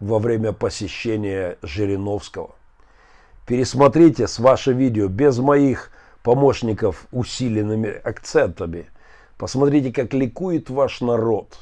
во 0.01 0.19
время 0.19 0.51
посещения 0.51 1.57
Жириновского. 1.61 2.55
Пересмотрите 3.47 4.27
с 4.27 4.37
ваше 4.37 4.73
видео 4.73 5.07
без 5.07 5.37
моих 5.37 5.93
помощников 6.23 7.07
усиленными 7.13 7.89
акцентами. 7.89 8.89
Посмотрите, 9.37 9.93
как 9.93 10.13
ликует 10.13 10.69
ваш 10.69 10.99
народ 10.99 11.57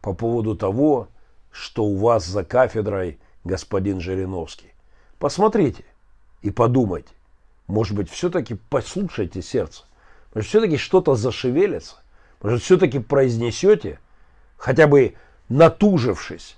по 0.00 0.12
поводу 0.12 0.56
того, 0.56 1.06
что 1.52 1.84
у 1.84 1.94
вас 1.98 2.26
за 2.26 2.42
кафедрой 2.42 3.20
господин 3.44 4.00
Жириновский. 4.00 4.72
Посмотрите 5.20 5.84
и 6.40 6.50
подумайте. 6.50 7.14
Может 7.68 7.94
быть, 7.94 8.10
все-таки 8.10 8.56
послушайте 8.68 9.40
сердце. 9.40 9.84
Может, 10.34 10.48
все-таки 10.48 10.78
что-то 10.78 11.14
зашевелится. 11.14 12.01
Может, 12.42 12.62
все-таки 12.62 12.98
произнесете, 12.98 14.00
хотя 14.56 14.86
бы 14.86 15.14
натужившись, 15.48 16.56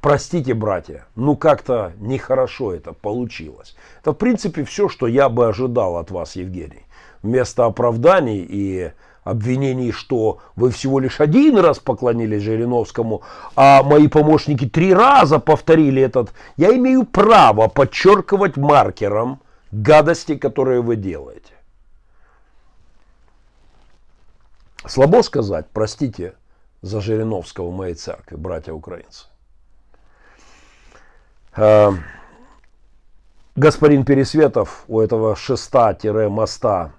простите, 0.00 0.52
братья, 0.52 1.06
ну 1.14 1.36
как-то 1.36 1.92
нехорошо 1.98 2.74
это 2.74 2.92
получилось. 2.92 3.76
Это, 4.00 4.12
в 4.12 4.16
принципе, 4.16 4.64
все, 4.64 4.88
что 4.88 5.06
я 5.06 5.28
бы 5.28 5.46
ожидал 5.46 5.96
от 5.96 6.10
вас, 6.10 6.34
Евгений. 6.36 6.82
Вместо 7.22 7.64
оправданий 7.64 8.44
и 8.48 8.92
обвинений, 9.22 9.92
что 9.92 10.38
вы 10.54 10.70
всего 10.70 10.98
лишь 11.00 11.20
один 11.20 11.58
раз 11.58 11.78
поклонились 11.78 12.42
Жириновскому, 12.42 13.22
а 13.54 13.82
мои 13.82 14.08
помощники 14.08 14.68
три 14.68 14.92
раза 14.94 15.38
повторили 15.38 16.02
этот, 16.02 16.32
я 16.56 16.74
имею 16.76 17.04
право 17.04 17.68
подчеркивать 17.68 18.56
маркером 18.56 19.40
гадости, 19.72 20.36
которые 20.36 20.80
вы 20.80 20.96
делаете. 20.96 21.55
Слабо 24.88 25.22
сказать, 25.22 25.66
простите 25.72 26.34
за 26.82 27.00
Жириновского 27.00 27.70
моей 27.70 27.94
церкви, 27.94 28.36
братья 28.36 28.72
украинцы. 28.72 29.26
А, 31.54 31.94
господин 33.56 34.04
Пересветов 34.04 34.84
у 34.88 35.00
этого 35.00 35.34
шеста-моста 35.36 36.92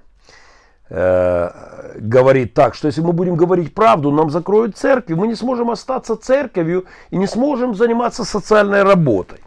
Э, 0.89 1.95
говорит 1.99 2.53
так, 2.53 2.73
что 2.73 2.87
если 2.87 3.01
мы 3.01 3.11
будем 3.11 3.35
говорить 3.35 3.73
правду, 3.73 4.11
нам 4.11 4.29
закроют 4.29 4.77
церкви, 4.77 5.15
мы 5.15 5.27
не 5.27 5.35
сможем 5.35 5.69
остаться 5.69 6.15
церковью 6.15 6.85
и 7.09 7.17
не 7.17 7.27
сможем 7.27 7.75
заниматься 7.75 8.23
социальной 8.23 8.83
работой. 8.83 9.39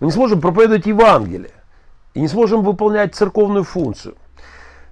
Мы 0.00 0.06
не 0.06 0.12
сможем 0.12 0.40
проповедовать 0.40 0.86
Евангелие 0.86 1.52
и 2.14 2.20
не 2.20 2.28
сможем 2.28 2.62
выполнять 2.62 3.14
церковную 3.14 3.62
функцию. 3.62 4.16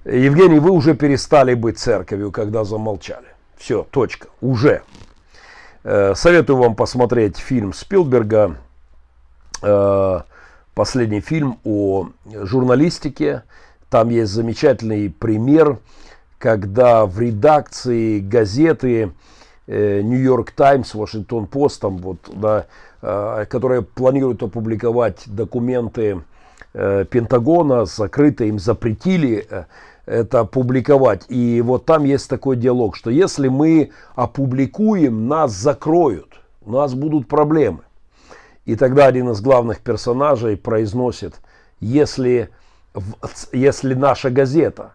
Евгений, 0.04 0.58
вы 0.58 0.70
уже 0.72 0.94
перестали 0.94 1.54
быть 1.54 1.78
церковью, 1.78 2.32
когда 2.32 2.64
замолчали. 2.64 3.26
Все, 3.56 3.86
точка, 3.90 4.28
уже. 4.40 4.82
Э, 5.84 6.14
советую 6.16 6.56
вам 6.56 6.74
посмотреть 6.74 7.36
фильм 7.36 7.72
Спилберга, 7.72 8.56
э, 9.62 10.20
последний 10.74 11.20
фильм 11.20 11.60
о 11.64 12.08
журналистике, 12.26 13.44
там 13.90 14.08
есть 14.08 14.32
замечательный 14.32 15.08
пример, 15.08 15.78
когда 16.38 17.06
в 17.06 17.20
редакции 17.20 18.18
газеты 18.18 19.12
Нью-Йорк 19.68 20.50
Таймс, 20.50 20.94
Вашингтон 20.94 21.46
Пост, 21.46 21.80
там 21.80 21.98
вот, 21.98 22.18
да, 22.34 22.66
э, 23.00 23.44
которые 23.48 23.82
планируют 23.82 24.42
опубликовать 24.42 25.22
документы 25.26 26.22
э, 26.74 27.04
Пентагона, 27.08 27.84
закрыто 27.84 28.44
им 28.44 28.58
запретили 28.58 29.46
э, 29.48 29.64
это 30.06 30.44
публиковать. 30.44 31.24
И 31.28 31.60
вот 31.62 31.86
там 31.86 32.04
есть 32.04 32.28
такой 32.28 32.56
диалог, 32.56 32.96
что 32.96 33.10
если 33.10 33.48
мы 33.48 33.90
опубликуем, 34.14 35.28
нас 35.28 35.52
закроют, 35.52 36.40
у 36.62 36.72
нас 36.72 36.94
будут 36.94 37.28
проблемы. 37.28 37.80
И 38.64 38.76
тогда 38.76 39.06
один 39.06 39.30
из 39.30 39.40
главных 39.40 39.80
персонажей 39.80 40.56
произносит, 40.56 41.40
если 41.80 42.50
если 43.52 43.94
наша 43.94 44.30
газета, 44.30 44.92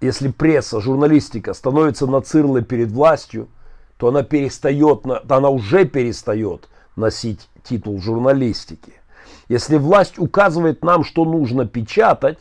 если 0.00 0.28
пресса, 0.28 0.80
журналистика 0.80 1.52
становится 1.54 2.06
на 2.06 2.20
цирлы 2.20 2.62
перед 2.62 2.90
властью, 2.90 3.48
то 3.96 4.08
она 4.08 4.22
перестает, 4.22 5.02
она 5.28 5.48
уже 5.48 5.84
перестает 5.84 6.68
носить 6.96 7.48
титул 7.64 8.00
журналистики. 8.00 8.92
Если 9.48 9.76
власть 9.76 10.18
указывает 10.18 10.84
нам, 10.84 11.04
что 11.04 11.24
нужно 11.24 11.66
печатать, 11.66 12.38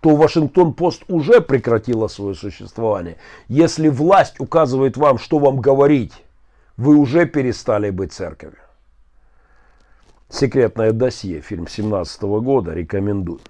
то 0.00 0.14
Вашингтон-Пост 0.14 1.04
уже 1.08 1.40
прекратила 1.40 2.08
свое 2.08 2.34
существование. 2.34 3.16
Если 3.48 3.88
власть 3.88 4.38
указывает 4.38 4.96
вам, 4.96 5.18
что 5.18 5.38
вам 5.38 5.60
говорить, 5.60 6.12
вы 6.76 6.96
уже 6.96 7.26
перестали 7.26 7.90
быть 7.90 8.12
церковью. 8.12 8.58
Секретное 10.28 10.92
досье, 10.92 11.40
фильм 11.40 11.68
17 11.68 12.22
года, 12.22 12.72
рекомендую. 12.72 13.40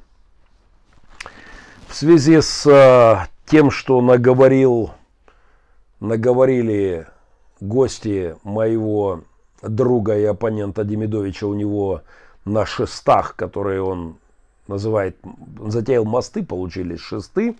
В 1.88 1.94
связи 1.94 2.40
с 2.40 2.66
э, 2.66 3.26
тем, 3.46 3.70
что 3.70 4.00
наговорил, 4.00 4.90
наговорили 6.00 7.06
гости 7.60 8.36
моего 8.42 9.22
друга 9.62 10.18
и 10.18 10.24
оппонента 10.24 10.84
Демидовича 10.84 11.46
у 11.46 11.54
него 11.54 12.02
на 12.44 12.66
шестах, 12.66 13.34
которые 13.36 13.82
он 13.82 14.18
называет, 14.68 15.16
затеял 15.66 16.04
мосты, 16.04 16.42
получились 16.42 17.00
шесты. 17.00 17.56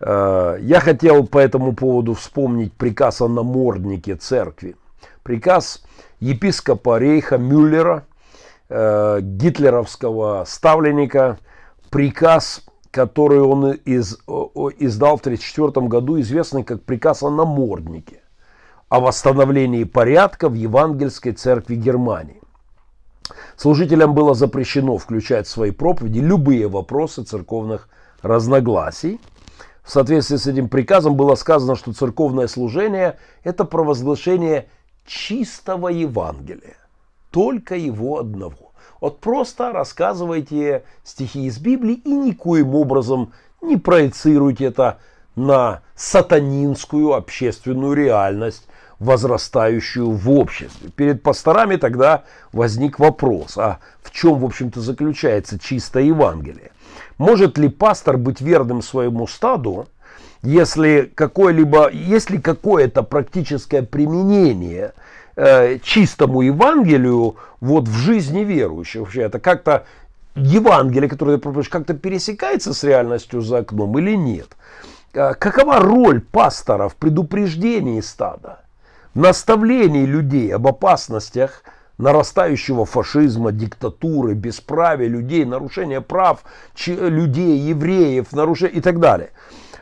Э, 0.00 0.58
я 0.60 0.80
хотел 0.80 1.26
по 1.26 1.38
этому 1.38 1.74
поводу 1.74 2.14
вспомнить 2.14 2.72
приказ 2.72 3.20
о 3.20 3.28
наморднике 3.28 4.16
церкви. 4.16 4.76
Приказ 5.22 5.84
епископа 6.20 6.98
Рейха 6.98 7.38
Мюллера, 7.38 8.04
э, 8.68 9.18
гитлеровского 9.20 10.44
ставленника, 10.46 11.38
приказ, 11.90 12.64
который 12.90 13.40
он 13.40 13.72
из, 13.72 14.14
издал 14.78 15.16
в 15.18 15.20
1934 15.20 15.86
году, 15.88 16.20
известный 16.20 16.64
как 16.64 16.82
приказ 16.82 17.22
о 17.22 17.30
наморднике, 17.30 18.20
о 18.88 19.00
восстановлении 19.00 19.84
порядка 19.84 20.48
в 20.48 20.54
Евангельской 20.54 21.32
церкви 21.32 21.74
Германии. 21.74 22.40
Служителям 23.56 24.14
было 24.14 24.34
запрещено 24.34 24.98
включать 24.98 25.46
в 25.46 25.50
свои 25.50 25.70
проповеди 25.70 26.18
любые 26.18 26.68
вопросы 26.68 27.22
церковных 27.22 27.88
разногласий. 28.22 29.20
В 29.82 29.90
соответствии 29.90 30.36
с 30.36 30.46
этим 30.46 30.68
приказом 30.68 31.16
было 31.16 31.34
сказано, 31.36 31.76
что 31.76 31.92
церковное 31.92 32.48
служение– 32.48 33.18
это 33.44 33.64
провозглашение 33.64 34.68
чистого 35.06 35.88
Евангелия, 35.88 36.76
только 37.30 37.76
его 37.76 38.18
одного. 38.18 38.72
Вот 39.00 39.20
просто 39.20 39.72
рассказывайте 39.72 40.84
стихи 41.04 41.46
из 41.46 41.58
Библии 41.58 41.94
и 41.94 42.12
никоим 42.12 42.74
образом 42.74 43.32
не 43.62 43.76
проецируйте 43.76 44.66
это 44.66 44.98
на 45.34 45.82
сатанинскую 45.94 47.12
общественную 47.12 47.94
реальность, 47.94 48.66
возрастающую 48.98 50.10
в 50.10 50.30
обществе. 50.30 50.90
Перед 50.94 51.22
пасторами 51.22 51.76
тогда 51.76 52.24
возник 52.52 52.98
вопрос, 52.98 53.58
а 53.58 53.78
в 54.02 54.10
чем, 54.10 54.38
в 54.38 54.44
общем-то, 54.44 54.80
заключается 54.80 55.58
чистое 55.58 56.04
Евангелие? 56.04 56.70
Может 57.18 57.58
ли 57.58 57.68
пастор 57.68 58.16
быть 58.16 58.40
верным 58.40 58.82
своему 58.82 59.26
стаду, 59.26 59.86
если 60.42 61.10
какое-либо, 61.14 61.90
если 61.90 62.38
какое-то 62.38 63.02
практическое 63.02 63.82
применение 63.82 64.92
э, 65.34 65.78
чистому 65.82 66.42
Евангелию 66.42 67.36
вот 67.60 67.88
в 67.88 67.94
жизни 67.94 68.40
верующих? 68.40 69.02
Вообще 69.02 69.22
это 69.22 69.40
как-то 69.40 69.86
Евангелие, 70.34 71.08
которое 71.08 71.36
ты 71.36 71.42
проповедуешь, 71.42 71.70
как-то 71.70 71.94
пересекается 71.94 72.74
с 72.74 72.84
реальностью 72.84 73.40
за 73.40 73.58
окном 73.58 73.98
или 73.98 74.14
нет? 74.14 74.48
Э, 75.14 75.34
какова 75.34 75.80
роль 75.80 76.20
пастора 76.20 76.88
в 76.88 76.96
предупреждении 76.96 78.00
стада? 78.00 78.60
Наставлений 79.16 80.04
людей 80.04 80.54
об 80.54 80.66
опасностях 80.68 81.64
нарастающего 81.98 82.84
фашизма, 82.84 83.50
диктатуры, 83.50 84.34
бесправия 84.34 85.08
людей, 85.08 85.46
нарушения 85.46 86.02
прав 86.02 86.44
людей, 86.86 87.58
евреев, 87.58 88.32
нарушения 88.32 88.74
и 88.74 88.80
так 88.82 89.00
далее. 89.00 89.30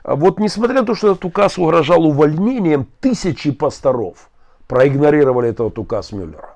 Вот 0.04 0.38
несмотря 0.38 0.80
на 0.80 0.86
то, 0.86 0.94
что 0.94 1.12
этот 1.12 1.24
указ 1.24 1.58
угрожал 1.58 2.04
увольнением, 2.04 2.86
тысячи 3.00 3.50
пасторов 3.50 4.30
проигнорировали 4.68 5.50
этот 5.50 5.78
указ 5.78 6.12
Мюллера. 6.12 6.54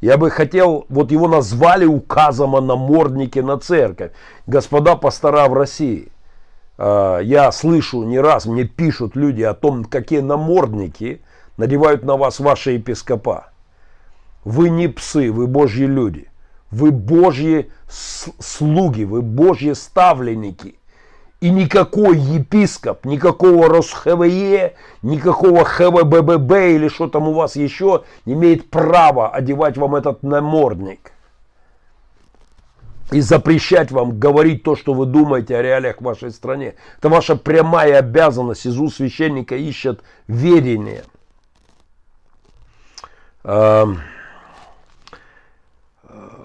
Я 0.00 0.16
бы 0.16 0.30
хотел, 0.30 0.86
вот 0.88 1.12
его 1.12 1.28
назвали 1.28 1.84
указом 1.84 2.56
о 2.56 2.60
наморднике 2.60 3.42
на 3.42 3.58
церковь. 3.58 4.12
Господа 4.46 4.96
пастора 4.96 5.46
в 5.48 5.52
России. 5.52 6.10
А, 6.78 7.18
я 7.18 7.52
слышу 7.52 8.02
не 8.04 8.18
раз, 8.18 8.46
мне 8.46 8.64
пишут 8.64 9.14
люди 9.14 9.42
о 9.42 9.52
том, 9.52 9.84
какие 9.84 10.20
намордники– 10.20 11.20
надевают 11.56 12.04
на 12.04 12.16
вас 12.16 12.40
ваши 12.40 12.72
епископа. 12.72 13.48
Вы 14.44 14.70
не 14.70 14.88
псы, 14.88 15.30
вы 15.30 15.46
божьи 15.46 15.84
люди. 15.84 16.28
Вы 16.70 16.90
божьи 16.90 17.70
слуги, 17.88 19.04
вы 19.04 19.20
божьи 19.20 19.72
ставленники. 19.74 20.76
И 21.40 21.50
никакой 21.50 22.18
епископ, 22.18 23.04
никакого 23.04 23.68
РосХВЕ, 23.68 24.74
никакого 25.02 25.64
ХВБББ 25.64 26.52
или 26.52 26.88
что 26.88 27.08
там 27.08 27.28
у 27.28 27.32
вас 27.34 27.56
еще 27.56 28.04
не 28.24 28.34
имеет 28.34 28.70
права 28.70 29.28
одевать 29.28 29.76
вам 29.76 29.96
этот 29.96 30.22
намордник. 30.22 31.12
И 33.10 33.20
запрещать 33.20 33.90
вам 33.90 34.18
говорить 34.18 34.62
то, 34.62 34.74
что 34.74 34.94
вы 34.94 35.04
думаете 35.04 35.56
о 35.56 35.62
реалиях 35.62 36.00
в 36.00 36.04
вашей 36.04 36.30
стране. 36.30 36.76
Это 36.98 37.10
ваша 37.10 37.36
прямая 37.36 37.98
обязанность. 37.98 38.64
Из 38.64 38.78
уст 38.78 38.96
священника 38.96 39.54
ищет 39.54 40.02
верение. 40.28 41.02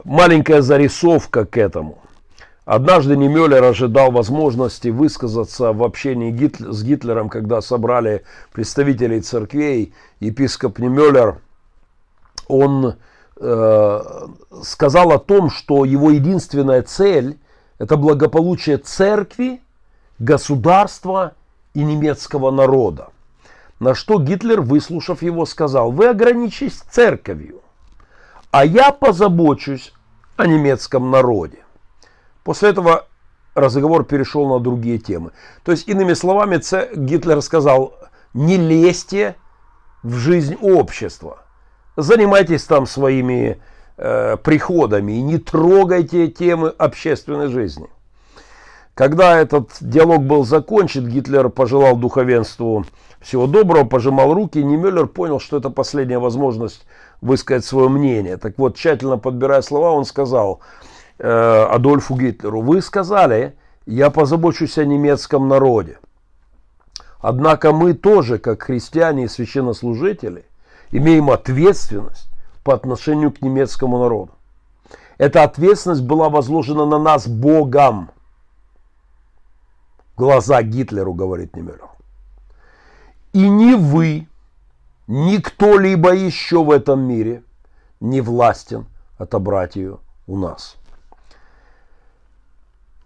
Маленькая 0.04 0.62
зарисовка 0.62 1.46
к 1.46 1.58
этому. 1.58 2.00
Однажды 2.66 3.16
Немеллер 3.16 3.64
ожидал 3.64 4.12
возможности 4.12 4.90
высказаться 4.90 5.72
в 5.72 5.84
общении 5.84 6.32
с 6.70 6.84
Гитлером, 6.84 7.30
когда 7.30 7.62
собрали 7.62 8.24
представителей 8.52 9.22
церквей. 9.22 9.94
Епископ 10.20 10.80
Немеллер, 10.80 11.40
он 12.50 12.96
э, 13.40 14.02
сказал 14.64 15.12
о 15.14 15.20
том, 15.20 15.50
что 15.50 15.86
его 15.86 16.12
единственная 16.12 16.82
цель– 16.82 17.38
это 17.78 17.96
благополучие 17.96 18.78
церкви, 18.80 19.62
государства 20.20 21.36
и 21.74 21.84
немецкого 21.84 22.52
народа. 22.52 23.12
На 23.80 23.94
что 23.94 24.20
Гитлер, 24.20 24.62
выслушав 24.62 25.22
его, 25.22 25.46
сказал, 25.46 25.92
вы 25.92 26.08
ограничитесь 26.08 26.80
церковью, 26.80 27.62
а 28.50 28.66
я 28.66 28.92
позабочусь 28.92 29.94
о 30.36 30.48
немецком 30.48 31.12
народе. 31.12 31.60
После 32.44 32.70
этого 32.70 33.08
разговор 33.54 34.04
перешел 34.04 34.48
на 34.48 34.60
другие 34.60 34.98
темы. 34.98 35.32
То 35.64 35.72
есть, 35.72 35.88
иными 35.88 36.14
словами, 36.14 36.60
Гитлер 36.96 37.42
сказал, 37.42 37.94
не 38.34 38.58
лезьте 38.58 39.36
в 40.02 40.14
жизнь 40.16 40.56
общества, 40.62 41.40
занимайтесь 41.96 42.64
там 42.64 42.86
своими 42.86 43.60
э, 43.98 44.38
приходами 44.38 45.14
и 45.14 45.22
не 45.22 45.38
трогайте 45.38 46.28
темы 46.28 46.70
общественной 46.70 47.48
жизни. 47.48 47.88
Когда 48.94 49.38
этот 49.38 49.72
диалог 49.80 50.24
был 50.24 50.44
закончен, 50.44 51.08
Гитлер 51.08 51.50
пожелал 51.50 51.98
духовенству 51.98 52.86
всего 53.28 53.46
доброго, 53.46 53.84
пожимал 53.84 54.34
руки, 54.34 54.58
и 54.58 54.64
Немюллер 54.64 55.08
понял, 55.08 55.42
что 55.42 55.58
это 55.58 55.70
последняя 55.70 56.18
возможность 56.18 56.86
высказать 57.20 57.66
свое 57.66 57.90
мнение. 57.90 58.38
Так 58.38 58.58
вот, 58.58 58.78
тщательно 58.78 59.18
подбирая 59.18 59.62
слова, 59.62 59.92
он 59.92 60.06
сказал 60.06 60.62
э, 61.20 61.68
Адольфу 61.70 62.16
Гитлеру, 62.16 62.62
вы 62.62 62.82
сказали, 62.82 63.58
я 63.86 64.12
позабочусь 64.12 64.78
о 64.78 64.86
немецком 64.86 65.50
народе. 65.50 66.00
Однако 67.20 67.74
мы 67.74 67.94
тоже, 67.94 68.38
как 68.38 68.64
христиане 68.64 69.26
и 69.26 69.28
священнослужители, 69.28 70.46
имеем 70.92 71.30
ответственность 71.30 72.30
по 72.64 72.74
отношению 72.74 73.34
к 73.34 73.42
немецкому 73.42 74.00
народу. 74.00 74.32
Эта 75.18 75.44
ответственность 75.44 76.04
была 76.04 76.30
возложена 76.30 76.86
на 76.86 76.98
нас 76.98 77.28
Богом– 77.28 78.10
глаза 80.16 80.62
Гитлеру, 80.62 81.14
говорит 81.14 81.58
Немелев. 81.58 81.97
И 83.38 83.50
ни 83.50 83.76
вы, 83.76 84.28
ни 85.06 85.38
кто-либо 85.38 86.12
еще 86.12 86.64
в 86.64 86.72
этом 86.72 87.02
мире 87.02 87.44
не 88.00 88.20
властен 88.20 88.88
отобрать 89.20 89.76
ее 89.76 90.00
у 90.26 90.38
нас. 90.40 90.76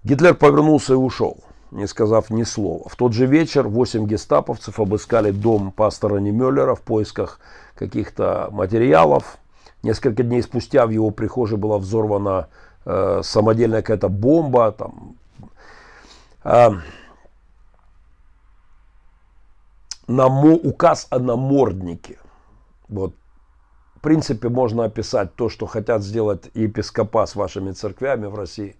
Гитлер 0.05 0.33
повернулся 0.33 0.93
и 0.93 0.95
ушел, 0.95 1.43
не 1.71 1.85
сказав 1.85 2.29
ни 2.29 2.43
слова. 2.43 2.87
В 2.87 2.95
тот 2.95 3.11
же 3.11 3.25
вечер 3.25 3.67
восемь 3.67 4.07
гестаповцев 4.07 4.79
обыскали 4.79 5.31
дом 5.31 5.73
пастора 5.73 6.19
Немеллера 6.19 6.75
в 6.75 6.81
поисках 6.81 7.41
каких-то 7.75 8.47
материалов. 8.53 9.37
Несколько 9.83 10.23
дней 10.23 10.41
спустя 10.43 10.85
в 10.85 10.91
его 10.91 11.11
прихожей 11.11 11.57
была 11.57 11.77
взорвана 11.77 12.47
э, 12.85 13.19
самодельная 13.21 13.81
какая-то 13.81 14.07
бомба. 14.07 14.71
Там, 14.71 15.17
э, 16.45 16.69
намо, 20.11 20.53
указ 20.55 21.07
о 21.09 21.19
наморднике. 21.19 22.19
Вот. 22.87 23.15
В 23.95 24.01
принципе, 24.01 24.49
можно 24.49 24.85
описать 24.85 25.35
то, 25.35 25.49
что 25.49 25.67
хотят 25.67 26.03
сделать 26.03 26.49
епископа 26.53 27.25
с 27.25 27.35
вашими 27.35 27.71
церквями 27.71 28.25
в 28.25 28.35
России, 28.35 28.75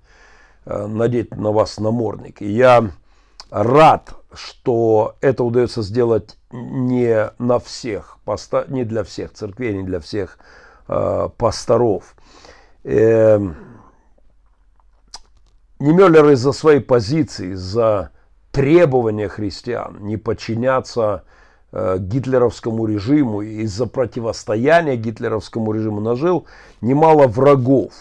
э, 0.65 0.87
надеть 0.87 1.35
на 1.35 1.51
вас 1.51 1.79
намордник. 1.79 2.41
И 2.41 2.49
я 2.49 2.91
рад, 3.51 4.13
что 4.33 5.15
это 5.21 5.43
удается 5.43 5.83
сделать 5.83 6.37
не 6.51 7.31
на 7.37 7.59
всех, 7.59 8.17
не 8.67 8.83
для 8.83 9.03
всех 9.03 9.33
церквей, 9.33 9.75
не 9.75 9.83
для 9.83 9.99
всех 9.99 10.39
э, 10.87 11.29
пасторов. 11.37 12.15
Э, 12.83 13.39
Немеллер 15.79 16.29
из-за 16.29 16.51
своей 16.51 16.79
позиции, 16.79 17.53
из-за 17.53 18.11
требования 18.51 19.27
христиан 19.27 19.97
не 20.01 20.17
подчиняться 20.17 21.23
э, 21.71 21.97
гитлеровскому 21.99 22.85
режиму 22.85 23.41
из-за 23.41 23.85
противостояния 23.85 24.95
гитлеровскому 24.95 25.71
режиму 25.71 26.01
нажил 26.01 26.45
немало 26.81 27.27
врагов. 27.27 27.93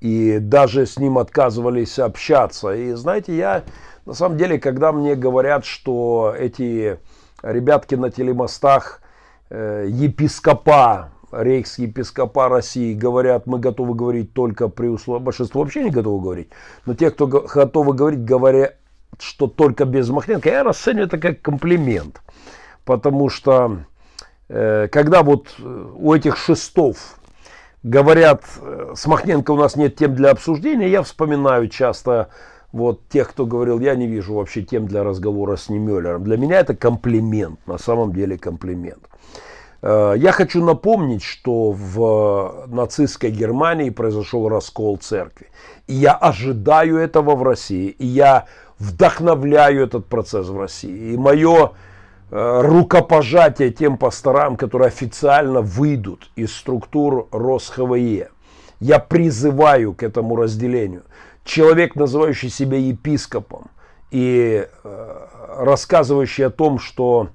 и 0.00 0.38
даже 0.38 0.84
с 0.84 0.98
ним 0.98 1.16
отказывались 1.18 1.98
общаться. 1.98 2.74
И 2.74 2.92
знаете, 2.92 3.34
я 3.36 3.64
на 4.06 4.12
самом 4.12 4.36
деле, 4.36 4.58
когда 4.58 4.92
мне 4.92 5.14
говорят, 5.14 5.64
что 5.64 6.34
эти 6.38 6.98
ребятки 7.42 7.94
на 7.94 8.10
телемостах 8.10 9.00
э, 9.48 9.86
епископа, 9.88 11.10
рейхс-епископа 11.32 12.48
России 12.48 12.94
говорят, 12.94 13.46
мы 13.46 13.58
готовы 13.58 13.94
говорить 13.94 14.34
только 14.34 14.68
при 14.68 14.88
условии, 14.88 15.22
большинство 15.22 15.62
вообще 15.62 15.84
не 15.84 15.90
готовы 15.90 16.22
говорить, 16.22 16.48
но 16.86 16.94
те, 16.94 17.10
кто 17.10 17.26
готовы 17.26 17.94
говорить, 17.94 18.24
говорят, 18.24 18.74
что 19.20 19.46
только 19.46 19.84
без 19.84 20.08
Махненко, 20.10 20.48
я 20.48 20.62
расцениваю 20.62 21.06
это 21.06 21.18
как 21.18 21.42
комплимент. 21.42 22.20
Потому 22.84 23.28
что 23.28 23.78
э, 24.48 24.88
когда 24.90 25.22
вот 25.22 25.54
э, 25.58 25.92
у 25.94 26.12
этих 26.14 26.36
шестов 26.36 27.18
говорят, 27.82 28.42
э, 28.60 28.92
с 28.94 29.06
Махненко 29.06 29.52
у 29.52 29.56
нас 29.56 29.76
нет 29.76 29.96
тем 29.96 30.14
для 30.14 30.30
обсуждения, 30.30 30.88
я 30.88 31.02
вспоминаю 31.02 31.68
часто 31.68 32.28
вот 32.72 33.08
тех, 33.08 33.30
кто 33.30 33.46
говорил, 33.46 33.78
я 33.78 33.94
не 33.94 34.06
вижу 34.08 34.34
вообще 34.34 34.62
тем 34.62 34.88
для 34.88 35.04
разговора 35.04 35.56
с 35.56 35.68
Немеллером. 35.68 36.24
Для 36.24 36.36
меня 36.36 36.58
это 36.58 36.74
комплимент, 36.74 37.64
на 37.66 37.78
самом 37.78 38.12
деле 38.12 38.36
комплимент. 38.36 39.08
Э, 39.84 40.14
я 40.16 40.32
хочу 40.32 40.64
напомнить, 40.64 41.22
что 41.22 41.72
в 41.72 42.66
нацистской 42.68 43.30
Германии 43.30 43.90
произошел 43.90 44.48
раскол 44.48 44.96
церкви. 44.96 45.48
И 45.86 45.94
я 45.94 46.14
ожидаю 46.14 46.96
этого 46.96 47.36
в 47.36 47.42
России. 47.42 47.88
И 47.88 48.06
я 48.06 48.46
вдохновляю 48.78 49.84
этот 49.84 50.06
процесс 50.06 50.48
в 50.48 50.58
России. 50.58 51.12
И 51.12 51.16
мое 51.16 51.72
Э, 52.36 52.62
рукопожатие 52.62 53.70
тем 53.70 53.96
пасторам, 53.96 54.56
которые 54.56 54.88
официально 54.88 55.60
выйдут 55.60 56.30
из 56.34 56.52
структур 56.52 57.28
РосХВЕ. 57.30 58.30
Я 58.80 58.98
призываю 58.98 59.94
к 59.94 60.02
этому 60.02 60.34
разделению. 60.34 61.04
Человек, 61.44 61.94
называющий 61.94 62.48
себя 62.48 62.76
епископом 62.76 63.70
и 64.10 64.66
э, 64.66 65.26
рассказывающий 65.58 66.46
о 66.46 66.50
том, 66.50 66.80
что, 66.80 67.28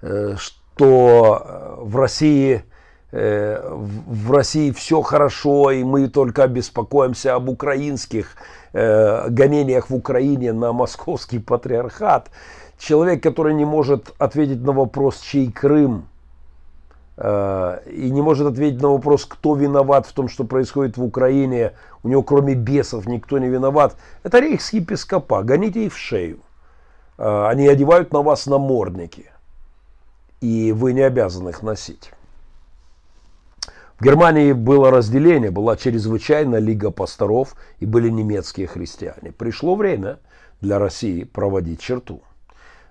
э, 0.00 0.34
что 0.80 1.76
в 1.78 1.96
России 1.96 2.64
в 3.12 4.30
России 4.30 4.70
все 4.70 5.02
хорошо, 5.02 5.72
и 5.72 5.82
мы 5.82 6.06
только 6.06 6.46
беспокоимся 6.46 7.34
об 7.34 7.48
украинских 7.48 8.36
гонениях 8.72 9.90
в 9.90 9.94
Украине 9.96 10.52
на 10.52 10.72
московский 10.72 11.40
патриархат 11.40 12.30
человек, 12.80 13.22
который 13.22 13.54
не 13.54 13.64
может 13.64 14.14
ответить 14.18 14.62
на 14.62 14.72
вопрос, 14.72 15.20
чей 15.20 15.52
Крым, 15.52 16.08
э, 17.16 17.78
и 17.90 18.10
не 18.10 18.22
может 18.22 18.46
ответить 18.46 18.80
на 18.80 18.88
вопрос, 18.88 19.26
кто 19.26 19.54
виноват 19.54 20.06
в 20.06 20.12
том, 20.12 20.28
что 20.28 20.44
происходит 20.44 20.96
в 20.96 21.04
Украине, 21.04 21.72
у 22.02 22.08
него 22.08 22.22
кроме 22.22 22.54
бесов 22.54 23.06
никто 23.06 23.38
не 23.38 23.48
виноват, 23.48 23.96
это 24.22 24.38
рейхс-епископа, 24.38 25.42
гоните 25.42 25.86
их 25.86 25.94
в 25.94 25.98
шею. 25.98 26.38
Э, 27.18 27.48
они 27.48 27.68
одевают 27.68 28.12
на 28.12 28.22
вас 28.22 28.46
намордники, 28.46 29.30
и 30.40 30.72
вы 30.72 30.92
не 30.92 31.02
обязаны 31.02 31.50
их 31.50 31.62
носить. 31.62 32.12
В 33.98 34.04
Германии 34.04 34.52
было 34.52 34.90
разделение, 34.90 35.50
была 35.50 35.76
чрезвычайная 35.76 36.58
лига 36.58 36.90
пасторов 36.90 37.54
и 37.80 37.86
были 37.86 38.08
немецкие 38.08 38.66
христиане. 38.66 39.32
Пришло 39.32 39.74
время 39.74 40.18
для 40.62 40.78
России 40.78 41.24
проводить 41.24 41.80
черту. 41.80 42.22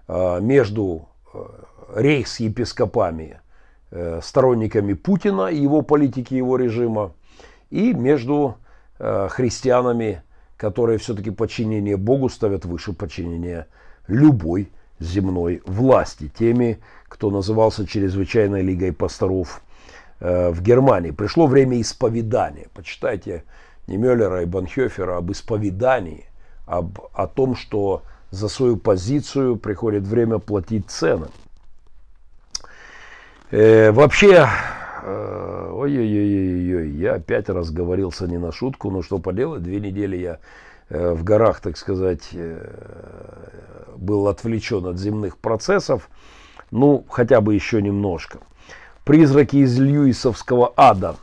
Э, 0.08 0.40
между 0.40 1.08
э, 1.34 1.40
рейхс-епископами, 1.96 3.40
э, 3.90 4.20
сторонниками 4.24 4.94
Путина 4.94 5.48
и 5.48 5.58
его 5.58 5.82
политики, 5.82 6.36
его 6.36 6.58
режима, 6.58 7.14
и 7.70 7.94
между 7.94 8.58
христианами, 8.98 10.24
которые 10.58 10.98
все-таки 10.98 11.32
подчинение 11.32 11.96
Богу 11.96 12.28
ставят 12.28 12.66
выше 12.66 12.92
подчинения 12.92 13.68
любой 14.08 14.74
земной 15.00 15.62
власти, 15.66 16.32
теми, 16.38 16.80
кто 17.08 17.32
назывался 17.32 17.88
Чрезвычайной 17.88 18.62
лигой 18.62 18.94
пасторов 18.94 19.62
в 20.20 20.62
Германии. 20.62 21.12
Пришло 21.12 21.48
время 21.48 21.80
исповедания. 21.80 22.68
Почитайте 22.74 23.46
Немеллера 23.88 24.44
и 24.44 24.46
Банхёфера 24.46 25.18
об 25.18 25.32
исповедании, 25.32 26.26
об, 26.66 27.00
о 27.14 27.28
том, 27.28 27.56
что 27.56 28.04
за 28.32 28.48
свою 28.48 28.78
позицию 28.78 29.58
приходит 29.58 30.04
время 30.04 30.40
платить 30.40 30.90
цены. 30.90 31.28
Э, 33.52 33.92
вообще, 33.92 34.48
э, 35.04 35.72
ой-ой-ой-ой, 35.74 36.92
я 36.92 37.16
опять 37.16 37.50
разговорился 37.50 38.28
не 38.28 38.38
на 38.38 38.52
шутку, 38.52 38.92
но 38.92 39.02
что 39.02 39.18
поделать, 39.18 39.64
две 39.64 39.80
недели 39.80 40.18
я 40.18 40.34
э, 40.34 40.38
в 40.90 41.24
горах, 41.24 41.60
так 41.62 41.78
сказать, 41.78 42.30
э, 42.34 43.96
был 43.96 44.28
отвлечен 44.28 44.86
от 44.86 44.98
земных 44.98 45.38
процессов, 45.38 46.10
ну, 46.72 47.06
хотя 47.10 47.42
бы 47.42 47.54
еще 47.54 47.82
немножко. 47.82 48.40
Призраки 49.06 49.58
из 49.58 49.80
Льюисовского 49.80 50.74
ада 50.76 51.16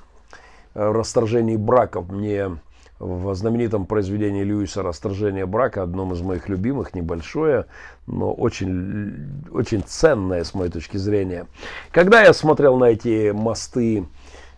э, 0.74 0.88
в 0.88 0.92
расторжении 0.92 1.56
браков 1.56 2.10
мне 2.10 2.58
в 2.98 3.34
знаменитом 3.34 3.84
произведении 3.84 4.42
Льюиса 4.42 4.82
«Расторжение 4.82 5.44
брака», 5.44 5.82
одном 5.82 6.14
из 6.14 6.22
моих 6.22 6.48
любимых, 6.48 6.94
небольшое, 6.94 7.66
но 8.06 8.32
очень, 8.32 9.44
очень 9.52 9.82
ценное 9.86 10.44
с 10.44 10.54
моей 10.54 10.70
точки 10.70 10.96
зрения. 10.96 11.46
Когда 11.90 12.22
я 12.22 12.32
смотрел 12.32 12.78
на 12.78 12.86
эти 12.86 13.32
мосты, 13.32 14.06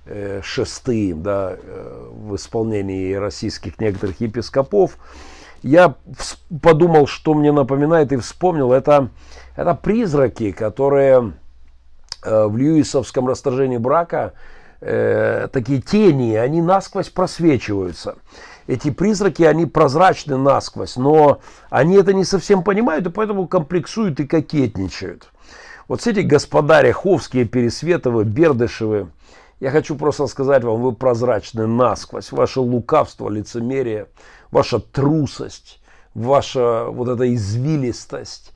э, 0.08 0.40
шесты 0.42 1.14
да, 1.14 1.56
э, 1.56 2.08
в 2.10 2.34
исполнении 2.34 3.14
российских 3.14 3.78
некоторых 3.78 4.20
епископов, 4.20 4.98
я 5.62 5.94
подумал, 6.62 7.06
что 7.06 7.34
мне 7.34 7.52
напоминает 7.52 8.12
и 8.12 8.16
вспомнил, 8.16 8.72
это, 8.72 9.10
это 9.56 9.74
призраки, 9.74 10.52
которые 10.52 11.34
э, 12.24 12.46
в 12.46 12.56
Льюисовском 12.56 13.26
расторжении 13.28 13.76
брака 13.76 14.34
э, 14.80 15.48
такие 15.52 15.80
тени, 15.80 16.34
они 16.34 16.62
насквозь 16.62 17.08
просвечиваются. 17.08 18.16
Эти 18.66 18.90
призраки, 18.90 19.42
они 19.42 19.66
прозрачны 19.66 20.36
насквозь, 20.36 20.96
но 20.96 21.40
они 21.70 21.96
это 21.96 22.12
не 22.12 22.24
совсем 22.24 22.62
понимают, 22.62 23.06
и 23.06 23.10
поэтому 23.10 23.48
комплексуют 23.48 24.20
и 24.20 24.26
кокетничают. 24.26 25.30
Вот 25.88 26.06
эти 26.06 26.20
господа 26.20 26.82
Ряховские, 26.82 27.46
Пересветовы, 27.46 28.24
Бердышевы, 28.24 29.08
я 29.60 29.70
хочу 29.70 29.96
просто 29.96 30.26
сказать 30.26 30.62
вам, 30.62 30.80
вы 30.80 30.92
прозрачны 30.92 31.66
насквозь. 31.66 32.32
Ваше 32.32 32.60
лукавство, 32.60 33.28
лицемерие, 33.28 34.06
ваша 34.50 34.78
трусость, 34.78 35.80
ваша 36.14 36.86
вот 36.90 37.08
эта 37.08 37.32
извилистость, 37.34 38.52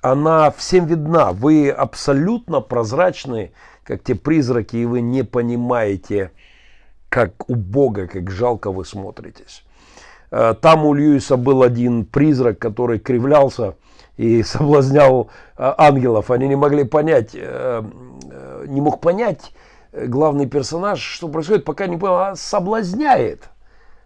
она 0.00 0.50
всем 0.50 0.86
видна. 0.86 1.32
Вы 1.32 1.70
абсолютно 1.70 2.60
прозрачны 2.60 3.52
как 3.84 4.02
те 4.02 4.14
призраки, 4.14 4.76
и 4.76 4.86
вы 4.86 5.00
не 5.00 5.24
понимаете, 5.24 6.32
как 7.08 7.48
у 7.48 7.54
Бога, 7.54 8.06
как 8.06 8.30
жалко 8.30 8.72
вы 8.72 8.84
смотритесь. 8.84 9.62
Э, 10.30 10.54
там 10.60 10.86
у 10.86 10.94
Льюиса 10.94 11.36
был 11.36 11.62
один 11.62 12.04
призрак, 12.04 12.58
который 12.58 12.98
кривлялся 12.98 13.76
и 14.16 14.42
соблазнял 14.44 15.30
э, 15.56 15.74
ангелов. 15.78 16.30
Они 16.30 16.48
не 16.48 16.56
могли 16.56 16.84
понять, 16.84 17.30
э, 17.34 17.82
не 18.66 18.80
мог 18.80 19.00
понять 19.00 19.52
главный 20.06 20.46
персонаж, 20.46 21.00
что 21.00 21.28
происходит, 21.28 21.64
пока 21.64 21.86
не 21.86 21.96
понял, 21.96 22.16
а 22.16 22.36
соблазняет. 22.36 23.44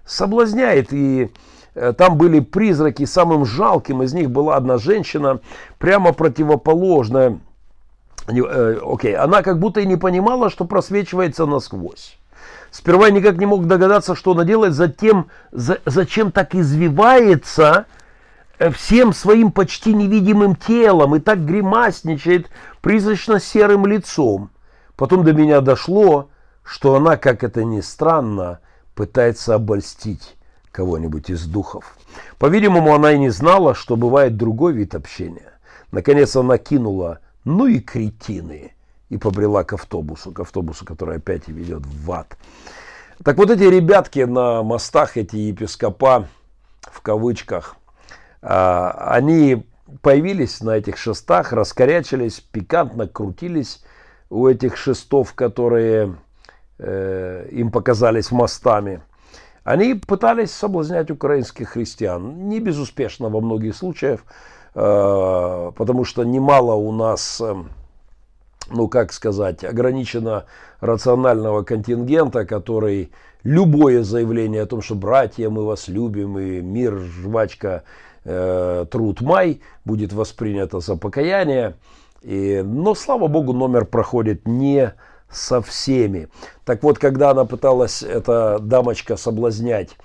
Соблазняет. 0.04 0.92
И 0.92 1.32
там 1.96 2.18
были 2.18 2.40
призраки, 2.40 3.04
самым 3.04 3.44
жалким 3.44 4.02
из 4.02 4.12
них 4.12 4.30
была 4.30 4.56
одна 4.56 4.78
женщина, 4.78 5.40
прямо 5.78 6.12
противоположная 6.12 7.38
Э, 8.28 8.78
окей, 8.82 9.16
она 9.16 9.42
как 9.42 9.58
будто 9.58 9.80
и 9.80 9.86
не 9.86 9.96
понимала, 9.96 10.50
что 10.50 10.64
просвечивается 10.64 11.46
насквозь. 11.46 12.16
Сперва 12.70 13.10
никак 13.10 13.36
не 13.36 13.46
мог 13.46 13.66
догадаться, 13.66 14.14
что 14.14 14.32
она 14.32 14.44
делает, 14.44 14.74
затем 14.74 15.28
за, 15.50 15.78
зачем 15.86 16.30
так 16.30 16.54
извивается 16.54 17.86
э, 18.58 18.70
всем 18.70 19.12
своим 19.12 19.50
почти 19.50 19.92
невидимым 19.92 20.54
телом 20.54 21.16
и 21.16 21.20
так 21.20 21.44
гримасничает 21.44 22.48
призрачно-серым 22.80 23.86
лицом. 23.86 24.50
Потом 25.00 25.24
до 25.24 25.32
меня 25.32 25.62
дошло, 25.62 26.28
что 26.62 26.94
она, 26.94 27.16
как 27.16 27.42
это 27.42 27.64
ни 27.64 27.80
странно, 27.80 28.60
пытается 28.94 29.54
обольстить 29.54 30.36
кого-нибудь 30.72 31.30
из 31.30 31.46
духов. 31.46 31.96
По-видимому, 32.38 32.94
она 32.94 33.12
и 33.12 33.18
не 33.18 33.30
знала, 33.30 33.74
что 33.74 33.96
бывает 33.96 34.36
другой 34.36 34.74
вид 34.74 34.94
общения. 34.94 35.54
Наконец 35.90 36.36
она 36.36 36.58
кинула 36.58 37.20
ну 37.44 37.66
и 37.66 37.80
кретины. 37.80 38.74
И 39.08 39.16
побрела 39.16 39.64
к 39.64 39.72
автобусу, 39.72 40.32
к 40.32 40.40
автобусу, 40.40 40.84
который 40.84 41.16
опять 41.16 41.48
ведет 41.48 41.80
в 41.86 42.12
ад. 42.12 42.36
Так 43.24 43.38
вот 43.38 43.50
эти 43.50 43.62
ребятки 43.62 44.18
на 44.18 44.62
мостах, 44.62 45.16
эти 45.16 45.36
епископа, 45.36 46.28
в 46.82 47.00
кавычках, 47.00 47.74
а, 48.42 49.14
они 49.14 49.64
появились 50.02 50.60
на 50.60 50.72
этих 50.72 50.98
шестах, 50.98 51.54
раскорячились, 51.54 52.40
пикантно 52.40 53.08
крутились 53.08 53.82
у 54.30 54.46
этих 54.46 54.76
шестов, 54.76 55.34
которые 55.34 56.16
э, 56.78 57.48
им 57.50 57.70
показались 57.70 58.30
мостами. 58.30 59.02
Они 59.64 59.94
пытались 59.94 60.52
соблазнять 60.52 61.10
украинских 61.10 61.70
христиан. 61.70 62.48
Не 62.48 62.60
безуспешно 62.60 63.28
во 63.28 63.40
многих 63.40 63.76
случаях, 63.76 64.20
э, 64.74 65.72
потому 65.76 66.04
что 66.04 66.24
немало 66.24 66.74
у 66.74 66.92
нас, 66.92 67.40
э, 67.40 67.54
ну 68.70 68.88
как 68.88 69.12
сказать, 69.12 69.64
ограничено 69.64 70.46
рационального 70.80 71.62
контингента, 71.62 72.46
который 72.46 73.12
любое 73.42 74.02
заявление 74.02 74.62
о 74.62 74.66
том, 74.66 74.80
что 74.80 74.94
братья, 74.94 75.50
мы 75.50 75.66
вас 75.66 75.88
любим, 75.88 76.38
и 76.38 76.60
мир, 76.60 76.98
жвачка, 76.98 77.82
э, 78.24 78.86
труд 78.90 79.20
май, 79.20 79.60
будет 79.84 80.12
воспринято 80.12 80.80
за 80.80 80.96
покаяние. 80.96 81.74
И, 82.22 82.62
но, 82.64 82.94
слава 82.94 83.28
богу, 83.28 83.52
номер 83.52 83.84
проходит 83.84 84.46
не 84.46 84.94
со 85.30 85.62
всеми. 85.62 86.28
Так 86.64 86.82
вот, 86.82 86.98
когда 86.98 87.30
она 87.30 87.44
пыталась, 87.44 88.02
эта 88.02 88.58
дамочка, 88.58 89.16
соблазнять 89.16 89.96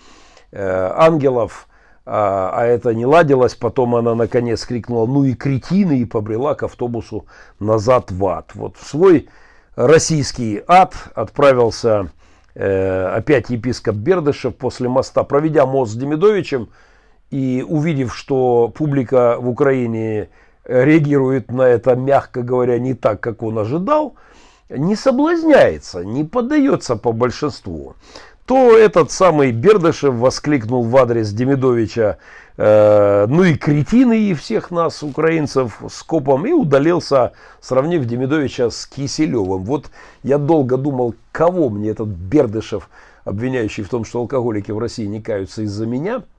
э, 0.51 0.91
ангелов, 0.95 1.68
а, 2.05 2.51
а 2.53 2.66
это 2.66 2.93
не 2.93 3.05
ладилось, 3.05 3.55
потом 3.55 3.95
она 3.95 4.13
наконец 4.13 4.63
крикнула, 4.66 5.07
ну 5.07 5.24
и 5.24 5.34
кретины, 5.34 5.99
и 5.99 6.05
побрела 6.05 6.53
к 6.53 6.63
автобусу 6.63 7.26
назад 7.59 8.11
в 8.11 8.26
ад. 8.28 8.51
Вот 8.53 8.78
в 8.78 8.88
свой 8.88 9.28
российский 9.76 10.61
ад 10.68 10.93
отправился 11.16 12.11
э, 12.53 13.07
опять 13.07 13.49
епископ 13.49 13.95
Бердышев 13.95 14.55
после 14.55 14.88
моста, 14.88 15.24
проведя 15.24 15.66
мост 15.66 15.93
с 15.93 15.95
Демидовичем 15.95 16.70
и 17.32 17.66
увидев, 17.68 18.16
что 18.16 18.72
публика 18.76 19.38
в 19.39 19.49
Украине 19.49 20.30
реагирует 20.66 21.51
на 21.51 21.63
это, 21.63 21.95
мягко 21.95 22.41
говоря, 22.41 22.80
не 22.80 22.93
так, 22.93 23.22
как 23.22 23.43
он 23.43 23.57
ожидал, 23.59 24.16
не 24.70 24.95
соблазняется, 24.95 26.03
не 26.03 26.24
поддается 26.24 26.95
по 26.95 27.11
большинству, 27.11 27.95
то 28.45 28.78
этот 28.78 29.11
самый 29.11 29.51
Бердышев 29.51 30.16
воскликнул 30.16 30.84
в 30.84 30.95
адрес 30.97 31.32
Демидовича, 31.32 32.18
э, 32.57 33.26
ну 33.28 33.43
и 33.43 33.55
кретины 33.55 34.20
и 34.20 34.34
всех 34.34 34.72
нас, 34.72 35.01
украинцев, 35.01 35.82
с 35.88 36.03
копом, 36.03 36.45
и 36.45 36.51
удалился, 36.51 37.34
сравнив 37.59 38.05
Демидовича 38.05 38.70
с 38.70 38.86
Киселевым. 38.86 39.63
Вот 39.63 39.89
я 40.24 40.38
долго 40.38 40.78
думал, 40.78 41.16
кого 41.32 41.70
мне 41.70 41.89
этот 41.89 42.07
Бердышев, 42.07 42.89
обвиняющий 43.24 43.84
в 43.84 43.89
том, 43.89 44.05
что 44.05 44.20
алкоголики 44.20 44.72
в 44.72 44.78
России 44.78 45.05
не 45.05 45.22
каются 45.22 45.63
из-за 45.63 45.86
меня– 45.86 46.24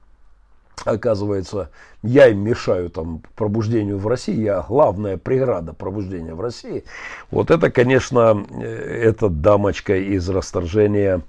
оказывается, 0.85 1.69
я 2.03 2.27
им 2.27 2.39
мешаю 2.39 2.89
там 2.89 3.21
пробуждению 3.35 3.97
в 3.97 4.07
России, 4.07 4.39
я 4.41 4.65
главная 4.67 5.17
преграда 5.17 5.73
пробуждения 5.73 6.33
в 6.33 6.41
России. 6.41 6.83
Вот 7.31 7.51
это, 7.51 7.69
конечно, 7.71 8.45
э, 8.49 8.63
эта 9.03 9.29
дамочка 9.29 9.95
из 9.95 10.29
расторжения 10.29 11.21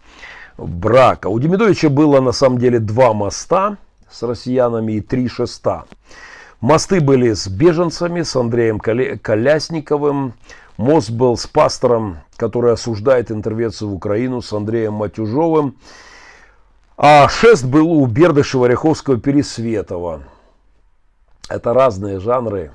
брака. 0.56 1.28
У 1.28 1.38
Демидовича 1.38 1.88
было 1.88 2.20
на 2.20 2.32
самом 2.32 2.58
деле 2.58 2.78
два 2.78 3.12
моста 3.12 3.78
с 4.10 4.22
россиянами 4.22 4.94
и 4.94 5.00
три 5.00 5.28
шеста. 5.28 5.84
Мосты 6.60 7.00
были 7.00 7.32
с 7.32 7.46
беженцами, 7.46 8.22
с 8.22 8.34
Андреем 8.34 8.80
Колясниковым. 8.80 10.34
Мост 10.76 11.10
был 11.10 11.36
с 11.36 11.46
пастором, 11.46 12.18
который 12.36 12.72
осуждает 12.72 13.30
интервенцию 13.30 13.90
в 13.90 13.94
Украину, 13.94 14.42
с 14.42 14.52
Андреем 14.52 14.94
Матюжовым. 14.94 15.76
А 17.00 17.28
шест 17.28 17.64
был 17.64 17.92
у 17.92 18.04
Бердышева, 18.06 18.66
Ряховского, 18.66 19.20
Пересветова. 19.20 20.24
Это 21.48 21.72
разные 21.72 22.18
жанры. 22.18 22.72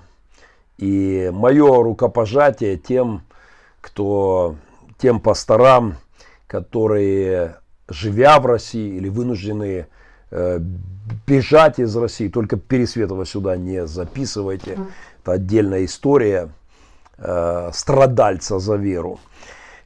И 0.78 1.30
мое 1.34 1.84
рукопожатие 1.84 2.78
тем, 2.78 3.24
кто, 3.82 4.56
тем 4.98 5.20
пасторам, 5.20 5.98
которые, 6.48 7.58
живя 7.90 8.40
в 8.40 8.46
России 8.46 8.96
или 8.96 9.10
вынуждены 9.10 9.88
э, 10.32 10.60
бежать 11.28 11.80
из 11.80 11.94
России, 11.94 12.30
только 12.30 12.56
Пересветова 12.56 13.26
сюда 13.26 13.58
не 13.58 13.86
записывайте. 13.86 14.80
Это 15.22 15.34
отдельная 15.34 15.84
история 15.84 16.50
э, 17.18 17.72
страдальца 17.74 18.58
за 18.60 18.78
веру. 18.78 19.20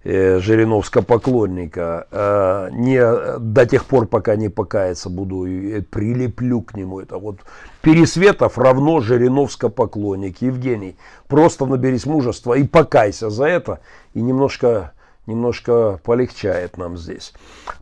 Э, 0.10 0.40
Жириновского 0.40 1.02
поклонника, 1.02 2.08
э, 2.12 2.70
не 2.72 3.40
до 3.40 3.66
тех 3.66 3.84
пор, 3.84 4.08
пока 4.08 4.38
не 4.38 4.48
покается, 4.48 5.10
буду 5.10 5.42
прилеплю 5.92 6.62
к 6.62 6.76
нему. 6.76 7.02
Это 7.02 7.18
вот 7.18 7.40
Пересветов 7.82 8.58
равно 8.58 9.02
Жириновско 9.02 9.68
поклонник. 9.68 10.42
Евгений, 10.42 10.96
просто 11.28 11.66
наберись 11.66 12.06
мужества 12.06 12.54
и 12.54 12.64
покайся 12.64 13.30
за 13.30 13.48
это, 13.48 13.82
и 14.14 14.22
немножко, 14.22 14.94
немножко 15.26 16.00
полегчает 16.06 16.78
нам 16.78 16.96
здесь. 16.98 17.34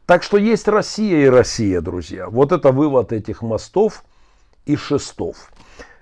Так 0.07 0.23
что 0.23 0.37
есть 0.37 0.67
Россия 0.67 1.25
и 1.25 1.29
Россия, 1.29 1.79
друзья. 1.79 2.27
Вот 2.27 2.51
это 2.51 2.71
вывод 2.71 3.13
этих 3.13 3.43
мостов 3.43 4.03
и 4.65 4.75
шестов. 4.75 5.51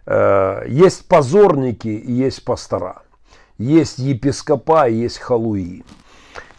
Э, 0.05 0.63
есть 0.69 1.05
позорники 1.05 1.89
и 1.89 2.13
есть 2.13 2.45
пастора. 2.45 3.01
Есть 3.57 3.99
епископа 3.99 4.87
есть 4.87 5.17
халуи. 5.17 5.83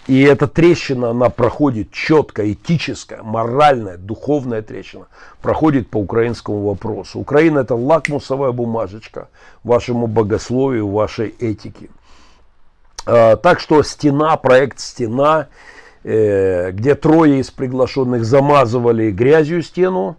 И 0.06 0.20
эта 0.22 0.46
трещина, 0.46 1.10
она 1.10 1.30
проходит 1.30 1.90
четко, 1.90 2.52
этическая, 2.52 3.22
моральная, 3.22 3.96
духовная 3.96 4.60
трещина, 4.60 5.06
проходит 5.40 5.88
по 5.88 5.96
украинскому 5.96 6.66
вопросу. 6.68 7.20
Украина 7.20 7.60
это 7.60 7.74
лакмусовая 7.74 8.52
бумажечка 8.52 9.28
вашему 9.62 10.06
богословию, 10.06 10.88
вашей 10.88 11.34
этике. 11.38 11.88
А, 13.06 13.36
так 13.36 13.60
что 13.60 13.82
стена, 13.82 14.36
проект 14.36 14.78
стена, 14.78 15.48
э, 16.02 16.70
где 16.72 16.94
трое 16.94 17.40
из 17.40 17.50
приглашенных 17.50 18.26
замазывали 18.26 19.10
грязью 19.10 19.62
стену, 19.62 20.16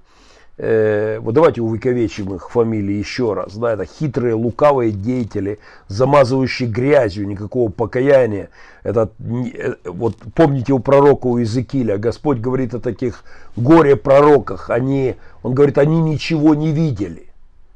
э, 0.57 1.19
вот 1.19 1.33
давайте 1.33 1.61
увековечим 1.61 2.33
их 2.33 2.49
фамилии 2.49 2.95
еще 2.95 3.33
раз, 3.33 3.55
да, 3.55 3.73
это 3.73 3.85
хитрые, 3.85 4.35
лукавые 4.35 4.91
деятели, 4.91 5.59
замазывающие 5.87 6.69
грязью, 6.69 7.27
никакого 7.27 7.71
покаяния. 7.71 8.49
Это, 8.83 9.09
э, 9.19 9.75
вот 9.85 10.17
помните 10.33 10.73
у 10.73 10.79
пророка 10.79 11.27
у 11.27 11.37
Иезекииля, 11.37 11.97
Господь 11.97 12.39
говорит 12.39 12.73
о 12.73 12.79
таких 12.79 13.23
горе-пророках, 13.55 14.69
они, 14.69 15.15
он 15.43 15.53
говорит, 15.53 15.77
они 15.77 16.01
ничего 16.01 16.55
не 16.55 16.71
видели. 16.71 17.29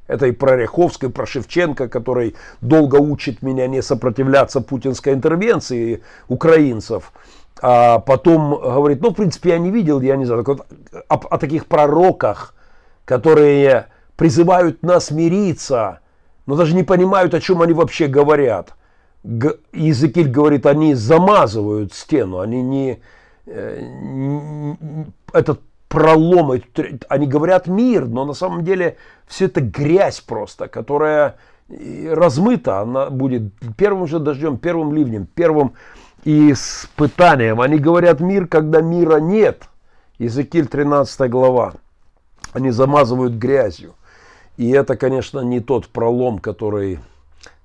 Это 0.07 0.25
и 0.25 0.32
про 0.32 0.57
Ряховского, 0.57 1.09
и 1.09 1.11
про 1.11 1.27
Шевченко, 1.27 1.88
который 1.88 2.36
долго 2.61 2.95
учит 2.95 3.43
меня 3.43 3.67
не 3.67 3.84
сопротивляться 3.84 4.59
путинской 4.59 5.13
интервенции 5.13 6.01
украинцев. 6.27 7.13
А 7.61 7.99
потом 7.99 8.59
говорит, 8.59 9.01
ну, 9.01 9.11
в 9.11 9.13
принципе, 9.13 9.49
я 9.49 9.59
не 9.59 9.69
видел, 9.69 10.01
я 10.01 10.15
не 10.15 10.25
знаю. 10.25 10.43
Так 10.43 10.47
вот, 10.47 10.67
о, 11.09 11.15
о 11.15 11.38
таких 11.38 11.67
пророках, 11.67 12.55
которые 13.10 13.88
призывают 14.18 14.84
нас 14.84 15.10
мириться, 15.10 16.01
но 16.45 16.55
даже 16.55 16.76
не 16.76 16.84
понимают, 16.84 17.34
о 17.34 17.41
чем 17.41 17.64
они 17.64 17.74
вообще 17.74 18.05
говорят. 18.05 18.76
Иезекииль 19.24 20.30
говорит, 20.30 20.68
они 20.68 20.93
замазывают 20.93 21.91
стену, 21.91 22.38
они 22.39 22.62
не, 22.62 22.99
э, 23.47 24.76
этот 25.34 25.62
пролом, 25.88 26.53
они 27.07 27.26
говорят 27.26 27.66
мир, 27.66 28.05
но 28.05 28.26
на 28.26 28.34
самом 28.34 28.64
деле 28.64 28.97
все 29.26 29.45
это 29.45 29.62
грязь 29.62 30.22
просто, 30.22 30.68
которая 30.68 31.38
размыта, 32.12 32.82
она 32.82 33.10
будет 33.10 33.51
первым 33.76 34.05
же 34.05 34.20
дождем, 34.20 34.60
первым 34.60 34.93
ливнем, 34.93 35.26
первым 35.26 35.74
испытанием. 36.26 37.60
Они 37.60 37.80
говорят 37.80 38.20
мир, 38.20 38.45
когда 38.45 38.82
мира 38.82 39.18
нет. 39.18 39.64
Иезекииль 40.20 40.68
13 40.68 41.28
глава 41.32 41.74
они 42.54 42.72
замазывают 42.72 43.34
грязью. 43.34 43.93
И 44.58 44.70
это, 44.72 44.97
конечно, 44.97 45.39
не 45.39 45.60
тот 45.60 45.88
пролом, 45.88 46.39
который 46.39 47.00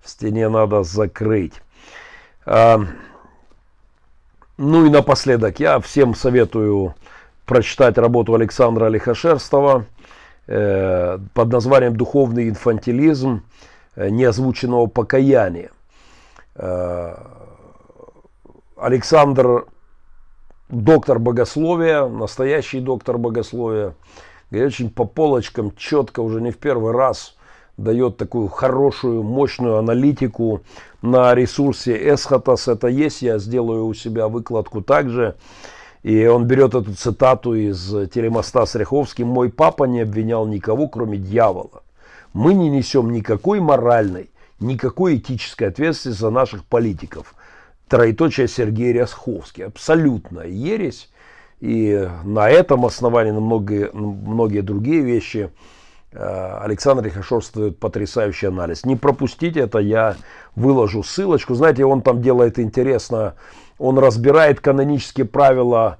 в 0.02 0.08
стене 0.08 0.48
надо 0.48 0.82
закрыть. 0.82 1.54
А, 2.46 2.80
ну 4.56 4.86
и 4.86 4.90
напоследок, 4.90 5.58
я 5.58 5.80
всем 5.80 6.14
советую 6.14 6.94
прочитать 7.46 7.98
работу 7.98 8.34
Александра 8.34 8.86
Лихошерстова 8.88 9.86
э, 10.46 11.18
под 11.34 11.52
названием 11.52 11.96
«Духовный 11.96 12.48
инфантилизм 12.48 13.42
неозвученного 13.96 14.86
покаяния». 14.86 15.70
Э, 16.54 17.16
Александр 18.76 19.66
доктор 20.68 21.18
богословия, 21.18 22.06
настоящий 22.06 22.80
доктор 22.80 23.18
богословия, 23.18 23.94
и 24.54 24.62
очень 24.62 24.90
по 24.90 25.04
полочкам 25.04 25.72
четко 25.76 26.20
уже 26.20 26.40
не 26.40 26.50
в 26.50 26.58
первый 26.58 26.92
раз 26.92 27.36
дает 27.76 28.16
такую 28.16 28.48
хорошую, 28.48 29.22
мощную 29.22 29.78
аналитику 29.78 30.62
на 31.02 31.34
ресурсе 31.34 31.96
Эсхатас. 32.14 32.68
Это 32.68 32.88
есть, 32.88 33.22
я 33.22 33.38
сделаю 33.38 33.86
у 33.86 33.94
себя 33.94 34.28
выкладку 34.28 34.80
также. 34.80 35.34
И 36.02 36.26
он 36.26 36.44
берет 36.44 36.74
эту 36.74 36.94
цитату 36.94 37.54
из 37.54 37.88
телемоста 38.10 38.66
с 38.66 38.74
Ряховским. 38.74 39.26
«Мой 39.26 39.50
папа 39.50 39.84
не 39.84 40.02
обвинял 40.02 40.46
никого, 40.46 40.86
кроме 40.86 41.18
дьявола. 41.18 41.82
Мы 42.32 42.54
не 42.54 42.68
несем 42.68 43.10
никакой 43.10 43.60
моральной, 43.60 44.30
никакой 44.60 45.16
этической 45.16 45.68
ответственности 45.68 46.20
за 46.20 46.30
наших 46.30 46.64
политиков». 46.64 47.34
Троеточие 47.88 48.48
Сергей 48.48 48.92
Рясховский. 48.92 49.64
Абсолютно 49.64 50.40
ересь 50.40 51.10
И 51.64 52.06
на 52.24 52.50
этом 52.50 52.84
основании, 52.84 53.30
на 53.30 53.40
многие, 53.40 53.88
многие 53.94 54.60
другие 54.60 55.00
вещи 55.00 55.50
э, 56.12 56.58
Александр 56.60 57.04
Лихошов 57.04 57.50
дает 57.54 57.78
потрясающий 57.78 58.48
анализ. 58.48 58.84
Не 58.84 58.96
пропустите 58.96 59.60
это, 59.60 59.78
я 59.78 60.16
выложу 60.56 61.02
ссылочку. 61.02 61.54
Знаете, 61.54 61.86
он 61.86 62.02
там 62.02 62.20
делает 62.20 62.58
интересно, 62.58 63.36
он 63.78 63.98
разбирает 63.98 64.60
канонические 64.60 65.24
правила 65.24 65.96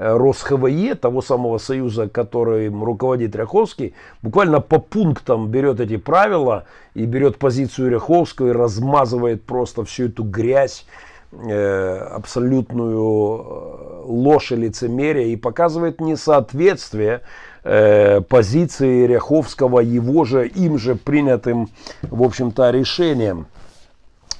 Э, 0.00 0.16
РосХВЕ, 0.16 0.94
того 0.94 1.22
самого 1.22 1.58
союза, 1.58 2.08
которым 2.08 2.84
руководит 2.84 3.34
Ряховский, 3.34 3.94
буквально 4.22 4.60
по 4.60 4.78
пунктам 4.78 5.48
берет 5.48 5.80
эти 5.80 5.96
правила 5.96 6.66
и 6.94 7.04
берет 7.04 7.38
позицию 7.38 7.90
Ряховского 7.90 8.50
и 8.50 8.52
размазывает 8.52 9.42
просто 9.42 9.84
всю 9.84 10.04
эту 10.04 10.22
грязь, 10.22 10.86
абсолютную 11.30 12.96
э, 12.98 14.02
ложь 14.04 14.52
и 14.52 14.56
лицемерие 14.56 15.32
и 15.32 15.36
показывает 15.36 16.00
несоответствие 16.00 17.20
э, 17.64 18.20
позиции 18.22 19.06
Ряховского 19.06 19.80
его 19.80 20.24
же, 20.24 20.48
им 20.48 20.78
же 20.78 20.94
принятым, 20.94 21.68
в 22.02 22.22
общем-то, 22.22 22.70
решением. 22.70 23.46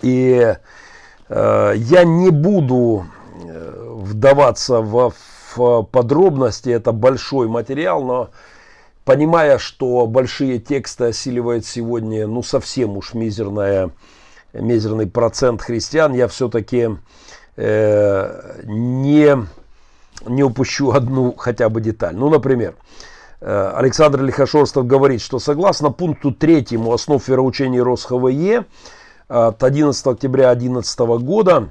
И 0.01 0.57
э, 1.29 1.73
я 1.77 2.05
не 2.05 2.31
буду 2.31 3.05
вдаваться 3.35 4.81
во 4.81 5.13
в 5.57 5.83
подробности, 5.83 6.71
это 6.71 6.93
большой 6.93 7.49
материал, 7.49 8.05
но 8.05 8.31
понимая, 9.05 9.59
что 9.59 10.07
большие 10.07 10.59
тексты 10.59 11.07
осиливает 11.07 11.67
сегодня, 11.67 12.27
ну, 12.27 12.43
совсем 12.43 12.97
уж 12.97 13.15
мизерная, 13.15 13.91
мизерный 14.53 15.07
процент 15.07 15.63
христиан, 15.63 16.15
я 16.15 16.29
все-таки 16.29 16.91
э, 17.57 18.63
не, 18.65 19.37
не 20.27 20.43
упущу 20.43 20.91
одну 20.91 21.35
хотя 21.37 21.69
бы 21.69 21.81
деталь. 21.81 22.17
Ну, 22.17 22.29
например, 22.29 22.75
э, 23.41 23.73
Александр 23.75 24.23
Лихошорстов 24.23 24.87
говорит, 24.87 25.21
что 25.21 25.39
согласно 25.39 25.91
пункту 25.91 26.33
третьему 26.33 26.93
основ 26.93 27.27
вероучения 27.27 27.83
РосХВЕ 27.83 28.65
от 29.29 29.63
11 29.63 30.07
октября 30.07 30.55
2011 30.55 30.99
года 31.23 31.69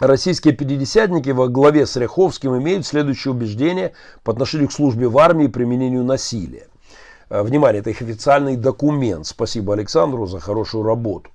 Российские 0.00 0.54
пятидесятники 0.54 1.30
во 1.30 1.46
главе 1.46 1.86
с 1.86 1.94
Ряховским 1.94 2.58
имеют 2.58 2.84
следующее 2.84 3.32
убеждение 3.32 3.92
по 4.24 4.32
отношению 4.32 4.68
к 4.68 4.72
службе 4.72 5.06
в 5.06 5.16
армии 5.18 5.44
и 5.44 5.48
применению 5.48 6.02
насилия. 6.02 6.66
Э, 7.30 7.42
внимание, 7.42 7.80
это 7.80 7.90
их 7.90 8.02
официальный 8.02 8.56
документ. 8.56 9.26
Спасибо 9.26 9.72
Александру 9.74 10.26
за 10.26 10.40
хорошую 10.40 10.82
работу. 10.82 11.30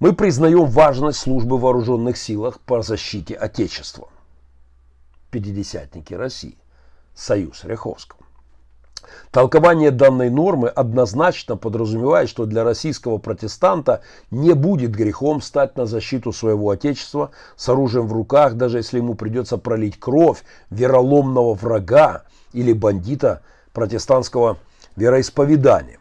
Мы 0.00 0.14
признаем 0.14 0.64
важность 0.64 1.18
службы 1.18 1.58
в 1.58 1.60
вооруженных 1.60 2.16
силах 2.16 2.58
по 2.60 2.80
защите 2.80 3.34
Отечества. 3.34 4.08
Пятидесятники 5.30 6.14
России. 6.14 6.56
Союз 7.14 7.64
Ряховского. 7.64 8.18
Толкование 9.30 9.90
данной 9.90 10.30
нормы 10.30 10.68
однозначно 10.68 11.58
подразумевает, 11.58 12.30
что 12.30 12.46
для 12.46 12.64
российского 12.64 13.18
протестанта 13.18 14.00
не 14.30 14.54
будет 14.54 14.92
грехом 14.92 15.42
стать 15.42 15.76
на 15.76 15.84
защиту 15.84 16.32
своего 16.32 16.70
отечества 16.70 17.32
с 17.56 17.68
оружием 17.68 18.06
в 18.06 18.14
руках, 18.14 18.54
даже 18.54 18.78
если 18.78 18.96
ему 18.96 19.14
придется 19.14 19.58
пролить 19.58 20.00
кровь 20.00 20.42
вероломного 20.70 21.52
врага 21.52 22.22
или 22.54 22.72
бандита 22.72 23.42
протестантского 23.74 24.56
вероисповедания. 24.96 25.99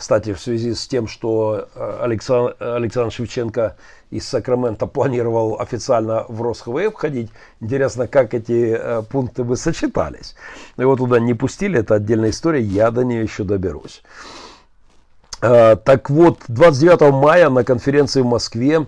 Кстати, 0.00 0.32
в 0.32 0.40
связи 0.40 0.72
с 0.72 0.86
тем, 0.88 1.06
что 1.06 1.68
э, 1.74 1.98
Александр, 2.00 2.56
Александр 2.58 3.12
Шевченко 3.12 3.76
из 4.10 4.26
Сакрамента 4.26 4.86
планировал 4.86 5.60
официально 5.60 6.24
в 6.26 6.40
РосХВ 6.40 6.90
входить, 6.90 7.30
интересно, 7.60 8.08
как 8.08 8.32
эти 8.32 8.78
э, 8.80 9.02
пункты 9.02 9.44
бы 9.44 9.58
сочетались. 9.58 10.36
Его 10.78 10.96
туда 10.96 11.20
не 11.20 11.34
пустили, 11.34 11.80
это 11.80 11.96
отдельная 11.96 12.30
история, 12.30 12.62
я 12.62 12.90
до 12.90 13.04
нее 13.04 13.22
еще 13.22 13.44
доберусь. 13.44 14.02
Э, 15.42 15.76
так 15.76 16.08
вот, 16.08 16.44
29 16.48 17.12
мая 17.12 17.50
на 17.50 17.62
конференции 17.62 18.22
в 18.22 18.26
Москве 18.26 18.86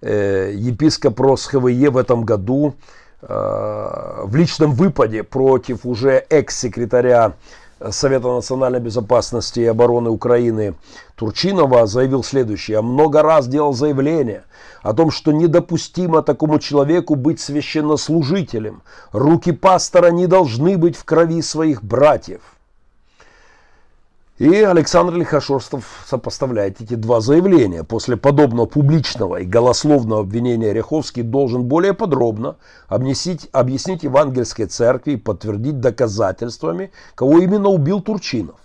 епископ 0.00 1.20
РосХВЕ 1.20 1.90
в 1.90 1.98
этом 1.98 2.24
году 2.24 2.76
в 3.20 4.30
личном 4.34 4.72
выпаде 4.72 5.22
против 5.22 5.84
уже 5.84 6.24
экс-секретаря 6.30 7.32
Совета 7.90 8.28
национальной 8.28 8.80
безопасности 8.80 9.60
и 9.60 9.66
обороны 9.66 10.08
Украины 10.08 10.74
Турчинова 11.14 11.86
заявил 11.86 12.24
следующее. 12.24 12.80
Много 12.80 13.20
раз 13.20 13.48
делал 13.48 13.74
заявление 13.74 14.44
о 14.82 14.94
том, 14.94 15.10
что 15.10 15.30
недопустимо 15.30 16.22
такому 16.22 16.58
человеку 16.58 17.16
быть 17.16 17.38
священнослужителем. 17.38 18.82
Руки 19.12 19.52
пастора 19.52 20.10
не 20.10 20.26
должны 20.26 20.78
быть 20.78 20.96
в 20.96 21.04
крови 21.04 21.42
своих 21.42 21.84
братьев. 21.84 22.40
И 24.38 24.54
Александр 24.54 25.14
Лихошорстов 25.14 26.04
сопоставляет 26.06 26.82
эти 26.82 26.92
два 26.92 27.22
заявления. 27.22 27.84
После 27.84 28.18
подобного 28.18 28.66
публичного 28.66 29.36
и 29.36 29.46
голословного 29.46 30.20
обвинения 30.20 30.74
Ряховский 30.74 31.22
должен 31.22 31.64
более 31.64 31.94
подробно 31.94 32.56
объяснить, 32.86 33.48
объяснить 33.52 34.02
Евангельской 34.02 34.66
церкви 34.66 35.12
и 35.12 35.16
подтвердить 35.16 35.80
доказательствами, 35.80 36.90
кого 37.14 37.38
именно 37.38 37.70
убил 37.70 38.02
Турчинов. 38.02 38.56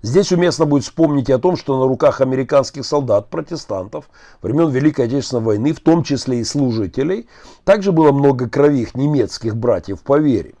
Здесь 0.00 0.32
уместно 0.32 0.64
будет 0.64 0.84
вспомнить 0.84 1.28
о 1.28 1.38
том, 1.38 1.58
что 1.58 1.78
на 1.78 1.86
руках 1.86 2.22
американских 2.22 2.86
солдат, 2.86 3.28
протестантов, 3.28 4.08
времен 4.40 4.70
Великой 4.70 5.04
Отечественной 5.06 5.42
войны, 5.42 5.74
в 5.74 5.80
том 5.80 6.04
числе 6.04 6.40
и 6.40 6.44
служителей, 6.44 7.28
также 7.64 7.92
было 7.92 8.12
много 8.12 8.48
крових 8.48 8.94
немецких 8.94 9.56
братьев 9.56 10.00
по 10.00 10.18
вере. 10.18 10.54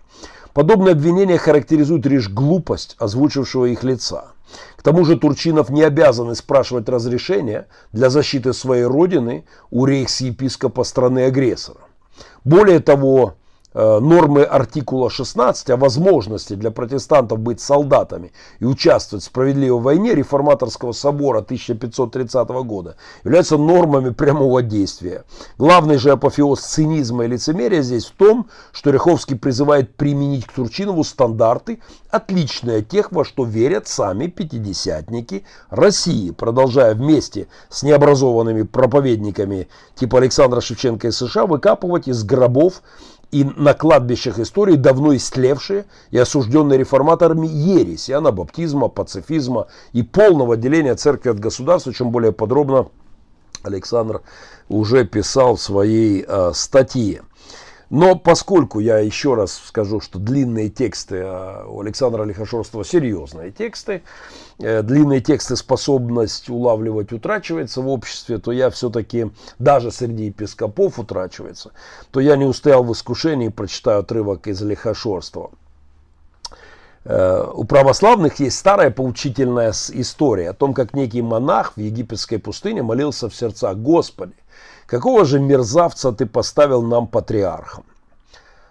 Подобное 0.54 0.92
обвинение 0.92 1.38
характеризует 1.38 2.04
лишь 2.06 2.28
глупость 2.28 2.96
озвучившего 2.98 3.66
их 3.66 3.84
лица. 3.84 4.32
К 4.76 4.82
тому 4.82 5.04
же 5.04 5.16
Турчинов 5.16 5.70
не 5.70 5.82
обязан 5.82 6.34
спрашивать 6.34 6.88
разрешения 6.88 7.68
для 7.92 8.10
защиты 8.10 8.52
своей 8.52 8.84
родины 8.84 9.44
у 9.70 9.86
рейхс-епископа 9.86 10.84
страны-агрессора. 10.84 11.80
Более 12.44 12.80
того, 12.80 13.34
нормы 13.74 14.42
артикула 14.42 15.10
16 15.10 15.70
о 15.70 15.76
возможности 15.76 16.54
для 16.54 16.70
протестантов 16.70 17.38
быть 17.38 17.60
солдатами 17.60 18.32
и 18.60 18.64
участвовать 18.64 19.24
в 19.24 19.26
справедливой 19.26 19.80
войне 19.80 20.14
реформаторского 20.14 20.92
собора 20.92 21.38
1530 21.38 22.48
года 22.64 22.96
являются 23.24 23.56
нормами 23.56 24.10
прямого 24.10 24.62
действия. 24.62 25.24
Главный 25.58 25.98
же 25.98 26.10
апофеоз 26.10 26.60
цинизма 26.60 27.24
и 27.24 27.28
лицемерия 27.28 27.82
здесь 27.82 28.06
в 28.06 28.12
том, 28.12 28.48
что 28.72 28.90
Ряховский 28.90 29.36
призывает 29.36 29.96
применить 29.96 30.46
к 30.46 30.52
Турчинову 30.52 31.04
стандарты, 31.04 31.80
отличные 32.10 32.78
от 32.78 32.88
тех, 32.88 33.12
во 33.12 33.24
что 33.24 33.44
верят 33.44 33.88
сами 33.88 34.26
пятидесятники 34.26 35.44
России, 35.70 36.30
продолжая 36.30 36.94
вместе 36.94 37.48
с 37.68 37.82
необразованными 37.82 38.62
проповедниками 38.62 39.68
типа 39.94 40.18
Александра 40.18 40.60
Шевченко 40.60 41.08
и 41.08 41.10
США 41.10 41.46
выкапывать 41.46 42.08
из 42.08 42.24
гробов 42.24 42.82
и 43.32 43.44
на 43.44 43.72
кладбищах 43.72 44.38
истории 44.38 44.76
давно 44.76 45.16
истлевшие 45.16 45.86
и 46.10 46.18
осужденные 46.18 46.78
реформаторами 46.78 47.46
ереси, 47.46 48.12
анабаптизма, 48.12 48.88
пацифизма 48.88 49.68
и 49.92 50.02
полного 50.02 50.54
отделения 50.54 50.94
церкви 50.94 51.30
от 51.30 51.40
государства, 51.40 51.94
чем 51.94 52.10
более 52.10 52.32
подробно 52.32 52.88
Александр 53.62 54.20
уже 54.68 55.04
писал 55.04 55.56
в 55.56 55.62
своей 55.62 56.24
э, 56.26 56.52
статье. 56.54 57.22
Но 57.92 58.16
поскольку 58.16 58.80
я 58.80 59.00
еще 59.00 59.34
раз 59.34 59.60
скажу, 59.66 60.00
что 60.00 60.18
длинные 60.18 60.70
тексты 60.70 61.20
а, 61.26 61.66
у 61.68 61.82
Александра 61.82 62.24
Лихошорстова 62.24 62.86
серьезные 62.86 63.50
тексты, 63.50 64.02
э, 64.58 64.82
длинные 64.82 65.20
тексты 65.20 65.56
способность 65.56 66.48
улавливать 66.48 67.12
утрачивается 67.12 67.82
в 67.82 67.88
обществе, 67.88 68.38
то 68.38 68.50
я 68.50 68.70
все-таки, 68.70 69.30
даже 69.58 69.90
среди 69.90 70.24
епископов 70.24 70.98
утрачивается, 70.98 71.72
то 72.10 72.20
я 72.20 72.36
не 72.36 72.46
устоял 72.46 72.82
в 72.82 72.90
искушении 72.94 73.48
и 73.48 73.50
прочитаю 73.50 73.98
отрывок 73.98 74.46
из 74.46 74.62
Лихошорства. 74.62 75.50
Э, 77.04 77.46
у 77.52 77.64
православных 77.64 78.40
есть 78.40 78.56
старая 78.56 78.90
поучительная 78.90 79.74
история 79.90 80.48
о 80.48 80.54
том, 80.54 80.72
как 80.72 80.94
некий 80.94 81.20
монах 81.20 81.74
в 81.76 81.80
египетской 81.80 82.38
пустыне 82.38 82.82
молился 82.82 83.28
в 83.28 83.34
сердцах 83.34 83.76
«Господи, 83.76 84.32
какого 84.92 85.24
же 85.24 85.40
мерзавца 85.40 86.12
ты 86.12 86.26
поставил 86.26 86.82
нам 86.82 87.06
патриархом? 87.06 87.84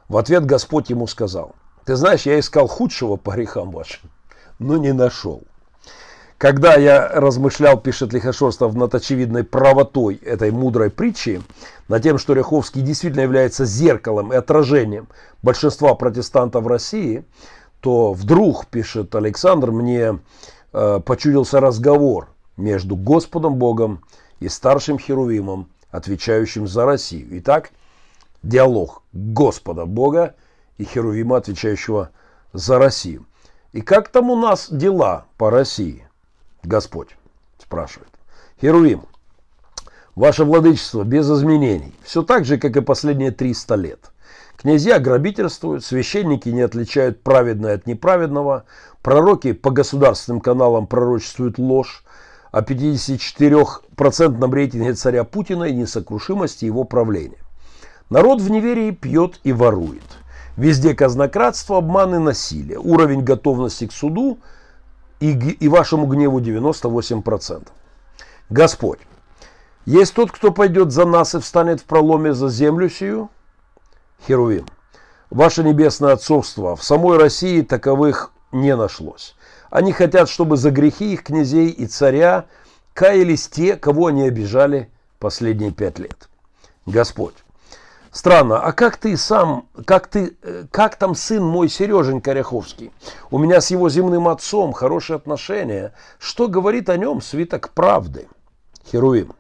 В 0.07 0.17
ответ 0.17 0.45
Господь 0.45 0.91
ему 0.91 1.07
сказал, 1.07 1.55
ты 1.83 1.95
знаешь, 1.95 2.27
я 2.27 2.39
искал 2.39 2.67
худшего 2.67 3.15
по 3.15 3.31
грехам 3.31 3.71
вашим, 3.71 4.11
но 4.59 4.77
не 4.77 4.93
нашел. 4.93 5.41
Когда 6.37 6.75
я 6.75 7.07
размышлял, 7.07 7.79
пишет 7.79 8.13
Лихошорстов, 8.13 8.75
над 8.75 8.93
очевидной 8.93 9.43
правотой 9.43 10.13
этой 10.17 10.51
мудрой 10.51 10.91
притчи, 10.91 11.41
над 11.87 12.03
тем, 12.03 12.19
что 12.19 12.33
Ряховский 12.33 12.83
действительно 12.83 13.21
является 13.21 13.65
зеркалом 13.65 14.31
и 14.31 14.35
отражением 14.35 15.07
большинства 15.41 15.95
протестантов 15.95 16.67
России, 16.67 17.25
то 17.79 18.13
вдруг, 18.13 18.67
пишет 18.67 19.15
Александр, 19.15 19.71
мне 19.71 20.19
э, 20.71 20.99
почудился 21.03 21.59
разговор 21.59 22.29
между 22.57 22.95
Господом 22.95 23.55
Богом 23.55 24.03
и 24.39 24.49
старшим 24.49 24.99
Херувимом, 24.99 25.67
отвечающим 25.91 26.67
за 26.67 26.85
Россию. 26.85 27.27
Итак, 27.39 27.71
диалог 28.43 29.03
Господа 29.13 29.85
Бога 29.85 30.35
и 30.77 30.83
Херувима, 30.83 31.37
отвечающего 31.37 32.09
за 32.53 32.79
Россию. 32.79 33.25
И 33.71 33.81
как 33.81 34.09
там 34.09 34.29
у 34.29 34.35
нас 34.35 34.69
дела 34.69 35.25
по 35.37 35.49
России? 35.49 36.07
Господь 36.63 37.15
спрашивает. 37.57 38.09
Херувим, 38.59 39.03
ваше 40.15 40.43
владычество 40.43 41.03
без 41.03 41.29
изменений. 41.29 41.93
Все 42.03 42.23
так 42.23 42.45
же, 42.45 42.57
как 42.57 42.75
и 42.75 42.81
последние 42.81 43.31
300 43.31 43.75
лет. 43.75 44.11
Князья 44.57 44.99
грабительствуют, 44.99 45.83
священники 45.83 46.49
не 46.49 46.61
отличают 46.61 47.23
праведное 47.23 47.75
от 47.75 47.87
неправедного, 47.87 48.65
пророки 49.01 49.53
по 49.53 49.71
государственным 49.71 50.39
каналам 50.39 50.85
пророчествуют 50.85 51.57
ложь, 51.57 52.03
о 52.51 52.61
54% 52.61 54.53
рейтинге 54.53 54.93
царя 54.93 55.23
Путина 55.23 55.65
и 55.65 55.73
несокрушимости 55.73 56.65
его 56.65 56.83
правления. 56.83 57.39
Народ 58.09 58.41
в 58.41 58.49
неверии 58.49 58.91
пьет 58.91 59.39
и 59.43 59.53
ворует. 59.53 60.03
Везде 60.57 60.93
казнократство, 60.93 61.77
обман 61.77 62.15
и 62.15 62.17
насилие. 62.17 62.77
Уровень 62.77 63.21
готовности 63.21 63.87
к 63.87 63.93
суду 63.93 64.37
и, 65.21 65.31
и 65.31 65.67
вашему 65.69 66.07
гневу 66.07 66.41
98%. 66.41 67.67
Господь, 68.49 68.99
есть 69.85 70.13
тот, 70.13 70.31
кто 70.31 70.51
пойдет 70.51 70.91
за 70.91 71.05
нас 71.05 71.35
и 71.35 71.39
встанет 71.39 71.79
в 71.79 71.85
проломе 71.85 72.33
за 72.33 72.49
землю 72.49 72.89
сию? 72.89 73.29
Херувим, 74.27 74.65
ваше 75.29 75.63
небесное 75.63 76.13
отцовство, 76.13 76.75
в 76.75 76.83
самой 76.83 77.17
России 77.17 77.61
таковых 77.61 78.31
не 78.51 78.75
нашлось. 78.75 79.35
Они 79.71 79.93
хотят, 79.93 80.29
чтобы 80.29 80.57
за 80.57 80.69
грехи 80.69 81.13
их 81.13 81.23
князей 81.23 81.69
и 81.69 81.87
царя 81.87 82.45
каялись 82.93 83.47
те, 83.47 83.77
кого 83.77 84.07
они 84.07 84.27
обижали 84.27 84.91
последние 85.17 85.71
пять 85.71 85.97
лет. 85.97 86.29
Господь, 86.85 87.35
Странно, 88.11 88.59
а 88.59 88.73
как 88.73 88.97
ты 88.97 89.15
сам, 89.15 89.69
как 89.85 90.07
ты, 90.07 90.35
э, 90.41 90.65
как 90.69 90.97
там 90.97 91.15
сын 91.15 91.41
мой 91.41 91.69
Сереженька 91.69 92.33
Ряховский? 92.33 92.91
У 93.29 93.37
меня 93.37 93.61
с 93.61 93.71
его 93.71 93.87
земным 93.87 94.27
отцом 94.27 94.73
хорошие 94.73 95.15
отношения. 95.15 95.93
Что 96.19 96.49
говорит 96.49 96.89
о 96.89 96.97
нем 96.97 97.21
свиток 97.21 97.69
правды? 97.69 98.27
Херуим. 98.91 99.31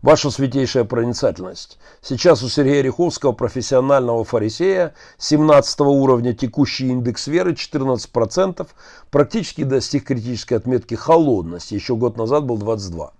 Ваша 0.00 0.30
святейшая 0.30 0.84
проницательность. 0.84 1.78
Сейчас 2.02 2.44
у 2.44 2.48
Сергея 2.48 2.82
Ряховского, 2.82 3.32
профессионального 3.32 4.22
фарисея, 4.22 4.94
17 5.18 5.80
уровня 5.80 6.34
текущий 6.34 6.88
индекс 6.88 7.26
веры 7.26 7.52
14%, 7.52 8.66
практически 9.10 9.64
достиг 9.64 10.04
критической 10.04 10.56
отметки 10.56 10.94
холодности. 10.94 11.74
Еще 11.74 11.96
год 11.96 12.16
назад 12.16 12.44
был 12.44 12.58
22. 12.58 13.12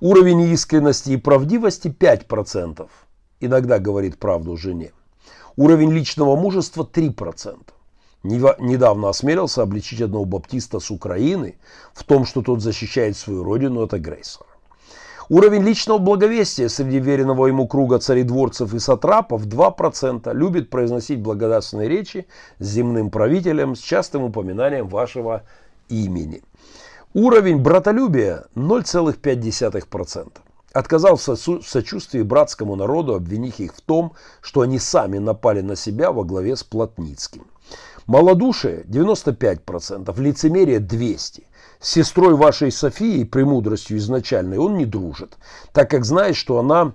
Уровень 0.00 0.40
искренности 0.40 1.10
и 1.10 1.16
правдивости 1.16 1.86
5% 1.86 2.88
иногда 3.38 3.78
говорит 3.78 4.18
правду 4.18 4.56
жене. 4.56 4.90
Уровень 5.56 5.92
личного 5.92 6.34
мужества 6.34 6.82
3%. 6.82 7.58
Недавно 8.24 9.08
осмелился 9.10 9.62
обличить 9.62 10.00
одного 10.00 10.24
баптиста 10.24 10.80
с 10.80 10.90
Украины 10.90 11.56
в 11.94 12.02
том, 12.02 12.24
что 12.24 12.42
тот 12.42 12.60
защищает 12.60 13.16
свою 13.16 13.44
родину 13.44 13.82
от 13.82 13.94
агрессора. 13.94 14.50
Уровень 15.30 15.62
личного 15.62 15.98
благовестия 15.98 16.68
среди 16.68 17.00
веренного 17.00 17.48
ему 17.48 17.68
круга 17.68 17.98
царедворцев 17.98 18.72
и 18.72 18.78
сатрапов 18.78 19.46
2%. 19.46 20.34
Любит 20.34 20.70
произносить 20.70 21.20
благодарственные 21.20 21.88
речи 21.88 22.26
земным 22.58 23.10
правителем 23.10 23.76
с 23.76 23.80
частым 23.80 24.22
упоминанием 24.22 24.88
вашего 24.88 25.42
имени. 25.90 26.42
Уровень 27.12 27.58
братолюбия 27.58 28.46
0,5% 28.54 30.28
отказался 30.72 31.34
в 31.34 31.62
сочувствии 31.62 32.22
братскому 32.22 32.76
народу, 32.76 33.14
обвинив 33.14 33.60
их 33.60 33.74
в 33.74 33.80
том, 33.82 34.12
что 34.40 34.62
они 34.62 34.78
сами 34.78 35.18
напали 35.18 35.60
на 35.60 35.76
себя 35.76 36.10
во 36.10 36.24
главе 36.24 36.56
с 36.56 36.64
Плотницким. 36.64 37.46
Малодушие 38.06 38.84
95%, 38.84 40.18
лицемерие 40.20 40.78
200%. 40.78 41.47
С 41.80 41.90
сестрой 41.90 42.34
вашей 42.34 42.72
Софией, 42.72 43.24
премудростью 43.24 43.98
изначальной, 43.98 44.58
он 44.58 44.76
не 44.76 44.84
дружит, 44.84 45.36
так 45.72 45.90
как 45.90 46.04
знает, 46.04 46.34
что 46.36 46.58
она 46.58 46.92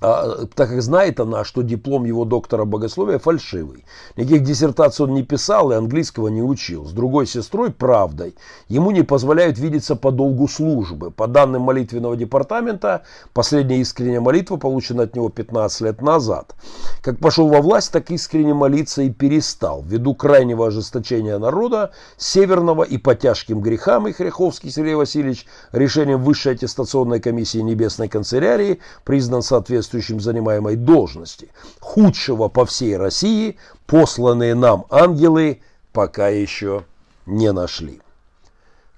так 0.00 0.50
как 0.54 0.82
знает 0.82 1.20
она, 1.20 1.44
что 1.44 1.62
диплом 1.62 2.04
его 2.04 2.24
доктора 2.24 2.64
богословия 2.64 3.18
фальшивый. 3.18 3.84
Никаких 4.16 4.42
диссертаций 4.42 5.06
он 5.06 5.14
не 5.14 5.22
писал 5.22 5.72
и 5.72 5.74
английского 5.74 6.28
не 6.28 6.42
учил. 6.42 6.84
С 6.84 6.92
другой 6.92 7.26
сестрой, 7.26 7.70
правдой, 7.70 8.34
ему 8.68 8.90
не 8.90 9.02
позволяют 9.02 9.58
видеться 9.58 9.96
по 9.96 10.10
долгу 10.10 10.48
службы. 10.48 11.10
По 11.10 11.26
данным 11.26 11.62
молитвенного 11.62 12.16
департамента, 12.16 13.04
последняя 13.32 13.78
искренняя 13.78 14.20
молитва 14.20 14.56
получена 14.58 15.04
от 15.04 15.16
него 15.16 15.30
15 15.30 15.80
лет 15.80 16.02
назад. 16.02 16.54
Как 17.00 17.18
пошел 17.18 17.48
во 17.48 17.62
власть, 17.62 17.90
так 17.92 18.10
искренне 18.10 18.52
молиться 18.52 19.02
и 19.02 19.10
перестал. 19.10 19.82
Ввиду 19.82 20.14
крайнего 20.14 20.66
ожесточения 20.66 21.38
народа, 21.38 21.92
северного 22.18 22.82
и 22.82 22.98
по 22.98 23.14
тяжким 23.14 23.60
грехам, 23.60 24.08
и 24.08 24.12
Хряховский 24.12 24.70
Сергей 24.70 24.94
Васильевич 24.94 25.46
решением 25.72 26.22
Высшей 26.22 26.52
аттестационной 26.52 27.20
комиссии 27.20 27.58
Небесной 27.58 28.08
канцелярии 28.08 28.80
признан 29.04 29.42
соответствующим 29.42 29.85
соответствующим 29.86 30.20
занимаемой 30.20 30.76
должности. 30.76 31.50
Худшего 31.80 32.48
по 32.48 32.66
всей 32.66 32.96
России 32.96 33.58
посланные 33.86 34.54
нам 34.54 34.86
ангелы 34.90 35.62
пока 35.92 36.28
еще 36.28 36.84
не 37.26 37.52
нашли. 37.52 38.00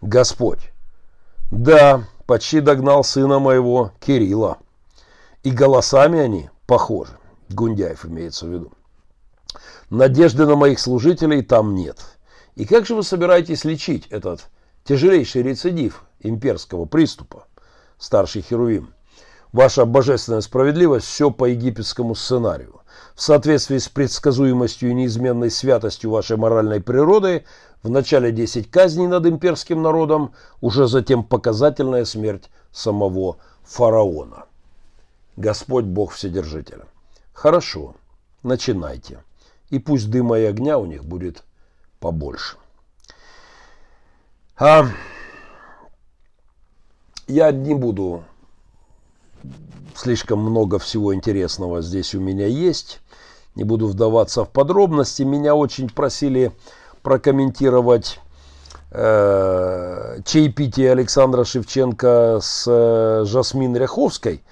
Господь, 0.01 0.73
да, 1.51 2.05
почти 2.27 2.61
догнал 2.61 3.05
сына 3.05 3.39
моего 3.39 3.93
Кирилла. 4.01 4.59
И 5.43 5.51
голосами 5.51 6.19
они 6.19 6.51
похожи. 6.67 7.13
Гундяев 7.51 8.05
имеется 8.05 8.47
в 8.47 8.51
виду. 8.51 8.73
Надежды 9.91 10.47
на 10.47 10.57
моих 10.57 10.79
служителей 10.79 11.43
там 11.43 11.75
нет. 11.75 11.99
И 12.57 12.65
как 12.65 12.87
же 12.87 12.95
вы 12.95 13.03
собираетесь 13.03 13.65
лечить 13.65 14.07
этот 14.09 14.49
тяжелейший 14.85 15.43
рецидив 15.43 16.05
имперского 16.21 16.85
приступа? 16.87 17.47
Старший 17.99 18.43
Херувим. 18.43 18.93
Ваша 19.53 19.87
божественная 19.87 20.43
справедливость 20.43 21.07
все 21.07 21.31
по 21.31 21.47
египетскому 21.47 22.15
сценарию. 22.15 22.81
В 23.15 23.23
соответствии 23.23 23.79
с 23.79 23.89
предсказуемостью 23.89 24.91
и 24.91 24.95
неизменной 24.95 25.51
святостью 25.51 26.11
вашей 26.11 26.37
моральной 26.37 26.81
природы, 26.81 27.45
в 27.83 27.91
начале 27.91 28.31
10 28.31 28.71
казней 28.71 29.07
над 29.07 29.27
имперским 29.27 29.83
народом, 29.83 30.33
уже 30.61 30.87
затем 30.87 31.25
показательная 31.25 32.05
смерть 32.05 32.51
самого 32.73 33.39
фараона. 33.63 34.45
Господь 35.37 35.85
Бог 35.85 36.13
Вседержителя. 36.13 36.85
Хорошо, 37.33 37.95
начинайте. 38.43 39.23
И 39.71 39.79
пусть 39.79 40.11
дыма 40.11 40.39
и 40.39 40.45
огня 40.45 40.79
у 40.79 40.87
них 40.87 41.05
будет 41.05 41.43
побольше. 42.01 42.57
А 44.57 44.89
я 47.27 47.53
не 47.53 47.75
буду 47.75 48.25
слишком 49.95 50.39
много 50.41 50.79
всего 50.79 51.15
интересного 51.15 51.83
здесь 51.83 52.15
у 52.15 52.21
меня 52.21 52.47
есть. 52.47 53.01
Не 53.55 53.65
буду 53.65 53.89
вдаваться 53.89 54.45
в 54.45 54.51
подробности. 54.51 55.23
Меня 55.23 55.55
очень 55.55 55.89
просили 55.89 56.53
прокомментировать 57.03 58.21
э, 58.91 60.21
чаепитие 60.25 60.93
Александра 60.93 61.45
Шевченко 61.45 62.39
с 62.41 62.65
э, 62.69 63.25
Жасмин 63.27 63.77
Ряховской. 63.77 64.43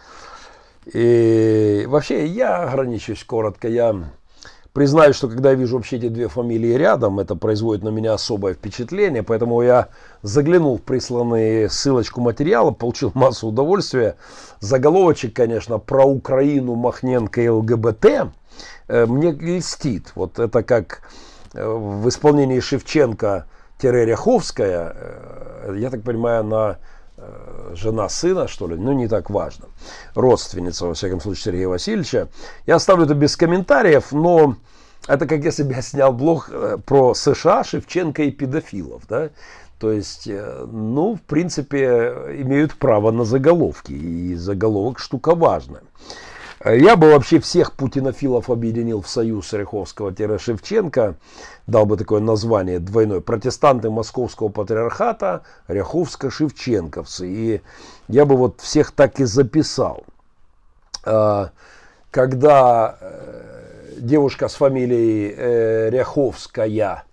И 0.93 1.85
вообще 1.89 2.27
я 2.27 2.65
ограничусь 2.65 3.25
коротко. 3.25 3.69
Я 3.69 4.11
Признаюсь, 4.77 5.17
что 5.17 5.29
когда 5.29 5.53
я 5.53 5.57
вижу 5.57 5.77
вообще 5.77 5.97
эти 5.97 6.09
две 6.09 6.29
фамилии 6.29 6.75
рядом, 6.75 7.19
это 7.19 7.35
производит 7.35 7.83
на 7.83 7.89
меня 7.89 8.13
особое 8.13 8.53
впечатление, 8.53 9.23
поэтому 9.23 9.63
я 9.63 9.89
заглянул 10.21 10.77
в 10.77 10.83
присланные 10.83 11.71
ссылочку 11.71 12.21
материала, 12.21 12.73
получил 12.73 13.11
массу 13.15 13.49
удовольствия. 13.49 14.17
Заголовочек, 14.61 15.35
конечно, 15.35 15.79
про 15.79 16.05
Украину, 16.05 16.75
Махненко 16.75 17.41
и 17.41 17.49
ЛГБТ 17.49 18.05
э, 18.89 19.07
мне 19.07 19.31
льстит. 19.31 20.13
Вот 20.15 20.39
это 20.39 20.63
как 20.63 21.01
э, 21.55 21.67
в 21.67 22.07
исполнении 22.11 22.61
Шевченко-Ряховская, 22.61 24.95
э, 24.95 25.77
я 25.79 25.89
так 25.89 26.03
понимаю, 26.03 26.45
на 26.45 26.77
жена 27.75 28.09
сына, 28.09 28.49
что 28.49 28.69
ли, 28.69 28.77
ну 28.77 28.93
не 28.93 29.09
так 29.09 29.31
важно, 29.31 29.67
родственница, 30.15 30.87
во 30.87 30.95
всяком 30.95 31.21
случае, 31.21 31.45
Сергея 31.45 31.69
Васильевича. 31.69 32.29
Я 32.67 32.77
оставлю 32.77 33.05
это 33.05 33.15
без 33.15 33.37
комментариев, 33.37 34.13
но 34.13 34.57
это 35.07 35.27
как 35.27 35.45
если 35.45 35.63
бы 35.63 35.73
я 35.73 35.83
снял 35.83 36.13
блог 36.13 36.49
э, 36.51 36.79
про 36.85 37.15
США, 37.15 37.65
Шевченко 37.65 38.23
и 38.23 38.31
педофилов, 38.31 39.05
да, 39.09 39.31
то 39.79 39.93
есть, 39.93 40.27
э, 40.27 40.67
ну, 40.71 41.17
в 41.17 41.23
принципе, 41.23 42.13
имеют 42.39 42.75
право 42.75 43.11
на 43.11 43.25
заголовки, 43.25 43.93
и 43.93 44.35
заголовок 44.35 44.99
штука 44.99 45.35
важная. 45.35 45.83
Я 46.65 46.97
бы 46.97 47.11
вообще 47.11 47.39
всех 47.39 47.73
путинофилов 47.73 48.49
объединил 48.49 49.03
в 49.03 49.09
союз 49.09 49.53
Ряховского-Шевченко, 49.53 51.15
дал 51.67 51.85
бы 51.85 51.97
такое 51.97 52.21
название 52.21 52.79
двойное. 52.79 53.21
Протестанты 53.21 53.91
Московского 53.91 54.49
патриархата, 54.49 55.43
Ряховско-Шевченковцы. 55.69 57.27
И 57.27 57.61
я 58.09 58.25
бы 58.25 58.37
вот 58.37 58.61
всех 58.63 58.93
так 58.93 59.21
и 59.21 59.25
записал. 59.25 60.05
А, 61.05 61.51
когда 62.11 62.97
э, 63.01 63.97
девушка 63.99 64.49
с 64.49 64.55
фамилией 64.55 65.35
э, 65.37 65.91
Ряховская 65.91 67.05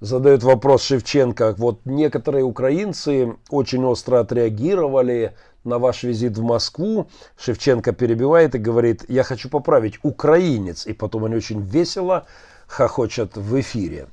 задает 0.00 0.42
вопрос 0.42 0.82
Шевченко. 0.82 1.54
Вот 1.58 1.80
некоторые 1.84 2.42
украинцы 2.42 3.36
очень 3.50 3.84
остро 3.84 4.20
отреагировали 4.20 5.34
на 5.64 5.78
ваш 5.78 6.02
визит 6.02 6.38
в 6.38 6.42
Москву. 6.42 7.08
Шевченко 7.38 7.92
перебивает 7.92 8.54
и 8.54 8.58
говорит, 8.58 9.04
я 9.08 9.22
хочу 9.22 9.48
поправить, 9.48 9.98
украинец. 10.02 10.86
И 10.86 10.92
потом 10.92 11.24
они 11.24 11.36
очень 11.36 11.60
весело 11.60 12.26
хохочет 12.66 13.36
в 13.36 13.60
эфире 13.60 14.06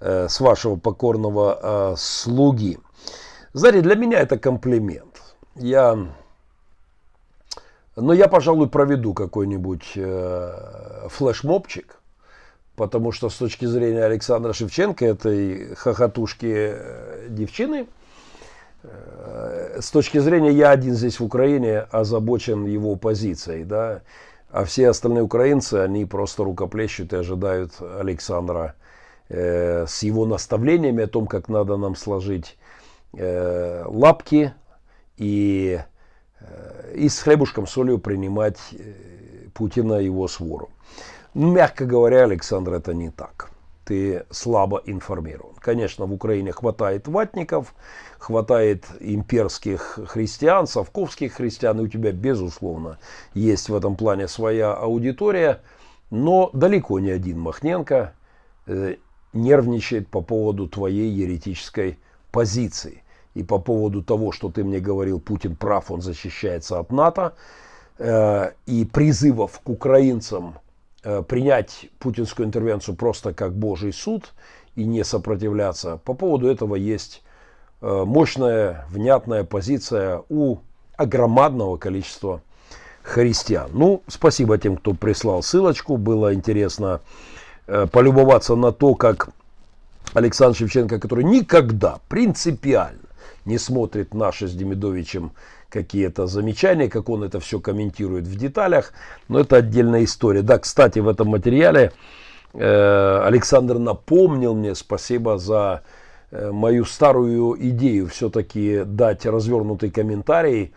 э, 0.00 0.28
с 0.28 0.40
вашего 0.40 0.76
покорного 0.76 1.58
э, 1.62 1.94
слуги. 1.98 2.78
Знаете, 3.52 3.82
для 3.82 3.96
меня 3.96 4.20
это 4.20 4.38
комплимент. 4.38 5.22
Я, 5.56 5.98
но 7.96 8.12
я, 8.12 8.28
пожалуй, 8.28 8.68
проведу 8.68 9.14
какой-нибудь 9.14 9.92
э, 9.96 11.08
флешмобчик, 11.08 12.00
потому 12.76 13.12
что 13.12 13.30
с 13.30 13.36
точки 13.36 13.66
зрения 13.66 14.04
Александра 14.04 14.52
Шевченко, 14.52 15.04
этой 15.04 15.74
хохотушки 15.76 16.52
э, 16.52 17.26
девчины, 17.28 17.82
э, 17.82 18.03
с 19.80 19.90
точки 19.90 20.18
зрения 20.18 20.52
я 20.52 20.70
один 20.70 20.94
здесь 20.94 21.20
в 21.20 21.24
Украине 21.24 21.80
озабочен 21.80 22.66
его 22.66 22.96
позицией, 22.96 23.64
да, 23.64 24.02
а 24.50 24.64
все 24.64 24.88
остальные 24.88 25.24
украинцы, 25.24 25.74
они 25.74 26.04
просто 26.04 26.44
рукоплещут 26.44 27.12
и 27.12 27.16
ожидают 27.16 27.72
Александра 27.80 28.76
э, 29.28 29.84
с 29.86 30.04
его 30.04 30.26
наставлениями 30.26 31.02
о 31.02 31.08
том, 31.08 31.26
как 31.26 31.48
надо 31.48 31.76
нам 31.76 31.96
сложить 31.96 32.56
э, 33.14 33.84
лапки 33.84 34.54
и, 35.16 35.80
э, 36.40 36.94
и 36.94 37.08
с 37.08 37.18
хлебушком 37.20 37.66
солью 37.66 37.98
принимать 37.98 38.58
э, 38.72 39.48
Путина 39.54 39.94
и 39.94 40.04
его 40.04 40.28
свору. 40.28 40.70
Ну, 41.34 41.50
мягко 41.50 41.84
говоря, 41.84 42.22
Александр, 42.22 42.74
это 42.74 42.94
не 42.94 43.10
так. 43.10 43.50
Ты 43.84 44.24
слабо 44.30 44.80
информирован. 44.86 45.56
Конечно, 45.56 46.06
в 46.06 46.12
Украине 46.12 46.52
хватает 46.52 47.08
ватников, 47.08 47.74
хватает 48.24 48.86
имперских 49.00 49.98
христиан, 50.06 50.66
совковских 50.66 51.34
христиан, 51.34 51.80
и 51.80 51.82
у 51.82 51.88
тебя, 51.88 52.10
безусловно, 52.10 52.98
есть 53.34 53.68
в 53.68 53.74
этом 53.74 53.96
плане 53.96 54.28
своя 54.28 54.72
аудитория, 54.72 55.60
но 56.10 56.48
далеко 56.54 57.00
не 57.00 57.10
один 57.10 57.38
Махненко 57.38 58.14
э, 58.66 58.94
нервничает 59.34 60.08
по 60.08 60.22
поводу 60.22 60.66
твоей 60.66 61.10
еретической 61.10 61.98
позиции 62.30 63.02
и 63.34 63.42
по 63.42 63.58
поводу 63.58 64.02
того, 64.02 64.32
что 64.32 64.50
ты 64.50 64.64
мне 64.64 64.80
говорил, 64.80 65.20
Путин 65.20 65.54
прав, 65.54 65.90
он 65.90 66.00
защищается 66.00 66.78
от 66.78 66.92
НАТО, 66.92 67.34
э, 67.98 68.52
и 68.64 68.86
призывов 68.86 69.60
к 69.60 69.68
украинцам 69.68 70.54
э, 71.02 71.22
принять 71.22 71.90
путинскую 71.98 72.46
интервенцию 72.46 72.96
просто 72.96 73.34
как 73.34 73.54
Божий 73.54 73.92
суд 73.92 74.32
и 74.76 74.84
не 74.86 75.04
сопротивляться, 75.04 75.98
по 75.98 76.14
поводу 76.14 76.48
этого 76.48 76.74
есть 76.74 77.22
мощная, 77.84 78.86
внятная 78.90 79.44
позиция 79.44 80.22
у 80.28 80.58
огромадного 80.96 81.76
количества 81.76 82.40
христиан. 83.02 83.70
Ну, 83.72 84.02
спасибо 84.08 84.56
тем, 84.58 84.76
кто 84.76 84.94
прислал 84.94 85.42
ссылочку. 85.42 85.96
Было 85.96 86.32
интересно 86.32 87.00
полюбоваться 87.66 88.54
на 88.56 88.72
то, 88.72 88.94
как 88.94 89.28
Александр 90.14 90.56
Шевченко, 90.56 90.98
который 90.98 91.24
никогда 91.24 91.98
принципиально 92.08 93.00
не 93.44 93.58
смотрит 93.58 94.14
наши 94.14 94.48
с 94.48 94.54
Демидовичем 94.54 95.32
какие-то 95.68 96.26
замечания, 96.26 96.88
как 96.88 97.08
он 97.08 97.24
это 97.24 97.40
все 97.40 97.58
комментирует 97.60 98.26
в 98.26 98.36
деталях. 98.36 98.92
Но 99.28 99.40
это 99.40 99.56
отдельная 99.56 100.04
история. 100.04 100.42
Да, 100.42 100.58
кстати, 100.58 101.00
в 101.00 101.08
этом 101.08 101.28
материале 101.28 101.92
э, 102.54 103.22
Александр 103.24 103.78
напомнил 103.78 104.54
мне, 104.54 104.74
спасибо 104.74 105.36
за 105.36 105.82
э, 105.82 106.03
мою 106.50 106.84
старую 106.84 107.56
идею 107.70 108.08
все-таки 108.08 108.82
дать 108.84 109.26
развернутый 109.26 109.90
комментарий 109.90 110.72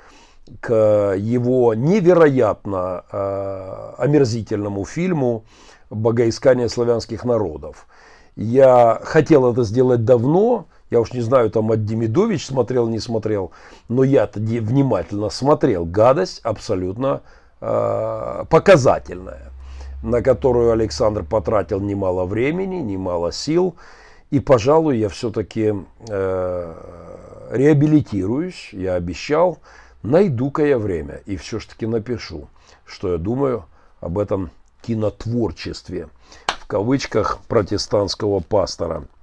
к 0.60 1.16
его 1.18 1.74
невероятно 1.74 3.04
э, 3.12 3.94
омерзительному 3.98 4.86
фильму 4.86 5.44
«Богоискание 5.90 6.70
славянских 6.70 7.26
народов». 7.26 7.88
Я 8.36 9.02
хотел 9.04 9.52
это 9.52 9.64
сделать 9.64 10.06
давно, 10.06 10.68
я 10.92 11.02
уж 11.02 11.12
не 11.12 11.22
знаю, 11.22 11.50
там 11.50 11.72
от 11.72 11.86
Демидович 11.86 12.46
смотрел, 12.46 12.88
не 12.88 13.00
смотрел, 13.00 13.52
но 13.90 14.04
я-то 14.04 14.40
внимательно 14.40 15.30
смотрел. 15.30 15.86
Гадость 15.86 16.42
абсолютно 16.44 17.22
э, 17.60 18.46
показательная, 18.50 19.52
на 20.04 20.22
которую 20.22 20.72
Александр 20.72 21.24
потратил 21.24 21.80
немало 21.80 22.26
времени, 22.26 22.76
немало 22.76 23.32
сил. 23.32 23.76
И, 24.30 24.40
пожалуй, 24.40 24.98
я 24.98 25.10
все-таки 25.10 25.74
э, 26.10 27.50
реабилитируюсь, 27.52 28.70
я 28.74 28.96
обещал, 28.96 29.60
найду-ка 30.04 30.66
я 30.66 30.78
время 30.78 31.22
и 31.26 31.38
все-таки 31.38 31.86
напишу, 31.86 32.50
что 32.86 33.14
я 33.14 33.18
думаю 33.18 33.66
об 34.02 34.18
этом 34.18 34.52
кинотворчестве, 34.82 36.10
в 36.60 36.68
кавычках, 36.68 37.40
протестантского 37.48 38.40
пастора– 38.42 39.06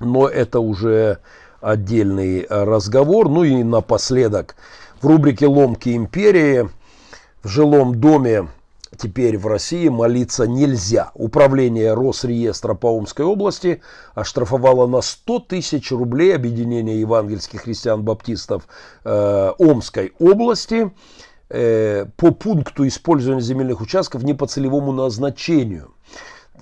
но 0.00 0.28
это 0.28 0.60
уже 0.60 1.18
отдельный 1.60 2.46
разговор. 2.48 3.28
Ну 3.28 3.44
и 3.44 3.62
напоследок, 3.62 4.56
в 5.00 5.06
рубрике 5.06 5.46
«Ломки 5.46 5.96
империи» 5.96 6.68
в 7.42 7.48
жилом 7.48 8.00
доме 8.00 8.48
теперь 8.96 9.38
в 9.38 9.46
России 9.46 9.88
молиться 9.88 10.46
нельзя. 10.46 11.10
Управление 11.14 11.94
Росреестра 11.94 12.74
по 12.74 12.96
Омской 12.96 13.24
области 13.24 13.82
оштрафовало 14.14 14.86
на 14.86 15.00
100 15.00 15.38
тысяч 15.40 15.90
рублей 15.92 16.34
объединение 16.34 17.00
евангельских 17.00 17.62
христиан-баптистов 17.62 18.66
э, 19.04 19.52
Омской 19.58 20.12
области 20.18 20.92
э, 21.48 22.06
по 22.16 22.30
пункту 22.30 22.86
использования 22.86 23.42
земельных 23.42 23.80
участков 23.80 24.22
не 24.22 24.34
по 24.34 24.46
целевому 24.46 24.92
назначению. 24.92 25.94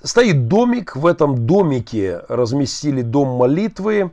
Стоит 0.02 0.48
домик, 0.48 0.96
в 0.96 1.06
этом 1.06 1.46
домике 1.46 2.22
разместили 2.28 3.02
дом 3.02 3.28
молитвы, 3.36 4.10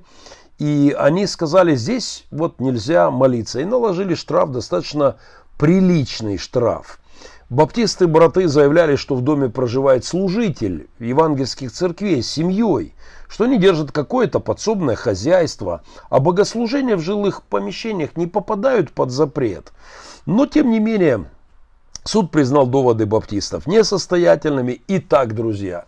и 0.60 0.94
они 0.98 1.26
сказали, 1.26 1.76
здесь 1.76 2.26
вот 2.32 2.60
нельзя 2.60 3.10
молиться. 3.10 3.62
И 3.62 3.66
наложили 3.66 4.14
штраф, 4.14 4.52
достаточно 4.52 5.16
приличный 5.58 6.38
штраф. 6.38 6.99
Баптисты-браты 7.50 8.48
заявляли, 8.48 8.96
что 8.96 9.16
в 9.16 9.22
доме 9.22 9.50
проживает 9.50 10.06
служитель 10.06 10.88
евангельских 11.00 11.72
церквей 11.72 12.22
с 12.22 12.32
семьей, 12.32 12.94
что 13.28 13.46
они 13.46 13.58
держат 13.58 13.92
какое-то 13.92 14.40
подсобное 14.40 14.96
хозяйство, 14.96 15.82
а 16.10 16.20
богослужения 16.20 16.96
в 16.96 17.02
жилых 17.02 17.42
помещениях 17.44 18.16
не 18.16 18.28
попадают 18.28 18.92
под 18.92 19.10
запрет. 19.12 19.72
Но, 20.28 20.46
тем 20.46 20.70
не 20.70 20.80
менее, 20.80 21.26
Суд 22.04 22.32
признал 22.32 22.66
доводы 22.66 23.06
баптистов 23.06 23.68
несостоятельными. 23.68 24.82
Итак, 24.88 25.36
друзья, 25.36 25.86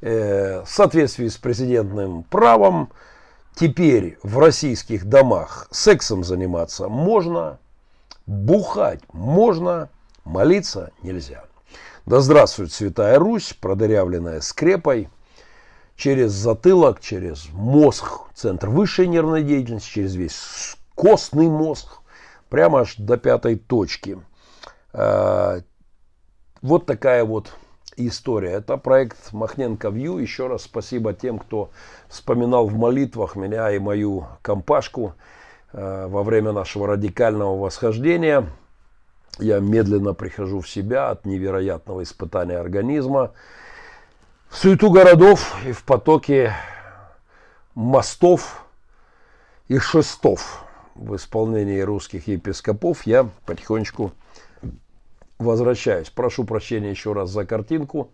э, 0.00 0.62
в 0.62 0.68
соответствии 0.70 1.28
с 1.28 1.36
президентным 1.36 2.22
правом, 2.22 2.90
теперь 3.54 4.18
в 4.22 4.38
российских 4.38 5.04
домах 5.04 5.68
сексом 5.70 6.24
заниматься 6.24 6.88
можно, 6.88 7.58
бухать 8.26 9.00
можно, 9.12 9.90
молиться 10.24 10.92
нельзя. 11.02 11.44
Да 12.06 12.20
здравствует 12.20 12.72
Святая 12.72 13.18
Русь, 13.18 13.54
продырявленная 13.60 14.40
скрепой, 14.40 15.08
через 15.96 16.32
затылок, 16.32 17.00
через 17.00 17.48
мозг, 17.52 18.22
центр 18.34 18.68
высшей 18.68 19.06
нервной 19.06 19.42
деятельности, 19.42 19.90
через 19.90 20.14
весь 20.14 20.76
костный 20.94 21.48
мозг, 21.48 22.00
прямо 22.48 22.80
аж 22.80 22.96
до 22.96 23.16
пятой 23.16 23.56
точки– 23.56 24.18
Э, 24.92 25.60
вот 26.60 26.86
такая 26.86 27.24
вот 27.24 27.52
история. 27.96 28.52
Это 28.52 28.76
проект 28.76 29.32
Махненко 29.32 29.88
Вью. 29.88 30.18
Еще 30.18 30.46
раз 30.46 30.62
спасибо 30.62 31.12
тем, 31.12 31.38
кто 31.38 31.70
вспоминал 32.08 32.66
в 32.66 32.76
молитвах 32.76 33.36
меня 33.36 33.70
и 33.70 33.78
мою 33.78 34.26
компашку 34.42 35.14
э, 35.72 36.06
во 36.08 36.22
время 36.22 36.52
нашего 36.52 36.86
радикального 36.86 37.58
восхождения. 37.58 38.46
Я 39.38 39.60
медленно 39.60 40.12
прихожу 40.14 40.60
в 40.60 40.68
себя 40.68 41.10
от 41.10 41.24
невероятного 41.24 42.02
испытания 42.02 42.58
организма. 42.58 43.32
В 44.48 44.56
суету 44.56 44.90
городов 44.90 45.56
и 45.66 45.72
в 45.72 45.84
потоке 45.84 46.52
мостов 47.74 48.64
и 49.68 49.78
шестов 49.78 50.64
в 50.94 51.16
исполнении 51.16 51.80
русских 51.80 52.28
епископов 52.28 53.06
я 53.06 53.28
потихонечку 53.46 54.12
возвращаюсь. 55.38 56.10
Прошу 56.10 56.44
прощения 56.44 56.90
еще 56.90 57.14
раз 57.14 57.30
за 57.30 57.46
картинку. 57.46 58.12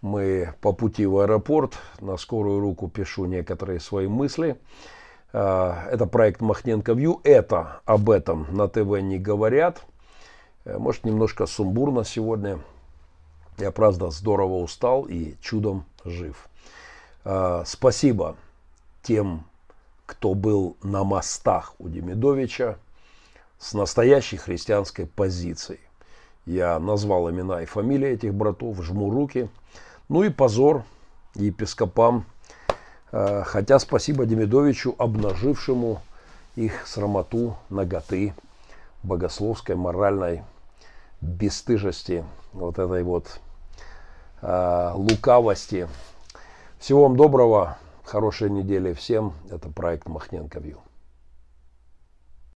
Мы 0.00 0.54
по 0.60 0.72
пути 0.72 1.06
в 1.06 1.18
аэропорт. 1.18 1.74
На 2.00 2.16
скорую 2.16 2.60
руку 2.60 2.88
пишу 2.88 3.26
некоторые 3.26 3.80
свои 3.80 4.06
мысли. 4.06 4.56
А, 5.32 5.86
это 5.90 6.06
проект 6.06 6.40
Махненко 6.40 6.92
Вью. 6.92 7.20
Это 7.24 7.80
об 7.84 8.10
этом 8.10 8.46
на 8.50 8.68
ТВ 8.68 9.00
не 9.00 9.18
говорят. 9.18 9.82
Э, 10.64 10.78
может, 10.78 11.04
немножко 11.04 11.46
сумбурно 11.46 12.04
сегодня. 12.04 12.58
Я, 13.58 13.70
правда, 13.70 14.10
здорово 14.10 14.54
устал 14.54 15.02
и 15.04 15.36
чудом 15.40 15.84
жив. 16.04 16.48
А, 17.24 17.62
спасибо 17.66 18.36
тем, 19.02 19.44
кто 20.06 20.34
был 20.34 20.76
на 20.82 21.04
мостах 21.04 21.74
у 21.78 21.88
Демидовича 21.88 22.78
с 23.58 23.74
настоящей 23.74 24.36
христианской 24.36 25.06
позицией. 25.06 25.80
Я 26.46 26.78
назвал 26.78 27.30
имена 27.30 27.62
и 27.62 27.66
фамилии 27.66 28.08
этих 28.08 28.34
братов, 28.34 28.82
жму 28.82 29.10
руки. 29.10 29.48
Ну 30.08 30.24
и 30.24 30.30
позор 30.30 30.82
епископам. 31.34 32.24
А, 33.12 33.44
хотя 33.44 33.78
спасибо 33.78 34.26
Демидовичу, 34.26 34.94
обнажившему 34.98 36.02
их 36.56 36.86
срамоту, 36.86 37.56
наготы, 37.68 38.34
богословской, 39.02 39.76
моральной 39.76 40.42
бесстыжести, 41.24 42.24
вот 42.52 42.78
этой 42.78 43.02
вот 43.02 43.40
э, 44.42 44.90
лукавости. 44.94 45.88
Всего 46.78 47.04
вам 47.04 47.16
доброго, 47.16 47.78
хорошей 48.04 48.50
недели 48.50 48.92
всем. 48.92 49.32
Это 49.50 49.68
проект 49.70 50.06
Махненко 50.08 50.60
Вью. 50.60 50.80